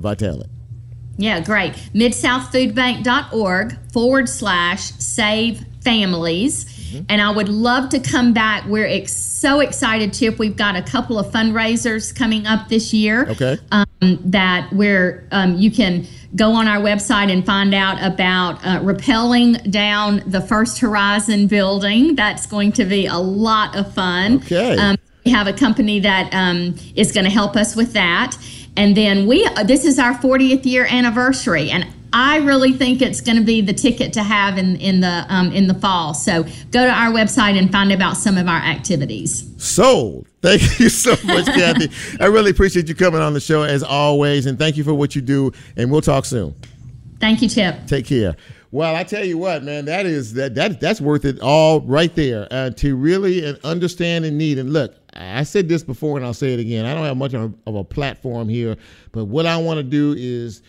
Yeah, 1.17 1.41
great. 1.41 1.73
MidSouthFoodBank.org 1.95 3.79
forward 3.93 4.29
slash 4.29 4.91
save 4.93 5.65
families. 5.83 6.74
And 7.09 7.21
I 7.21 7.31
would 7.31 7.49
love 7.49 7.89
to 7.91 8.01
come 8.01 8.33
back. 8.33 8.65
We're 8.67 8.87
ex- 8.87 9.13
so 9.13 9.61
excited, 9.61 10.13
Chip. 10.13 10.39
We've 10.39 10.57
got 10.57 10.77
a 10.77 10.83
couple 10.83 11.19
of 11.19 11.27
fundraisers 11.27 12.15
coming 12.15 12.47
up 12.47 12.69
this 12.69 12.93
year 12.93 13.29
Okay. 13.31 13.59
um, 13.73 13.87
that 14.25 14.73
where 14.73 15.27
um, 15.33 15.57
you 15.57 15.71
can 15.71 16.07
go 16.37 16.53
on 16.53 16.67
our 16.67 16.81
website 16.81 17.31
and 17.33 17.45
find 17.47 17.75
out 17.75 17.97
about 18.03 18.57
uh, 18.65 18.81
rappelling 18.81 19.71
down 19.71 20.23
the 20.27 20.41
First 20.41 20.81
Horizon 20.81 21.47
building. 21.47 22.15
That's 22.17 22.47
going 22.47 22.73
to 22.73 22.85
be 22.85 23.07
a 23.07 23.19
lot 23.19 23.77
of 23.77 23.93
fun. 23.95 24.37
Okay. 24.37 24.77
Um, 24.77 24.97
we 25.25 25.31
have 25.31 25.47
a 25.47 25.53
company 25.53 26.01
that 26.01 26.29
um, 26.35 26.75
is 26.97 27.13
going 27.13 27.25
to 27.25 27.31
help 27.31 27.57
us 27.57 27.75
with 27.77 27.93
that. 27.95 28.37
And 28.77 28.97
then 28.97 29.27
we, 29.27 29.49
this 29.65 29.85
is 29.85 29.99
our 29.99 30.15
40th 30.15 30.65
year 30.67 30.85
anniversary. 30.91 31.71
And 31.71 31.87
I 32.17 32.37
really 32.37 32.73
think 32.73 33.03
it's 33.03 33.21
going 33.21 33.39
to 33.39 33.43
be 33.43 33.61
the 33.61 33.73
ticket 33.73 34.13
to 34.13 34.23
have 34.23 34.57
in, 34.57 34.77
in 34.77 35.01
the 35.01 35.27
um, 35.29 35.51
in 35.51 35.67
the 35.67 35.75
fall. 35.75 36.15
So 36.15 36.45
go 36.45 36.85
to 36.85 36.91
our 36.91 37.11
website 37.11 37.59
and 37.59 37.73
find 37.73 37.91
out 37.91 37.97
about 37.97 38.17
some 38.17 38.39
of 38.39 38.47
our 38.47 38.59
activities. 38.59 39.53
Sold. 39.59 40.29
Thank 40.41 40.63
you 40.79 40.89
so 40.91 41.17
much, 41.25 41.47
Kathy. 41.47 41.91
I 42.21 42.27
really 42.27 42.53
appreciate 42.53 42.89
you 42.89 42.95
coming 42.95 43.21
on 43.21 43.35
the 43.35 43.41
show 43.41 43.65
as 43.65 43.83
always, 43.83 44.47
and 44.47 44.57
thank 44.57 44.77
you 44.77 44.85
for 44.85 44.95
what 44.95 45.17
you 45.17 45.23
do. 45.23 45.51
And 45.77 45.91
we'll 45.91 46.03
talk 46.03 46.25
soon. 46.25 46.55
Thank 47.19 47.43
you, 47.43 47.49
Chip. 47.49 47.85
Take 47.89 48.07
care. 48.07 48.37
Well, 48.71 48.95
I 48.95 49.03
tell 49.03 49.25
you 49.25 49.37
what, 49.37 49.65
man, 49.65 49.85
that 49.87 50.07
is 50.07 50.35
that 50.35 50.55
that 50.55 50.81
that's 50.81 51.01
worth 51.01 51.25
it 51.25 51.41
all 51.41 51.81
right 51.81 52.15
there 52.15 52.47
uh, 52.53 52.71
to 52.71 52.95
really 52.95 53.45
uh, 53.45 53.57
understand 53.65 54.25
and 54.25 54.39
need. 54.39 54.59
And 54.59 54.73
look, 54.73 54.95
I 55.15 55.43
said 55.43 55.69
this 55.69 55.83
before, 55.83 56.17
and 56.17 56.25
I'll 56.25 56.33
say 56.33 56.55
it 56.55 56.61
again. 56.61 56.87
I 56.87 56.95
don't 56.95 57.05
have 57.05 57.17
much 57.17 57.35
of 57.35 57.43
a, 57.43 57.69
of 57.69 57.75
a 57.75 57.83
platform 57.83 58.49
here, 58.49 58.77
but 59.11 59.25
what 59.25 59.47
I 59.47 59.57
want 59.57 59.79
to 59.79 59.83
do 59.83 60.15
is 60.17 60.63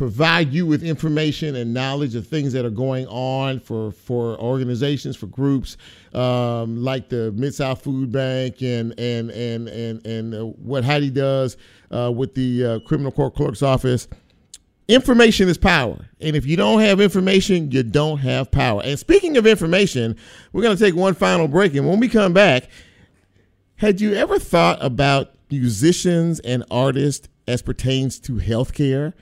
provide 0.00 0.50
you 0.50 0.64
with 0.64 0.82
information 0.82 1.54
and 1.56 1.74
knowledge 1.74 2.14
of 2.14 2.26
things 2.26 2.54
that 2.54 2.64
are 2.64 2.70
going 2.70 3.06
on 3.08 3.60
for 3.60 3.92
for 3.92 4.40
organizations 4.40 5.14
for 5.14 5.26
groups 5.26 5.76
um, 6.14 6.82
like 6.82 7.10
the 7.10 7.30
Mid 7.32 7.54
South 7.54 7.84
Food 7.84 8.10
Bank 8.10 8.62
and 8.62 8.98
and 8.98 9.30
and 9.30 9.68
and 9.68 10.06
and 10.06 10.34
uh, 10.34 10.46
what 10.46 10.84
Heidi 10.84 11.10
does 11.10 11.58
uh, 11.90 12.10
with 12.10 12.34
the 12.34 12.64
uh, 12.64 12.78
criminal 12.80 13.12
court 13.12 13.34
clerk's 13.34 13.62
office 13.62 14.08
information 14.88 15.50
is 15.50 15.58
power. 15.58 16.08
And 16.18 16.34
if 16.34 16.46
you 16.46 16.56
don't 16.56 16.80
have 16.80 16.98
information, 16.98 17.70
you 17.70 17.82
don't 17.82 18.20
have 18.20 18.50
power. 18.50 18.80
And 18.82 18.98
speaking 18.98 19.36
of 19.36 19.46
information, 19.46 20.16
we're 20.54 20.62
going 20.62 20.78
to 20.78 20.82
take 20.82 20.96
one 20.96 21.12
final 21.12 21.46
break. 21.46 21.74
And 21.74 21.86
when 21.86 22.00
we 22.00 22.08
come 22.08 22.32
back, 22.32 22.70
had 23.76 24.00
you 24.00 24.14
ever 24.14 24.38
thought 24.38 24.82
about 24.82 25.34
musicians 25.50 26.40
and 26.40 26.64
artists 26.70 27.28
as 27.46 27.60
pertains 27.60 28.18
to 28.20 28.36
healthcare? 28.36 29.12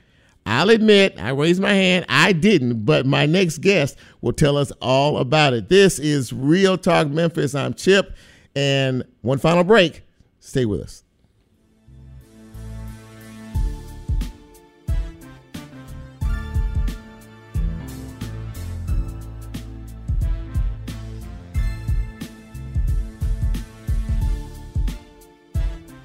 I'll 0.49 0.71
admit, 0.71 1.21
I 1.21 1.29
raised 1.29 1.61
my 1.61 1.75
hand. 1.75 2.07
I 2.09 2.33
didn't, 2.33 2.87
but 2.87 3.05
my 3.05 3.27
next 3.27 3.59
guest 3.59 3.99
will 4.23 4.33
tell 4.33 4.57
us 4.57 4.73
all 4.81 5.19
about 5.19 5.53
it. 5.53 5.69
This 5.69 5.99
is 5.99 6.33
Real 6.33 6.79
Talk 6.79 7.09
Memphis. 7.09 7.55
I'm 7.55 7.75
Chip. 7.75 8.17
And 8.57 9.05
one 9.21 9.39
final 9.39 9.63
break. 9.63 10.05
Stay 10.41 10.65
with 10.65 10.81
us. 10.81 11.05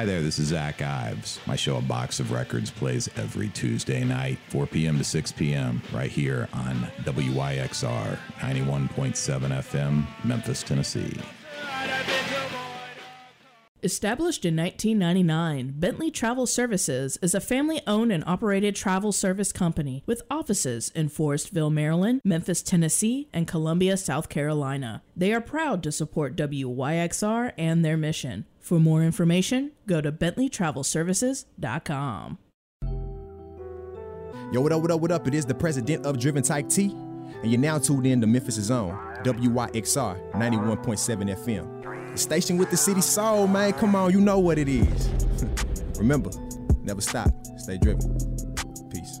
Hi, 0.00 0.06
there, 0.06 0.22
this 0.22 0.38
is 0.38 0.48
Zach 0.48 0.80
Ives. 0.80 1.38
My 1.46 1.56
show, 1.56 1.76
A 1.76 1.82
Box 1.82 2.20
of 2.20 2.32
Records, 2.32 2.70
plays 2.70 3.10
every 3.16 3.50
Tuesday 3.50 4.02
night, 4.02 4.38
4 4.48 4.66
p.m. 4.66 4.96
to 4.96 5.04
6 5.04 5.32
p.m., 5.32 5.82
right 5.92 6.10
here 6.10 6.48
on 6.54 6.90
WYXR 7.02 8.16
91.7 8.38 8.88
FM, 8.88 10.06
Memphis, 10.24 10.62
Tennessee. 10.62 11.20
Established 13.82 14.44
in 14.44 14.56
1999, 14.56 15.74
Bentley 15.78 16.10
Travel 16.10 16.46
Services 16.46 17.18
is 17.20 17.34
a 17.34 17.40
family 17.40 17.80
owned 17.86 18.12
and 18.12 18.22
operated 18.26 18.76
travel 18.76 19.10
service 19.12 19.52
company 19.52 20.02
with 20.06 20.22
offices 20.30 20.90
in 20.94 21.08
Forestville, 21.08 21.72
Maryland, 21.72 22.20
Memphis, 22.24 22.62
Tennessee, 22.62 23.28
and 23.32 23.46
Columbia, 23.46 23.96
South 23.96 24.28
Carolina. 24.28 25.02
They 25.16 25.32
are 25.32 25.40
proud 25.40 25.82
to 25.82 25.92
support 25.92 26.36
WYXR 26.36 27.52
and 27.56 27.82
their 27.82 27.96
mission. 27.96 28.44
For 28.60 28.78
more 28.78 29.02
information, 29.02 29.72
go 29.86 30.00
to 30.00 30.12
bentleytravelservices.com. 30.12 32.38
Yo, 34.52 34.60
what 34.60 34.72
up, 34.72 34.82
what 34.82 34.90
up, 34.90 35.00
what 35.00 35.12
up? 35.12 35.26
It 35.26 35.34
is 35.34 35.46
the 35.46 35.54
president 35.54 36.04
of 36.04 36.18
Driven 36.18 36.42
Type 36.42 36.68
T, 36.68 36.90
and 37.42 37.50
you're 37.50 37.58
now 37.60 37.78
tuned 37.78 38.06
in 38.06 38.20
to 38.20 38.26
Memphis' 38.26 38.70
own 38.70 38.92
WYXR 39.24 40.32
91.7 40.32 41.36
FM. 41.36 42.12
The 42.12 42.18
station 42.18 42.58
with 42.58 42.70
the 42.70 42.76
city 42.76 43.00
soul, 43.00 43.46
man. 43.46 43.72
Come 43.72 43.94
on, 43.94 44.12
you 44.12 44.20
know 44.20 44.40
what 44.40 44.58
it 44.58 44.68
is. 44.68 45.08
Remember, 45.98 46.30
never 46.82 47.00
stop, 47.00 47.30
stay 47.58 47.78
driven. 47.78 48.18
Peace. 48.90 49.20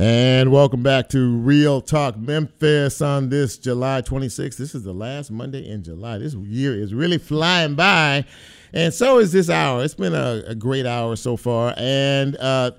And 0.00 0.50
welcome 0.50 0.82
back 0.82 1.10
to 1.10 1.36
Real 1.36 1.82
Talk 1.82 2.16
Memphis 2.16 3.02
on 3.02 3.28
this 3.28 3.58
July 3.58 4.00
26th. 4.00 4.56
This 4.56 4.74
is 4.74 4.82
the 4.82 4.94
last 4.94 5.30
Monday 5.30 5.68
in 5.68 5.82
July. 5.82 6.16
This 6.16 6.32
year 6.32 6.74
is 6.74 6.94
really 6.94 7.18
flying 7.18 7.74
by, 7.74 8.24
and 8.72 8.94
so 8.94 9.18
is 9.18 9.30
this 9.32 9.50
hour. 9.50 9.84
It's 9.84 9.92
been 9.92 10.14
a, 10.14 10.42
a 10.46 10.54
great 10.54 10.86
hour 10.86 11.16
so 11.16 11.36
far, 11.36 11.74
and 11.76 12.34
uh, 12.38 12.70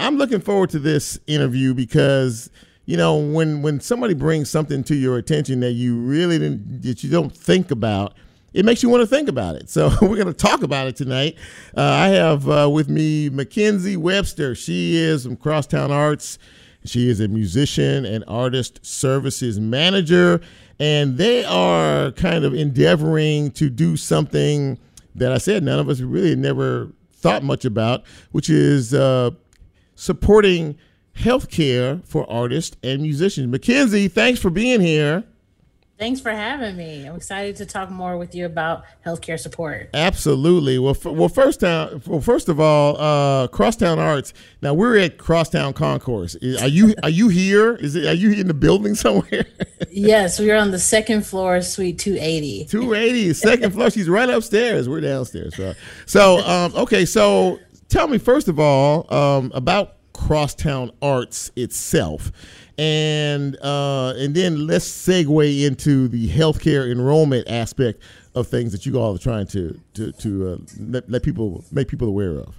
I'm 0.00 0.16
looking 0.16 0.40
forward 0.40 0.70
to 0.70 0.80
this 0.80 1.20
interview 1.28 1.72
because 1.72 2.50
you 2.84 2.96
know 2.96 3.14
when 3.14 3.62
when 3.62 3.78
somebody 3.78 4.14
brings 4.14 4.50
something 4.50 4.82
to 4.84 4.96
your 4.96 5.18
attention 5.18 5.60
that 5.60 5.74
you 5.74 5.96
really 5.96 6.40
didn't 6.40 6.82
that 6.82 7.04
you 7.04 7.10
don't 7.10 7.32
think 7.32 7.70
about 7.70 8.14
it 8.56 8.64
makes 8.64 8.82
you 8.82 8.88
want 8.88 9.02
to 9.02 9.06
think 9.06 9.28
about 9.28 9.54
it. 9.54 9.68
So 9.68 9.90
we're 10.00 10.16
going 10.16 10.26
to 10.26 10.32
talk 10.32 10.62
about 10.62 10.86
it 10.86 10.96
tonight. 10.96 11.36
Uh, 11.76 11.82
I 11.82 12.08
have 12.08 12.48
uh, 12.48 12.70
with 12.72 12.88
me 12.88 13.28
Mackenzie 13.28 13.98
Webster. 13.98 14.54
She 14.54 14.96
is 14.96 15.24
from 15.24 15.36
Crosstown 15.36 15.92
Arts. 15.92 16.38
She 16.86 17.10
is 17.10 17.20
a 17.20 17.28
musician 17.28 18.06
and 18.06 18.24
artist 18.26 18.84
services 18.84 19.60
manager, 19.60 20.40
and 20.78 21.18
they 21.18 21.44
are 21.44 22.12
kind 22.12 22.44
of 22.44 22.54
endeavoring 22.54 23.50
to 23.52 23.68
do 23.68 23.96
something 23.96 24.78
that 25.14 25.32
I 25.32 25.38
said 25.38 25.62
none 25.62 25.78
of 25.78 25.90
us 25.90 26.00
really 26.00 26.34
never 26.34 26.92
thought 27.12 27.42
much 27.42 27.64
about, 27.66 28.04
which 28.30 28.48
is 28.48 28.94
uh, 28.94 29.32
supporting 29.96 30.78
healthcare 31.14 32.06
for 32.06 32.30
artists 32.30 32.76
and 32.82 33.02
musicians. 33.02 33.48
Mackenzie, 33.48 34.08
thanks 34.08 34.40
for 34.40 34.48
being 34.48 34.80
here. 34.80 35.24
Thanks 35.98 36.20
for 36.20 36.30
having 36.30 36.76
me. 36.76 37.06
I'm 37.06 37.16
excited 37.16 37.56
to 37.56 37.64
talk 37.66 37.90
more 37.90 38.18
with 38.18 38.34
you 38.34 38.44
about 38.44 38.84
healthcare 39.04 39.40
support. 39.40 39.88
Absolutely. 39.94 40.78
Well, 40.78 40.90
f- 40.90 41.06
well, 41.06 41.30
first 41.30 41.60
time, 41.60 42.02
well, 42.06 42.20
first 42.20 42.50
of 42.50 42.60
all, 42.60 43.00
uh, 43.00 43.48
Crosstown 43.48 43.98
Arts. 43.98 44.34
Now 44.60 44.74
we're 44.74 44.98
at 44.98 45.16
Crosstown 45.16 45.72
Concourse. 45.72 46.36
Are 46.60 46.68
you 46.68 46.94
are 47.02 47.08
you 47.08 47.28
here? 47.28 47.76
Is 47.76 47.96
it 47.96 48.04
are 48.04 48.14
you 48.14 48.32
in 48.32 48.46
the 48.46 48.54
building 48.54 48.94
somewhere? 49.06 49.46
yes, 49.90 50.38
we 50.38 50.50
are 50.50 50.58
on 50.58 50.70
the 50.70 50.78
second 50.78 51.24
floor, 51.24 51.62
Suite 51.62 51.98
280. 51.98 52.66
280, 52.66 53.32
second 53.32 53.72
floor. 53.72 53.88
She's 53.90 54.08
right 54.10 54.28
upstairs. 54.28 54.90
We're 54.90 55.00
downstairs. 55.00 55.56
So, 55.56 55.74
so 56.04 56.38
um, 56.46 56.74
okay. 56.74 57.06
So 57.06 57.58
tell 57.88 58.06
me 58.06 58.18
first 58.18 58.48
of 58.48 58.60
all 58.60 59.10
um, 59.12 59.50
about 59.54 59.94
Crosstown 60.12 60.90
Arts 61.00 61.50
itself 61.56 62.32
and 62.78 63.56
uh, 63.62 64.14
and 64.16 64.34
then 64.34 64.66
let's 64.66 64.86
segue 64.86 65.64
into 65.64 66.08
the 66.08 66.28
healthcare 66.28 66.90
enrollment 66.90 67.48
aspect 67.48 68.02
of 68.34 68.46
things 68.48 68.72
that 68.72 68.84
you 68.84 68.98
all 68.98 69.14
are 69.14 69.18
trying 69.18 69.46
to 69.46 69.80
to 69.94 70.12
to 70.12 70.48
uh, 70.48 70.56
let, 70.78 71.08
let, 71.10 71.22
people 71.22 71.64
make 71.72 71.88
people 71.88 72.08
aware 72.08 72.38
of. 72.38 72.54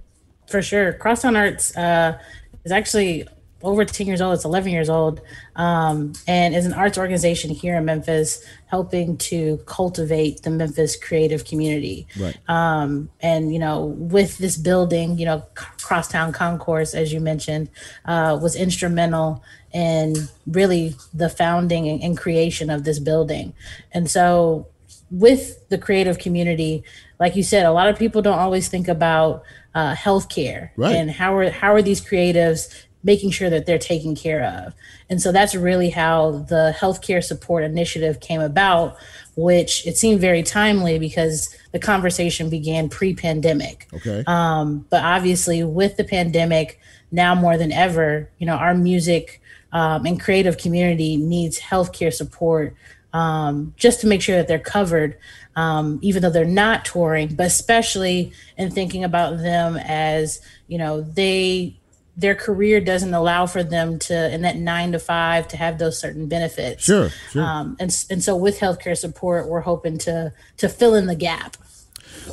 For 0.48 0.62
sure, 0.62 0.94
Crosstown 0.94 1.36
Arts 1.36 1.76
uh, 1.78 2.18
is 2.64 2.72
actually 2.72 3.28
over 3.64 3.84
10 3.84 4.08
years 4.08 4.22
old. 4.22 4.36
It's 4.36 4.46
11 4.46 4.72
years 4.72 4.90
old, 4.90 5.22
um, 5.56 6.14
and 6.28 6.56
is 6.56 6.66
an 6.66 6.74
arts 6.74 6.98
organization 6.98 7.50
here 7.50 7.76
in 7.76 7.86
Memphis, 7.86 8.44
helping 8.68 9.18
to 9.18 9.58
cultivate 9.66 10.44
the 10.44 10.50
Memphis 10.50 10.96
creative 10.96 11.46
community. 11.46 12.08
Right. 12.20 12.38
Um, 12.48 13.10
and 13.20 13.54
you 13.54 13.60
know, 13.60 13.86
with 13.86 14.38
this 14.38 14.58
building, 14.58 15.18
you 15.18 15.26
know, 15.26 15.44
Crosstown 15.54 16.32
Concourse, 16.32 16.94
as 16.94 17.12
you 17.12 17.20
mentioned, 17.20 17.70
uh, 18.06 18.38
was 18.42 18.56
instrumental 18.56 19.44
in 19.78 20.16
really 20.48 20.96
the 21.14 21.30
founding 21.30 21.88
and, 21.88 22.02
and 22.02 22.18
creation 22.18 22.72
of 22.72 22.84
this 22.84 22.98
building. 22.98 23.54
And 23.92 24.10
so, 24.10 24.66
with 25.12 25.70
the 25.70 25.78
creative 25.78 26.18
community, 26.18 26.84
like 27.20 27.36
you 27.36 27.44
said, 27.44 27.66
a 27.66 27.72
lot 27.72 27.88
of 27.88 27.98
people 27.98 28.24
don't 28.24 28.40
always 28.40 28.70
think 28.70 28.88
about 28.88 29.44
uh, 29.76 29.94
healthcare 29.94 30.72
right. 30.78 30.96
and 30.96 31.12
how 31.12 31.36
are 31.36 31.52
how 31.52 31.74
are 31.74 31.84
these 31.84 32.02
creatives 32.02 32.74
making 33.04 33.30
sure 33.30 33.52
that 33.52 33.68
they're 33.68 33.78
taken 33.78 34.16
care 34.16 34.44
of. 34.44 34.74
And 35.10 35.22
so 35.22 35.32
that's 35.32 35.54
really 35.54 35.92
how 35.92 36.32
the 36.50 36.76
healthcare 36.76 37.24
support 37.24 37.64
initiative 37.64 38.20
came 38.20 38.42
about, 38.42 38.98
which 39.36 39.86
it 39.86 39.96
seemed 39.96 40.20
very 40.20 40.42
timely 40.42 40.98
because 40.98 41.56
the 41.72 41.80
conversation 41.80 42.50
began 42.50 42.90
pre-pandemic. 42.90 43.88
Okay. 43.94 44.24
Um, 44.26 44.88
but 44.90 45.04
obviously, 45.04 45.64
with 45.64 45.98
the 45.98 46.04
pandemic, 46.04 46.80
now 47.12 47.36
more 47.36 47.58
than 47.58 47.72
ever, 47.72 48.28
you 48.40 48.48
know, 48.48 48.56
our 48.56 48.74
music 48.74 49.40
um, 49.72 50.06
and 50.06 50.20
creative 50.20 50.58
community 50.58 51.18
needs 51.18 51.60
healthcare 51.60 52.14
support 52.14 52.76
um, 53.14 53.74
just 53.78 54.02
to 54.02 54.08
make 54.08 54.22
sure 54.22 54.36
that 54.36 54.48
they're 54.48 54.60
covered, 54.60 55.18
um, 55.56 56.00
even 56.02 56.22
though 56.22 56.30
they're 56.30 56.46
not 56.46 56.86
touring, 56.86 57.36
but 57.36 57.48
especially 57.48 58.32
in 58.58 58.70
thinking 58.70 59.04
about 59.04 59.38
them 59.38 59.78
as, 59.78 60.42
you 60.68 60.78
know, 60.78 61.02
they 61.02 61.78
their 62.20 62.34
career 62.34 62.82
doesn't 62.82 63.14
allow 63.14 63.46
for 63.46 63.62
them 63.64 64.00
to 64.00 64.34
in 64.34 64.42
that 64.42 64.56
nine 64.56 64.92
to 64.92 65.00
five 65.00 65.48
to 65.48 65.58
have 65.58 65.78
those 65.78 66.00
certain 66.00 66.28
benefits. 66.28 66.84
Sure, 66.84 67.10
sure. 67.32 67.44
Um, 67.44 67.78
and 67.80 67.96
and 68.10 68.24
so 68.24 68.36
with 68.36 68.60
healthcare 68.60 68.98
support, 68.98 69.48
we're 69.48 69.62
hoping 69.62 70.00
to 70.00 70.34
to 70.58 70.68
fill 70.68 70.96
in 70.96 71.06
the 71.06 71.16
gap. 71.16 71.58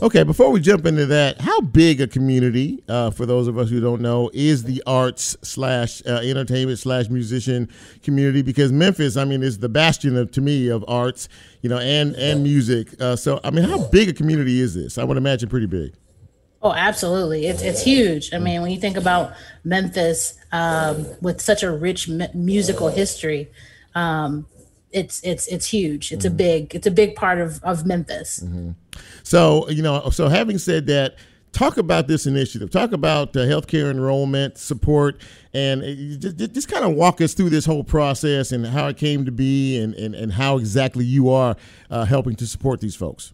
Okay, 0.03 0.22
before 0.22 0.51
we 0.51 0.61
jump 0.61 0.86
into 0.86 1.07
that, 1.07 1.40
how 1.40 1.61
big 1.61 2.01
a 2.01 2.07
community, 2.07 2.82
uh, 2.88 3.11
for 3.11 3.26
those 3.26 3.47
of 3.47 3.57
us 3.57 3.70
who 3.70 3.80
don't 3.80 4.03
know, 4.03 4.30
is 4.34 4.64
the 4.64 4.82
arts 4.86 5.36
slash 5.42 6.03
uh, 6.07 6.20
entertainment 6.22 6.78
slash 6.78 7.09
musician 7.09 7.70
community? 8.03 8.42
Because 8.42 8.72
Memphis, 8.72 9.16
I 9.16 9.24
mean, 9.24 9.42
is 9.42 9.59
the 9.59 9.68
bastion 9.68 10.16
of 10.16 10.30
to 10.32 10.40
me 10.40 10.68
of 10.68 10.84
arts, 10.88 11.28
you 11.62 11.70
know, 11.70 11.78
and 11.78 12.14
and 12.16 12.42
music. 12.42 13.01
Uh, 13.01 13.16
so, 13.16 13.40
I 13.45 13.51
mean, 13.51 13.64
how 13.64 13.86
big 13.88 14.09
a 14.09 14.12
community 14.12 14.61
is 14.61 14.74
this? 14.74 14.99
I 14.99 15.05
would 15.05 15.16
imagine 15.16 15.49
pretty 15.49 15.66
big. 15.66 15.95
Oh, 16.61 16.72
absolutely. 16.72 17.47
It's 17.47 17.62
it's 17.62 17.82
huge. 17.82 18.34
I 18.34 18.38
mean, 18.38 18.62
when 18.62 18.72
you 18.72 18.80
think 18.80 18.97
about 18.97 19.34
Memphis 19.64 20.34
um, 20.51 21.07
with 21.20 21.40
such 21.40 21.62
a 21.62 21.70
rich 21.70 22.09
m- 22.09 22.28
musical 22.34 22.88
history, 22.88 23.51
um, 23.95 24.47
it's 24.95 25.20
it's 25.22 25.47
it's 25.49 25.66
huge. 25.66 26.12
It's 26.12 26.24
mm-hmm. 26.24 26.34
a 26.34 26.36
big 26.36 26.74
it's 26.74 26.86
a 26.86 26.90
big 26.90 27.16
part 27.16 27.40
of 27.40 27.62
of 27.62 27.84
Memphis. 27.84 28.40
Mm-hmm. 28.40 28.70
So 29.22 29.68
you 29.68 29.82
know, 29.82 30.09
so 30.11 30.28
having 30.28 30.59
said 30.59 30.86
that, 30.86 31.16
talk 31.53 31.76
about 31.76 32.07
this 32.07 32.26
initiative. 32.26 32.70
Talk 32.70 32.92
about 32.92 33.36
uh, 33.36 33.40
healthcare 33.40 33.90
enrollment 33.90 34.57
support, 34.57 35.20
and 35.53 35.82
uh, 35.82 36.18
just, 36.18 36.55
just 36.55 36.68
kind 36.68 36.84
of 36.84 36.92
walk 36.92 37.20
us 37.20 37.34
through 37.34 37.51
this 37.51 37.66
whole 37.66 37.84
process 37.84 38.53
and 38.53 38.66
how 38.66 38.86
it 38.86 38.97
came 38.97 39.24
to 39.24 39.32
be, 39.32 39.78
and 39.78 39.95
and, 39.95 40.14
and 40.14 40.32
how 40.32 40.59
exactly 40.59 41.05
you 41.05 41.28
are 41.28 41.57
uh, 41.90 42.05
helping 42.05 42.36
to 42.36 42.47
support 42.47 42.80
these 42.80 42.97
folks. 42.97 43.32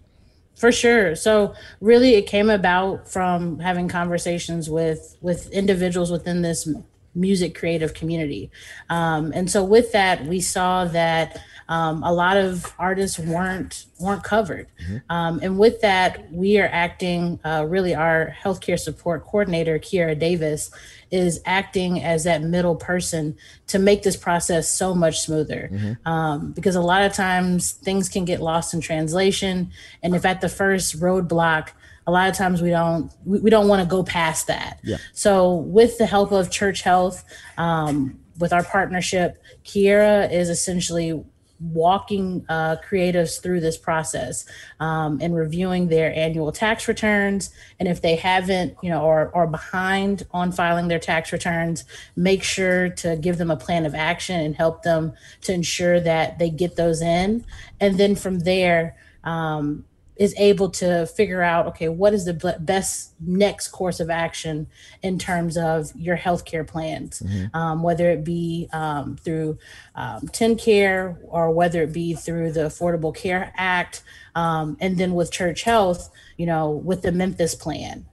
For 0.57 0.73
sure. 0.73 1.17
So 1.17 1.55
really 1.81 2.17
it 2.17 2.27
came 2.27 2.51
about 2.51 3.09
from 3.09 3.61
having 3.61 3.89
conversations 3.89 4.69
with 4.69 5.17
with 5.21 5.51
individuals 5.53 6.11
within 6.11 6.43
this 6.43 6.69
music 7.15 7.55
creative 7.55 7.95
community. 7.95 8.51
Um, 8.89 9.33
and 9.35 9.51
so 9.51 9.65
with 9.65 9.93
that, 9.93 10.25
we 10.27 10.41
saw 10.41 10.85
that 10.87 11.41
um, 11.69 12.03
a 12.03 12.13
lot 12.13 12.37
of 12.37 12.75
artists 12.79 13.17
weren't 13.19 13.87
weren't 14.01 14.25
covered. 14.25 14.67
Um, 15.09 15.39
and 15.41 15.57
with 15.57 15.81
that, 15.83 16.33
we 16.33 16.59
are 16.59 16.69
acting. 16.73 17.39
Uh, 17.45 17.65
really, 17.69 17.95
our 17.95 18.35
healthcare 18.43 18.79
support 18.79 19.25
coordinator, 19.25 19.79
Kiera 19.79 20.19
Davis, 20.19 20.73
is 21.13 21.41
acting 21.47 22.03
as 22.03 22.25
that 22.25 22.43
middle 22.43 22.75
person 22.75 23.37
to 23.69 23.79
make 23.79 24.03
this 24.03 24.17
process 24.17 24.69
so 24.69 24.95
much 24.95 25.21
smoother. 25.21 25.97
Um, 26.07 26.51
because 26.53 26.75
a 26.75 26.81
lot 26.81 27.03
of 27.03 27.13
times 27.13 27.73
things 27.73 28.09
can 28.09 28.25
get 28.25 28.41
lost 28.41 28.75
in 28.75 28.81
translation, 28.81 29.71
and 30.03 30.17
if 30.17 30.25
at 30.25 30.41
the 30.41 30.49
first 30.49 30.99
roadblock 30.99 31.69
a 32.11 32.13
lot 32.13 32.29
of 32.29 32.37
times 32.37 32.61
we 32.61 32.71
don't 32.71 33.13
we, 33.25 33.39
we 33.39 33.51
don't 33.51 33.69
want 33.69 33.81
to 33.81 33.89
go 33.89 34.03
past 34.03 34.49
that. 34.49 34.81
Yeah. 34.83 34.97
so 35.13 35.55
with 35.55 35.97
the 35.99 36.07
help 36.07 36.33
of 36.33 36.51
church 36.51 36.83
health 36.83 37.25
um, 37.57 38.19
with 38.39 38.53
our 38.53 38.65
partnership 38.65 39.41
kiera 39.65 40.31
is 40.33 40.49
essentially 40.49 41.25
walking 41.61 42.45
uh, 42.49 42.77
creatives 42.89 43.41
through 43.41 43.61
this 43.61 43.77
process 43.77 44.47
um, 44.81 45.19
and 45.21 45.37
reviewing 45.37 45.89
their 45.89 46.13
annual 46.15 46.51
tax 46.51 46.89
returns. 46.89 47.51
And 47.79 47.87
if 47.87 48.01
they 48.01 48.17
haven't 48.17 48.77
you 48.83 48.91
know 48.91 49.03
or 49.03 49.31
are 49.33 49.47
behind 49.47 50.27
on 50.33 50.51
filing 50.51 50.89
their 50.89 50.99
tax 50.99 51.33
returns 51.33 51.85
make 52.17 52.43
sure 52.43 52.89
to 52.89 53.17
give 53.17 53.39
them 53.39 53.53
a 53.53 53.57
plan 53.57 53.87
of 53.87 53.95
action 53.95 54.41
and 54.41 54.57
help 54.57 54.83
them 54.83 55.13
to 55.43 55.53
ensure 55.53 56.01
that 56.01 56.41
they 56.41 56.51
get 56.51 56.75
those 56.75 57.03
in. 57.03 57.45
And 57.79 57.99
then 57.99 58.17
from 58.17 58.41
there 58.41 58.97
um, 59.23 59.85
is 60.21 60.35
able 60.39 60.69
to 60.69 61.07
figure 61.19 61.43
out 61.43 61.67
okay 61.67 61.89
what 61.89 62.13
is 62.15 62.25
the 62.27 62.57
best 62.61 63.15
next 63.21 63.69
course 63.69 63.99
of 64.01 64.09
action 64.11 64.67
in 65.03 65.19
terms 65.19 65.57
of 65.57 65.91
your 65.97 66.17
healthcare 66.27 66.67
plans 66.67 67.23
um, 67.55 67.83
whether 67.83 68.07
it 68.11 68.23
be 68.23 68.69
um, 68.73 69.17
through 69.25 69.57
um, 69.95 70.21
TennCare 70.39 71.17
or 71.29 71.51
whether 71.51 71.83
it 71.83 71.93
be 71.93 72.15
through 72.15 72.53
the 72.53 72.65
Affordable 72.71 73.15
Care 73.15 73.53
Act 73.57 74.03
um, 74.35 74.77
and 74.81 74.99
then 74.99 75.15
with 75.15 75.33
Church 75.33 75.63
Health 75.63 76.11
you 76.37 76.47
know 76.47 76.71
with 76.71 77.01
the 77.03 77.13
Memphis 77.13 77.55
plan 77.55 78.07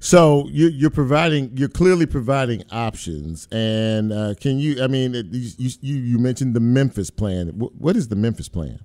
So 0.00 0.48
you, 0.50 0.66
you're 0.68 0.90
providing, 1.02 1.56
you're 1.56 1.68
clearly 1.80 2.06
providing 2.06 2.64
options. 2.72 3.46
And 3.52 4.12
uh, 4.12 4.34
can 4.40 4.58
you? 4.58 4.82
I 4.82 4.88
mean, 4.88 5.14
you, 5.30 5.70
you 5.80 5.96
you 6.10 6.18
mentioned 6.18 6.54
the 6.54 6.60
Memphis 6.78 7.10
plan. 7.10 7.50
Wh- 7.50 7.80
What 7.80 7.96
is 7.96 8.08
the 8.08 8.16
Memphis 8.16 8.48
plan? 8.48 8.80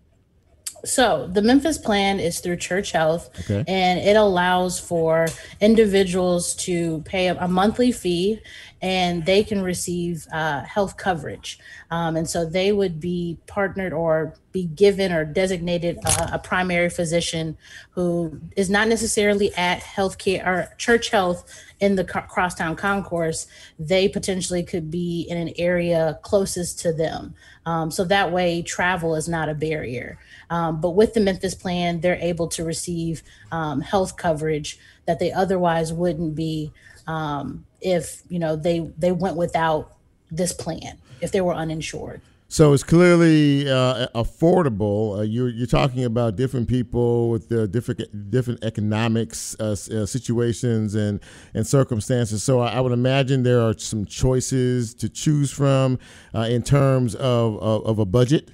So 0.88 1.28
the 1.28 1.42
Memphis 1.42 1.78
plan 1.78 2.20
is 2.20 2.40
through 2.40 2.58
Church 2.58 2.92
Health, 2.92 3.30
Okay. 3.42 3.64
and 3.68 4.00
it 4.00 4.16
allows 4.16 4.80
for 4.80 5.28
individuals 5.62 6.56
to 6.56 7.02
pay 7.06 7.28
a, 7.28 7.36
a 7.40 7.48
monthly 7.48 7.92
fee, 7.92 8.40
and 8.82 9.26
they 9.26 9.44
can 9.44 9.62
receive 9.62 10.26
uh, 10.32 10.62
health 10.64 10.98
coverage. 10.98 11.60
Um, 11.92 12.16
and 12.16 12.30
so 12.30 12.46
they 12.46 12.72
would 12.72 13.00
be 13.00 13.38
partnered 13.48 13.94
or 13.94 14.36
be 14.58 14.66
given 14.66 15.12
or 15.12 15.24
designated 15.24 16.00
uh, 16.04 16.30
a 16.34 16.40
primary 16.40 16.90
physician 16.90 17.56
who 17.92 18.42
is 18.56 18.72
not 18.72 18.88
necessarily 18.88 19.54
at 19.54 19.80
healthcare 19.82 20.44
or 20.48 20.74
church 20.80 21.10
health 21.10 21.48
in 21.80 21.96
the 21.96 22.04
co- 22.04 22.22
crosstown 22.22 22.76
concourse. 22.76 23.46
They 23.78 24.10
potentially 24.10 24.64
could 24.64 24.90
be 24.90 25.28
in 25.30 25.38
an 25.38 25.54
area 25.60 26.18
closest 26.24 26.80
to 26.80 26.92
them. 26.92 27.36
Um, 27.68 27.92
so 27.92 28.04
that 28.06 28.32
way, 28.32 28.64
travel 28.64 29.14
is 29.14 29.30
not 29.30 29.48
a 29.48 29.54
barrier. 29.54 30.18
Um, 30.50 30.82
but 30.82 30.92
with 30.92 31.14
the 31.14 31.20
Memphis 31.20 31.54
plan, 31.54 32.02
they're 32.02 32.16
able 32.16 32.48
to 32.48 32.64
receive 32.64 33.22
um, 33.52 33.82
health 33.82 34.18
coverage 34.18 34.80
that 35.06 35.20
they 35.20 35.32
otherwise 35.32 35.94
wouldn't 35.94 36.34
be 36.34 36.72
um, 37.06 37.64
if 37.80 38.24
you 38.28 38.40
know 38.40 38.56
they 38.56 38.80
they 38.98 39.12
went 39.12 39.38
without 39.38 39.94
this 40.32 40.52
plan 40.52 40.98
if 41.22 41.32
they 41.32 41.42
were 41.42 41.54
uninsured. 41.54 42.22
So 42.50 42.72
it's 42.72 42.84
clearly 42.84 43.70
uh, 43.70 44.08
affordable. 44.16 45.20
Uh, 45.20 45.22
you're 45.24 45.50
you're 45.50 45.68
talking 45.68 46.06
about 46.06 46.38
different 46.38 46.70
people 46.70 47.30
with 47.30 47.50
their 47.50 47.68
different 47.68 48.32
different 48.32 48.64
economics 48.64 49.56
uh, 49.60 49.72
uh, 49.72 50.06
situations 50.06 50.96
and 50.96 51.20
and 51.54 51.68
circumstances. 51.68 52.44
So 52.44 52.62
I, 52.62 52.74
I 52.74 52.80
would 52.80 52.94
imagine 52.94 53.44
there 53.44 53.62
are 53.62 53.78
some 53.78 54.06
choices 54.06 54.94
to 54.96 55.10
choose 55.10 55.52
from 55.52 56.00
uh, 56.34 56.42
in 56.42 56.64
terms 56.64 57.16
of, 57.16 57.58
of 57.62 57.86
of 57.86 58.00
a 58.00 58.06
budget. 58.06 58.52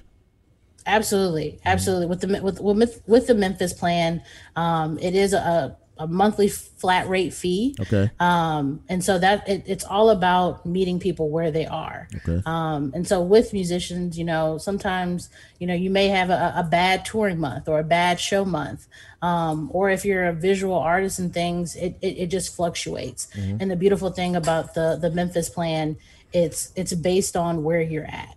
Absolutely, 0.86 1.60
absolutely. 1.64 2.06
With 2.06 2.20
the 2.20 2.42
with 2.42 2.60
with, 2.60 3.02
with 3.06 3.26
the 3.28 3.34
Memphis 3.34 3.72
plan, 3.72 4.22
um, 4.56 4.98
it 4.98 5.14
is 5.14 5.32
a, 5.32 5.76
a 5.96 6.06
monthly 6.06 6.48
flat 6.48 7.08
rate 7.08 7.32
fee. 7.32 7.76
Okay. 7.80 8.10
Um, 8.18 8.82
and 8.88 9.04
so 9.04 9.18
that 9.18 9.48
it, 9.48 9.62
it's 9.66 9.84
all 9.84 10.10
about 10.10 10.66
meeting 10.66 10.98
people 10.98 11.30
where 11.30 11.50
they 11.50 11.66
are. 11.66 12.08
Okay. 12.16 12.42
Um, 12.46 12.92
and 12.94 13.06
so 13.06 13.22
with 13.22 13.52
musicians, 13.52 14.18
you 14.18 14.24
know, 14.24 14.58
sometimes 14.58 15.28
you 15.58 15.66
know 15.66 15.74
you 15.74 15.90
may 15.90 16.08
have 16.08 16.30
a, 16.30 16.54
a 16.56 16.64
bad 16.64 17.04
touring 17.04 17.38
month 17.38 17.68
or 17.68 17.78
a 17.78 17.84
bad 17.84 18.18
show 18.18 18.44
month, 18.44 18.86
um, 19.22 19.70
or 19.72 19.90
if 19.90 20.04
you're 20.04 20.24
a 20.26 20.32
visual 20.32 20.76
artist 20.78 21.18
and 21.18 21.32
things, 21.32 21.76
it 21.76 21.96
it, 22.00 22.18
it 22.18 22.26
just 22.26 22.54
fluctuates. 22.54 23.28
Mhm. 23.36 23.58
And 23.60 23.70
the 23.70 23.76
beautiful 23.76 24.10
thing 24.10 24.34
about 24.34 24.74
the 24.74 24.98
the 25.00 25.10
Memphis 25.10 25.48
plan, 25.48 25.96
it's 26.32 26.72
it's 26.74 26.92
based 26.94 27.36
on 27.36 27.62
where 27.62 27.80
you're 27.80 28.06
at. 28.06 28.34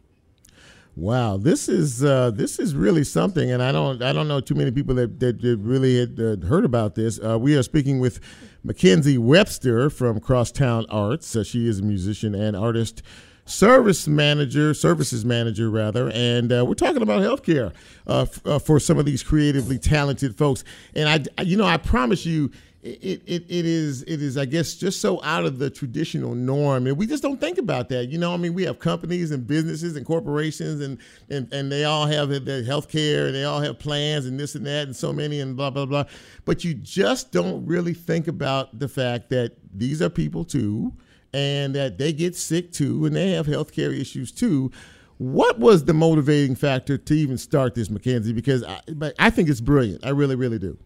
Wow, 0.99 1.37
this 1.37 1.69
is 1.69 2.03
uh, 2.03 2.31
this 2.31 2.57
is 2.57 2.73
really 2.73 3.03
something, 3.03 3.51
and 3.51 3.61
I 3.61 3.71
don't 3.71 4.01
I 4.01 4.13
don't 4.13 4.27
know 4.27 4.39
too 4.39 4.55
many 4.55 4.71
people 4.71 4.95
that 4.95 5.19
that, 5.19 5.39
that 5.41 5.57
really 5.57 5.99
had 5.99 6.19
uh, 6.19 6.47
heard 6.47 6.65
about 6.65 6.95
this. 6.95 7.19
Uh, 7.23 7.37
we 7.37 7.55
are 7.55 7.61
speaking 7.61 7.99
with 7.99 8.19
Mackenzie 8.63 9.19
Webster 9.19 9.91
from 9.91 10.19
Crosstown 10.19 10.87
Arts. 10.89 11.35
Uh, 11.35 11.43
she 11.43 11.67
is 11.67 11.77
a 11.79 11.83
musician 11.83 12.33
and 12.33 12.57
artist, 12.57 13.03
service 13.45 14.07
manager, 14.07 14.73
services 14.73 15.23
manager 15.23 15.69
rather, 15.69 16.09
and 16.15 16.51
uh, 16.51 16.65
we're 16.65 16.73
talking 16.73 17.03
about 17.03 17.21
healthcare 17.21 17.73
uh, 18.07 18.25
f- 18.45 18.63
for 18.63 18.79
some 18.79 18.97
of 18.97 19.05
these 19.05 19.21
creatively 19.21 19.77
talented 19.77 20.35
folks. 20.35 20.63
And 20.95 21.27
I- 21.37 21.43
you 21.43 21.57
know, 21.57 21.65
I 21.65 21.77
promise 21.77 22.25
you. 22.25 22.49
It, 22.83 23.23
it, 23.25 23.43
it 23.49 23.65
is 23.65 24.03
it 24.03 24.21
is 24.21 24.37
I 24.37 24.45
guess 24.45 24.75
just 24.75 25.01
so 25.01 25.21
out 25.23 25.45
of 25.45 25.57
the 25.57 25.69
traditional 25.69 26.35
norm. 26.35 26.85
And 26.85 26.95
we 26.95 27.07
just 27.07 27.23
don't 27.23 27.39
think 27.41 27.57
about 27.57 27.89
that. 27.89 28.09
You 28.09 28.19
know 28.19 28.33
I 28.33 28.37
mean 28.37 28.53
we 28.53 28.63
have 28.63 28.77
companies 28.77 29.31
and 29.31 29.47
businesses 29.47 29.95
and 29.95 30.05
corporations 30.05 30.81
and 30.81 30.99
and, 31.29 31.51
and 31.51 31.71
they 31.71 31.85
all 31.85 32.05
have 32.05 32.45
their 32.45 32.63
health 32.63 32.87
care 32.87 33.25
and 33.25 33.35
they 33.35 33.43
all 33.43 33.59
have 33.61 33.79
plans 33.79 34.27
and 34.27 34.39
this 34.39 34.53
and 34.53 34.65
that 34.67 34.85
and 34.85 34.95
so 34.95 35.11
many 35.11 35.39
and 35.39 35.57
blah 35.57 35.71
blah 35.71 35.87
blah. 35.87 36.03
But 36.45 36.63
you 36.63 36.75
just 36.75 37.31
don't 37.31 37.65
really 37.65 37.95
think 37.95 38.27
about 38.27 38.77
the 38.77 38.87
fact 38.87 39.31
that 39.31 39.53
these 39.73 40.01
are 40.01 40.09
people 40.09 40.45
too 40.45 40.93
and 41.33 41.75
that 41.75 41.97
they 41.97 42.13
get 42.13 42.35
sick 42.35 42.71
too 42.71 43.05
and 43.05 43.15
they 43.15 43.31
have 43.31 43.47
health 43.47 43.71
care 43.73 43.91
issues 43.91 44.31
too. 44.31 44.71
What 45.17 45.57
was 45.57 45.85
the 45.85 45.95
motivating 45.95 46.55
factor 46.55 46.95
to 46.95 47.13
even 47.15 47.39
start 47.39 47.73
this 47.73 47.89
Mackenzie? 47.89 48.33
Because 48.33 48.63
I, 48.63 48.81
I 49.17 49.29
think 49.31 49.49
it's 49.49 49.61
brilliant. 49.61 50.05
I 50.05 50.09
really 50.09 50.35
really 50.35 50.59
do 50.59 50.77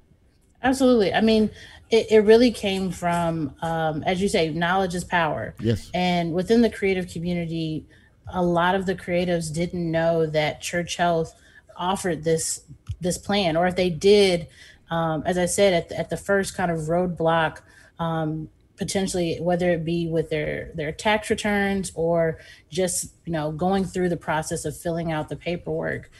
Absolutely. 0.63 1.13
I 1.13 1.21
mean, 1.21 1.49
it, 1.89 2.11
it 2.11 2.19
really 2.19 2.51
came 2.51 2.91
from, 2.91 3.53
um, 3.61 4.03
as 4.03 4.21
you 4.21 4.29
say, 4.29 4.49
knowledge 4.49 4.95
is 4.95 5.03
power. 5.03 5.53
Yes. 5.59 5.89
And 5.93 6.33
within 6.33 6.61
the 6.61 6.69
creative 6.69 7.09
community, 7.09 7.85
a 8.33 8.43
lot 8.43 8.75
of 8.75 8.85
the 8.85 8.95
creatives 8.95 9.53
didn't 9.53 9.91
know 9.91 10.25
that 10.25 10.61
Church 10.61 10.95
Health 10.95 11.35
offered 11.77 12.23
this 12.23 12.61
this 12.99 13.17
plan, 13.17 13.57
or 13.57 13.65
if 13.65 13.75
they 13.75 13.89
did, 13.89 14.47
um, 14.91 15.23
as 15.25 15.35
I 15.35 15.47
said 15.47 15.73
at 15.73 15.89
the, 15.89 15.99
at 15.99 16.09
the 16.11 16.17
first 16.17 16.55
kind 16.55 16.69
of 16.69 16.81
roadblock, 16.81 17.61
um, 17.97 18.47
potentially 18.77 19.37
whether 19.41 19.71
it 19.71 19.83
be 19.83 20.07
with 20.07 20.29
their 20.29 20.71
their 20.75 20.91
tax 20.91 21.29
returns 21.29 21.91
or 21.95 22.39
just 22.69 23.13
you 23.25 23.33
know 23.33 23.51
going 23.51 23.85
through 23.85 24.09
the 24.09 24.17
process 24.17 24.65
of 24.65 24.77
filling 24.77 25.11
out 25.11 25.29
the 25.29 25.35
paperwork, 25.35 26.11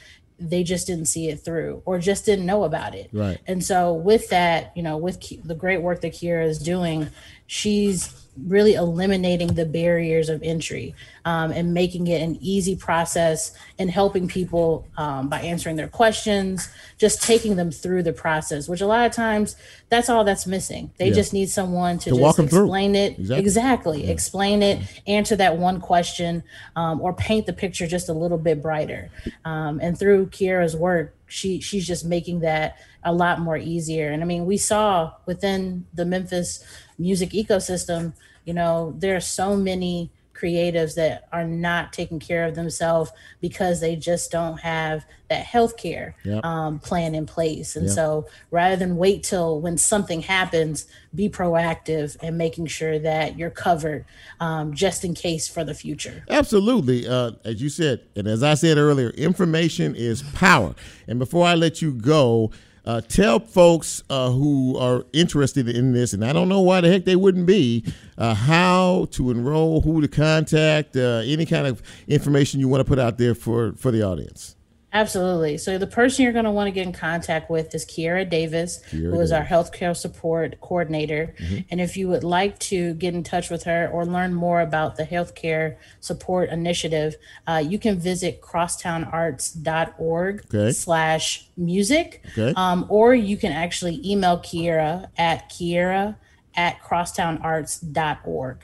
they 0.50 0.62
just 0.62 0.86
didn't 0.86 1.06
see 1.06 1.28
it 1.28 1.44
through 1.44 1.82
or 1.84 1.98
just 1.98 2.24
didn't 2.24 2.46
know 2.46 2.64
about 2.64 2.94
it. 2.94 3.10
Right. 3.12 3.38
And 3.46 3.62
so 3.64 3.94
with 3.94 4.28
that, 4.30 4.72
you 4.76 4.82
know, 4.82 4.96
with 4.96 5.20
the 5.44 5.54
great 5.54 5.82
work 5.82 6.00
that 6.02 6.12
Kiera 6.12 6.46
is 6.46 6.58
doing, 6.58 7.08
she's 7.46 8.21
really 8.46 8.74
eliminating 8.74 9.48
the 9.48 9.66
barriers 9.66 10.28
of 10.30 10.42
entry 10.42 10.94
um, 11.26 11.50
and 11.52 11.74
making 11.74 12.06
it 12.06 12.22
an 12.22 12.38
easy 12.40 12.74
process 12.74 13.52
and 13.78 13.90
helping 13.90 14.26
people 14.26 14.86
um, 14.96 15.28
by 15.28 15.38
answering 15.40 15.76
their 15.76 15.88
questions, 15.88 16.68
just 16.96 17.22
taking 17.22 17.56
them 17.56 17.70
through 17.70 18.02
the 18.02 18.12
process, 18.12 18.68
which 18.68 18.80
a 18.80 18.86
lot 18.86 19.04
of 19.04 19.12
times 19.12 19.56
that's 19.90 20.08
all 20.08 20.24
that's 20.24 20.46
missing. 20.46 20.90
They 20.96 21.08
Yeah. 21.08 21.14
just 21.14 21.32
need 21.34 21.50
someone 21.50 21.98
to, 21.98 22.10
To 22.10 22.16
just 22.16 22.38
'em 22.38 22.48
through. 22.48 22.64
explain 22.64 22.94
it. 22.94 23.18
Exactly. 23.18 23.38
Exactly. 23.44 24.08
Explain 24.08 24.62
it, 24.62 24.78
answer 25.06 25.36
that 25.36 25.58
one 25.58 25.78
question, 25.80 26.42
um, 26.74 27.00
or 27.02 27.12
paint 27.12 27.44
the 27.46 27.52
picture 27.52 27.86
just 27.86 28.08
a 28.08 28.14
little 28.14 28.38
bit 28.38 28.62
brighter. 28.62 29.10
Um, 29.44 29.78
and 29.82 29.98
through 29.98 30.26
Kiera's 30.28 30.74
work, 30.74 31.14
she 31.26 31.60
she's 31.60 31.86
just 31.86 32.04
making 32.04 32.40
that 32.40 32.76
a 33.04 33.12
lot 33.12 33.40
more 33.40 33.56
easier. 33.56 34.10
And 34.10 34.22
I 34.22 34.26
mean, 34.26 34.44
we 34.46 34.56
saw 34.58 35.12
within 35.26 35.86
the 35.94 36.04
Memphis 36.04 36.62
music 36.98 37.30
ecosystem, 37.30 38.12
you 38.44 38.54
know, 38.54 38.94
there 38.98 39.16
are 39.16 39.20
so 39.20 39.56
many 39.56 40.10
creatives 40.34 40.94
that 40.96 41.28
are 41.30 41.44
not 41.44 41.92
taking 41.92 42.18
care 42.18 42.44
of 42.46 42.54
themselves 42.56 43.12
because 43.40 43.80
they 43.80 43.94
just 43.94 44.32
don't 44.32 44.58
have 44.58 45.04
that 45.28 45.44
health 45.44 45.76
care 45.76 46.16
Yep. 46.24 46.44
um, 46.44 46.78
plan 46.80 47.14
in 47.14 47.26
place. 47.26 47.76
And 47.76 47.86
Yep. 47.86 47.94
so 47.94 48.26
rather 48.50 48.74
than 48.74 48.96
wait 48.96 49.22
till 49.22 49.60
when 49.60 49.78
something 49.78 50.22
happens, 50.22 50.86
be 51.14 51.28
proactive 51.28 52.16
and 52.22 52.36
making 52.36 52.66
sure 52.66 52.98
that 52.98 53.38
you're 53.38 53.50
covered 53.50 54.04
um, 54.40 54.74
just 54.74 55.04
in 55.04 55.14
case 55.14 55.46
for 55.46 55.62
the 55.64 55.74
future. 55.74 56.24
Absolutely. 56.28 57.06
Uh, 57.06 57.32
as 57.44 57.62
you 57.62 57.68
said, 57.68 58.00
and 58.16 58.26
as 58.26 58.42
I 58.42 58.54
said 58.54 58.78
earlier, 58.78 59.10
information 59.10 59.94
is 59.94 60.22
power. 60.34 60.74
And 61.06 61.18
before 61.20 61.46
I 61.46 61.54
let 61.54 61.80
you 61.82 61.92
go, 61.92 62.50
uh, 62.84 63.00
tell 63.00 63.40
folks 63.40 64.02
uh, 64.10 64.30
who 64.30 64.76
are 64.78 65.04
interested 65.12 65.68
in 65.68 65.92
this, 65.92 66.12
and 66.12 66.24
I 66.24 66.32
don't 66.32 66.48
know 66.48 66.60
why 66.60 66.80
the 66.80 66.88
heck 66.90 67.04
they 67.04 67.16
wouldn't 67.16 67.46
be, 67.46 67.84
uh, 68.18 68.34
how 68.34 69.08
to 69.12 69.30
enroll, 69.30 69.80
who 69.82 70.00
to 70.00 70.08
contact, 70.08 70.96
uh, 70.96 71.22
any 71.24 71.46
kind 71.46 71.66
of 71.66 71.82
information 72.08 72.60
you 72.60 72.68
want 72.68 72.80
to 72.80 72.84
put 72.84 72.98
out 72.98 73.18
there 73.18 73.34
for, 73.34 73.72
for 73.72 73.90
the 73.90 74.02
audience. 74.02 74.56
Absolutely. 74.94 75.56
So 75.56 75.78
the 75.78 75.86
person 75.86 76.22
you're 76.22 76.34
going 76.34 76.44
to 76.44 76.50
want 76.50 76.66
to 76.66 76.70
get 76.70 76.86
in 76.86 76.92
contact 76.92 77.48
with 77.50 77.74
is 77.74 77.86
Kiera 77.86 78.28
Davis, 78.28 78.80
Kiera 78.90 79.10
who 79.10 79.20
is 79.20 79.32
our 79.32 79.42
healthcare 79.44 79.96
support 79.96 80.60
coordinator. 80.60 81.34
Mhm. 81.38 81.64
And 81.70 81.80
if 81.80 81.96
you 81.96 82.08
would 82.08 82.24
like 82.24 82.58
to 82.70 82.92
get 82.94 83.14
in 83.14 83.22
touch 83.22 83.48
with 83.48 83.62
her 83.64 83.88
or 83.90 84.04
learn 84.04 84.34
more 84.34 84.60
about 84.60 84.96
the 84.96 85.04
healthcare 85.04 85.76
support 86.00 86.50
initiative, 86.50 87.16
uh, 87.46 87.62
you 87.66 87.78
can 87.78 87.98
visit 87.98 88.42
crosstownarts.org 88.42 90.44
Okay. 90.54 90.72
slash 90.72 91.48
music. 91.56 92.22
Okay. 92.36 92.52
Um, 92.56 92.86
or 92.88 93.14
you 93.14 93.36
can 93.36 93.52
actually 93.52 94.00
email 94.04 94.38
Kiera 94.38 95.08
at 95.16 95.48
Kiera 95.50 96.16
at 96.54 96.80
crosstownarts.org. 96.82 98.58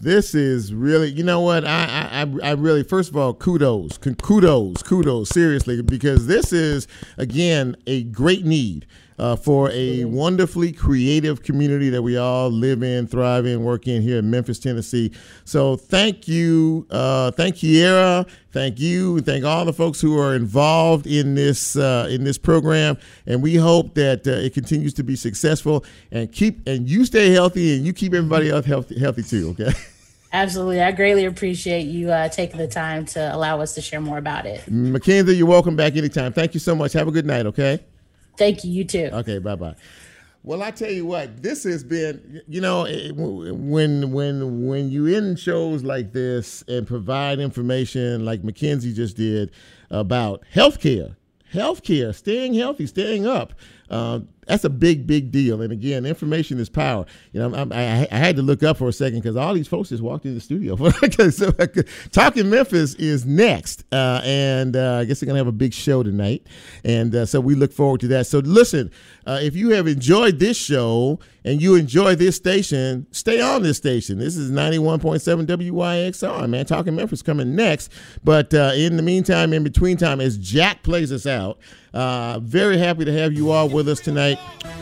This 0.00 0.34
is 0.34 0.72
really, 0.72 1.10
you 1.10 1.24
know 1.24 1.40
what? 1.40 1.64
I, 1.64 2.24
I, 2.42 2.50
I- 2.50 2.52
really, 2.52 2.84
first 2.84 3.10
of 3.10 3.16
all, 3.16 3.34
kudos, 3.34 3.98
kudos, 3.98 4.82
kudos, 4.82 5.28
seriously, 5.28 5.82
because 5.82 6.26
this 6.28 6.52
is 6.52 6.86
again 7.16 7.76
a 7.86 8.04
great 8.04 8.44
need 8.44 8.86
uh, 9.18 9.36
for 9.36 9.70
a 9.72 10.04
wonderfully 10.04 10.72
creative 10.72 11.42
community 11.42 11.90
that 11.90 12.02
we 12.02 12.16
all 12.16 12.50
live 12.50 12.82
in, 12.82 13.06
thrive 13.06 13.46
in, 13.46 13.62
work 13.64 13.88
in 13.88 14.02
here 14.02 14.18
in 14.18 14.30
Memphis, 14.30 14.58
Tennessee. 14.58 15.12
So 15.44 15.76
thank 15.76 16.28
you, 16.28 16.86
uh, 16.90 17.30
thank 17.32 17.56
Kiera, 17.56 18.28
thank 18.52 18.78
you, 18.78 19.16
and 19.16 19.26
thank 19.26 19.44
all 19.44 19.64
the 19.64 19.72
folks 19.72 20.00
who 20.00 20.18
are 20.18 20.34
involved 20.34 21.06
in 21.06 21.34
this 21.34 21.76
uh, 21.76 22.08
in 22.10 22.24
this 22.24 22.38
program, 22.38 22.96
and 23.26 23.42
we 23.42 23.56
hope 23.56 23.94
that 23.94 24.26
uh, 24.26 24.30
it 24.30 24.54
continues 24.54 24.94
to 24.94 25.02
be 25.02 25.16
successful 25.16 25.84
and 26.10 26.32
keep 26.32 26.66
and 26.66 26.88
you 26.88 27.04
stay 27.04 27.30
healthy 27.30 27.76
and 27.76 27.86
you 27.86 27.92
keep 27.92 28.14
everybody 28.14 28.50
else 28.50 28.66
healthy, 28.66 28.98
healthy 28.98 29.22
too. 29.22 29.50
Okay. 29.50 29.72
Absolutely. 30.32 30.82
I 30.82 30.92
greatly 30.92 31.24
appreciate 31.24 31.86
you 31.86 32.10
uh, 32.10 32.28
taking 32.28 32.58
the 32.58 32.68
time 32.68 33.06
to 33.06 33.34
allow 33.34 33.60
us 33.60 33.74
to 33.76 33.80
share 33.80 34.00
more 34.00 34.18
about 34.18 34.44
it. 34.44 34.70
Mackenzie, 34.70 35.36
you're 35.36 35.46
welcome 35.46 35.74
back 35.74 35.96
anytime. 35.96 36.32
Thank 36.32 36.52
you 36.52 36.60
so 36.60 36.74
much. 36.74 36.92
Have 36.92 37.08
a 37.08 37.10
good 37.10 37.24
night, 37.24 37.46
okay? 37.46 37.80
Thank 38.38 38.64
you. 38.64 38.70
You 38.70 38.84
too. 38.84 39.10
Okay, 39.12 39.38
bye 39.38 39.56
bye. 39.56 39.74
Well, 40.44 40.62
I 40.62 40.70
tell 40.70 40.90
you 40.90 41.04
what, 41.04 41.42
this 41.42 41.64
has 41.64 41.82
been, 41.82 42.40
you 42.48 42.60
know, 42.60 42.86
when 43.14 44.12
when 44.12 44.66
when 44.66 44.88
you 44.90 45.06
in 45.06 45.36
shows 45.36 45.82
like 45.82 46.12
this 46.12 46.62
and 46.68 46.86
provide 46.86 47.40
information 47.40 48.24
like 48.24 48.44
Mackenzie 48.44 48.94
just 48.94 49.16
did 49.16 49.50
about 49.90 50.44
healthcare, 50.54 51.16
healthcare, 51.52 52.14
staying 52.14 52.54
healthy, 52.54 52.86
staying 52.86 53.26
up. 53.26 53.52
Uh, 53.90 54.20
that's 54.48 54.64
a 54.64 54.70
big, 54.70 55.06
big 55.06 55.30
deal. 55.30 55.62
And 55.62 55.72
again, 55.72 56.06
information 56.06 56.58
is 56.58 56.68
power. 56.68 57.04
You 57.32 57.40
know, 57.40 57.54
I'm, 57.54 57.72
I, 57.72 58.08
I 58.10 58.16
had 58.16 58.36
to 58.36 58.42
look 58.42 58.62
up 58.62 58.78
for 58.78 58.88
a 58.88 58.92
second 58.92 59.20
because 59.20 59.36
all 59.36 59.54
these 59.54 59.68
folks 59.68 59.90
just 59.90 60.02
walked 60.02 60.24
in 60.24 60.34
the 60.34 60.40
studio. 60.40 60.76
so, 61.30 61.52
Talking 62.10 62.50
Memphis 62.50 62.94
is 62.94 63.26
next, 63.26 63.84
uh, 63.92 64.20
and 64.24 64.74
uh, 64.74 64.96
I 64.96 65.04
guess 65.04 65.20
they're 65.20 65.26
gonna 65.26 65.38
have 65.38 65.46
a 65.46 65.52
big 65.52 65.74
show 65.74 66.02
tonight, 66.02 66.46
and 66.82 67.14
uh, 67.14 67.26
so 67.26 67.40
we 67.40 67.54
look 67.54 67.72
forward 67.72 68.00
to 68.00 68.08
that. 68.08 68.26
So 68.26 68.38
listen, 68.38 68.90
uh, 69.26 69.38
if 69.42 69.54
you 69.54 69.70
have 69.70 69.86
enjoyed 69.86 70.38
this 70.38 70.56
show 70.56 71.20
and 71.44 71.60
you 71.60 71.74
enjoy 71.74 72.14
this 72.14 72.36
station, 72.36 73.06
stay 73.10 73.40
on 73.40 73.62
this 73.62 73.76
station. 73.76 74.18
This 74.18 74.36
is 74.36 74.50
91.7 74.50 75.46
WYXR, 75.46 76.48
man. 76.48 76.66
Talking 76.66 76.96
Memphis 76.96 77.22
coming 77.22 77.54
next. 77.54 77.92
But 78.24 78.52
uh, 78.54 78.72
in 78.74 78.96
the 78.96 79.02
meantime, 79.02 79.52
in 79.52 79.64
between 79.64 79.96
time, 79.96 80.20
as 80.20 80.36
Jack 80.38 80.82
plays 80.82 81.12
us 81.12 81.26
out, 81.26 81.58
uh, 81.94 82.38
very 82.40 82.78
happy 82.78 83.04
to 83.04 83.12
have 83.12 83.32
you 83.32 83.50
all 83.50 83.68
with 83.68 83.88
us 83.88 84.00
tonight. 84.00 84.38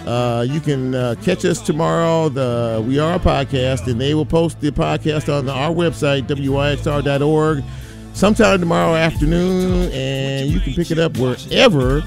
Uh, 0.07 0.47
you 0.49 0.61
can 0.61 0.95
uh, 0.95 1.15
catch 1.23 1.45
us 1.45 1.61
tomorrow. 1.61 2.29
The 2.29 2.85
We 2.87 2.99
Are 2.99 3.15
a 3.15 3.19
Podcast, 3.19 3.87
and 3.91 4.01
they 4.01 4.15
will 4.15 4.27
post 4.27 4.61
the 4.61 4.71
podcast 4.71 5.33
on 5.33 5.49
our 5.49 5.71
website, 5.71 6.27
wyxr.org, 6.27 7.65
sometime 8.13 8.61
tomorrow 8.61 8.95
afternoon, 8.95 9.91
and 9.93 10.51
you 10.51 10.61
can 10.61 10.75
pick 10.75 10.91
it 10.91 10.99
up 10.99 11.17
wherever 11.17 12.03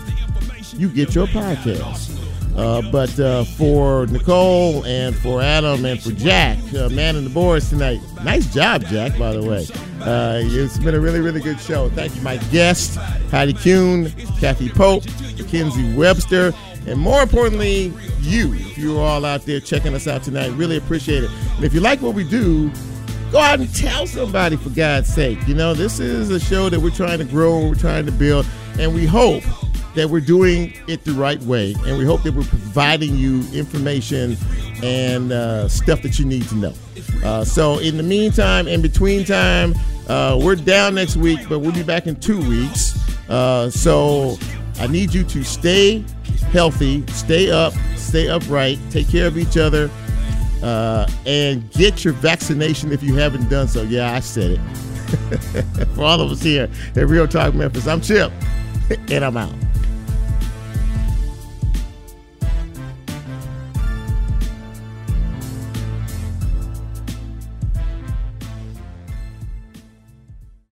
you 0.77 0.89
get 0.89 1.15
your 1.15 1.27
podcast. 1.27 2.28
Uh, 2.55 2.81
but 2.91 3.17
uh, 3.19 3.43
for 3.43 4.05
Nicole 4.07 4.85
and 4.85 5.15
for 5.15 5.41
Adam 5.41 5.85
and 5.85 6.01
for 6.01 6.11
Jack, 6.11 6.57
uh, 6.73 6.89
man 6.89 7.15
in 7.15 7.23
the 7.23 7.29
boards 7.29 7.69
tonight. 7.69 8.01
Nice 8.23 8.53
job, 8.53 8.83
Jack, 8.85 9.17
by 9.17 9.31
the 9.31 9.41
way. 9.41 9.65
Uh, 10.01 10.41
it's 10.43 10.77
been 10.77 10.95
a 10.95 10.99
really, 10.99 11.21
really 11.21 11.41
good 11.41 11.59
show. 11.59 11.89
Thank 11.89 12.15
you, 12.15 12.21
my 12.21 12.37
guests, 12.51 12.95
Heidi 13.31 13.53
Kuhn, 13.53 14.11
Kathy 14.39 14.69
Pope, 14.69 15.03
Mackenzie 15.37 15.95
Webster, 15.95 16.53
and 16.85 16.99
more 16.99 17.21
importantly, 17.21 17.93
you. 18.21 18.53
If 18.53 18.77
you're 18.77 18.99
all 18.99 19.25
out 19.25 19.41
there 19.45 19.59
checking 19.59 19.93
us 19.93 20.07
out 20.07 20.23
tonight, 20.23 20.49
really 20.49 20.77
appreciate 20.77 21.23
it. 21.23 21.31
And 21.55 21.65
if 21.65 21.73
you 21.73 21.79
like 21.79 22.01
what 22.01 22.13
we 22.13 22.27
do, 22.27 22.71
go 23.31 23.39
out 23.39 23.59
and 23.59 23.73
tell 23.73 24.07
somebody 24.07 24.57
for 24.57 24.69
God's 24.69 25.07
sake. 25.13 25.39
You 25.47 25.55
know, 25.55 25.73
this 25.73 25.99
is 25.99 26.29
a 26.29 26.39
show 26.39 26.69
that 26.69 26.79
we're 26.79 26.89
trying 26.89 27.19
to 27.19 27.25
grow, 27.25 27.67
we're 27.67 27.75
trying 27.75 28.05
to 28.05 28.11
build, 28.11 28.45
and 28.77 28.93
we 28.93 29.05
hope 29.05 29.43
that 29.95 30.09
we're 30.09 30.19
doing 30.19 30.73
it 30.87 31.03
the 31.03 31.13
right 31.13 31.41
way. 31.43 31.75
And 31.85 31.97
we 31.97 32.05
hope 32.05 32.23
that 32.23 32.33
we're 32.33 32.43
providing 32.43 33.15
you 33.15 33.43
information 33.53 34.37
and 34.83 35.31
uh, 35.31 35.67
stuff 35.67 36.01
that 36.03 36.19
you 36.19 36.25
need 36.25 36.47
to 36.49 36.55
know. 36.55 36.73
Uh, 37.23 37.43
so, 37.43 37.79
in 37.79 37.97
the 37.97 38.03
meantime, 38.03 38.67
in 38.67 38.81
between 38.81 39.25
time, 39.25 39.73
uh, 40.07 40.39
we're 40.41 40.55
down 40.55 40.95
next 40.95 41.17
week, 41.17 41.39
but 41.49 41.59
we'll 41.59 41.71
be 41.71 41.83
back 41.83 42.07
in 42.07 42.15
two 42.19 42.39
weeks. 42.47 42.97
Uh, 43.29 43.69
so, 43.69 44.37
I 44.79 44.87
need 44.87 45.13
you 45.13 45.23
to 45.25 45.43
stay 45.43 46.05
healthy, 46.51 47.05
stay 47.07 47.51
up, 47.51 47.73
stay 47.95 48.29
upright, 48.29 48.79
take 48.89 49.09
care 49.09 49.27
of 49.27 49.37
each 49.37 49.57
other, 49.57 49.89
uh, 50.63 51.07
and 51.25 51.69
get 51.71 52.03
your 52.03 52.13
vaccination 52.13 52.91
if 52.91 53.03
you 53.03 53.15
haven't 53.15 53.49
done 53.49 53.67
so. 53.67 53.83
Yeah, 53.83 54.13
I 54.13 54.19
said 54.19 54.51
it. 54.51 54.59
For 55.95 56.03
all 56.03 56.21
of 56.21 56.31
us 56.31 56.41
here 56.41 56.69
at 56.95 57.07
Real 57.07 57.27
Talk 57.27 57.53
Memphis, 57.55 57.87
I'm 57.87 58.01
Chip, 58.01 58.31
and 59.09 59.25
I'm 59.25 59.37
out. 59.37 59.68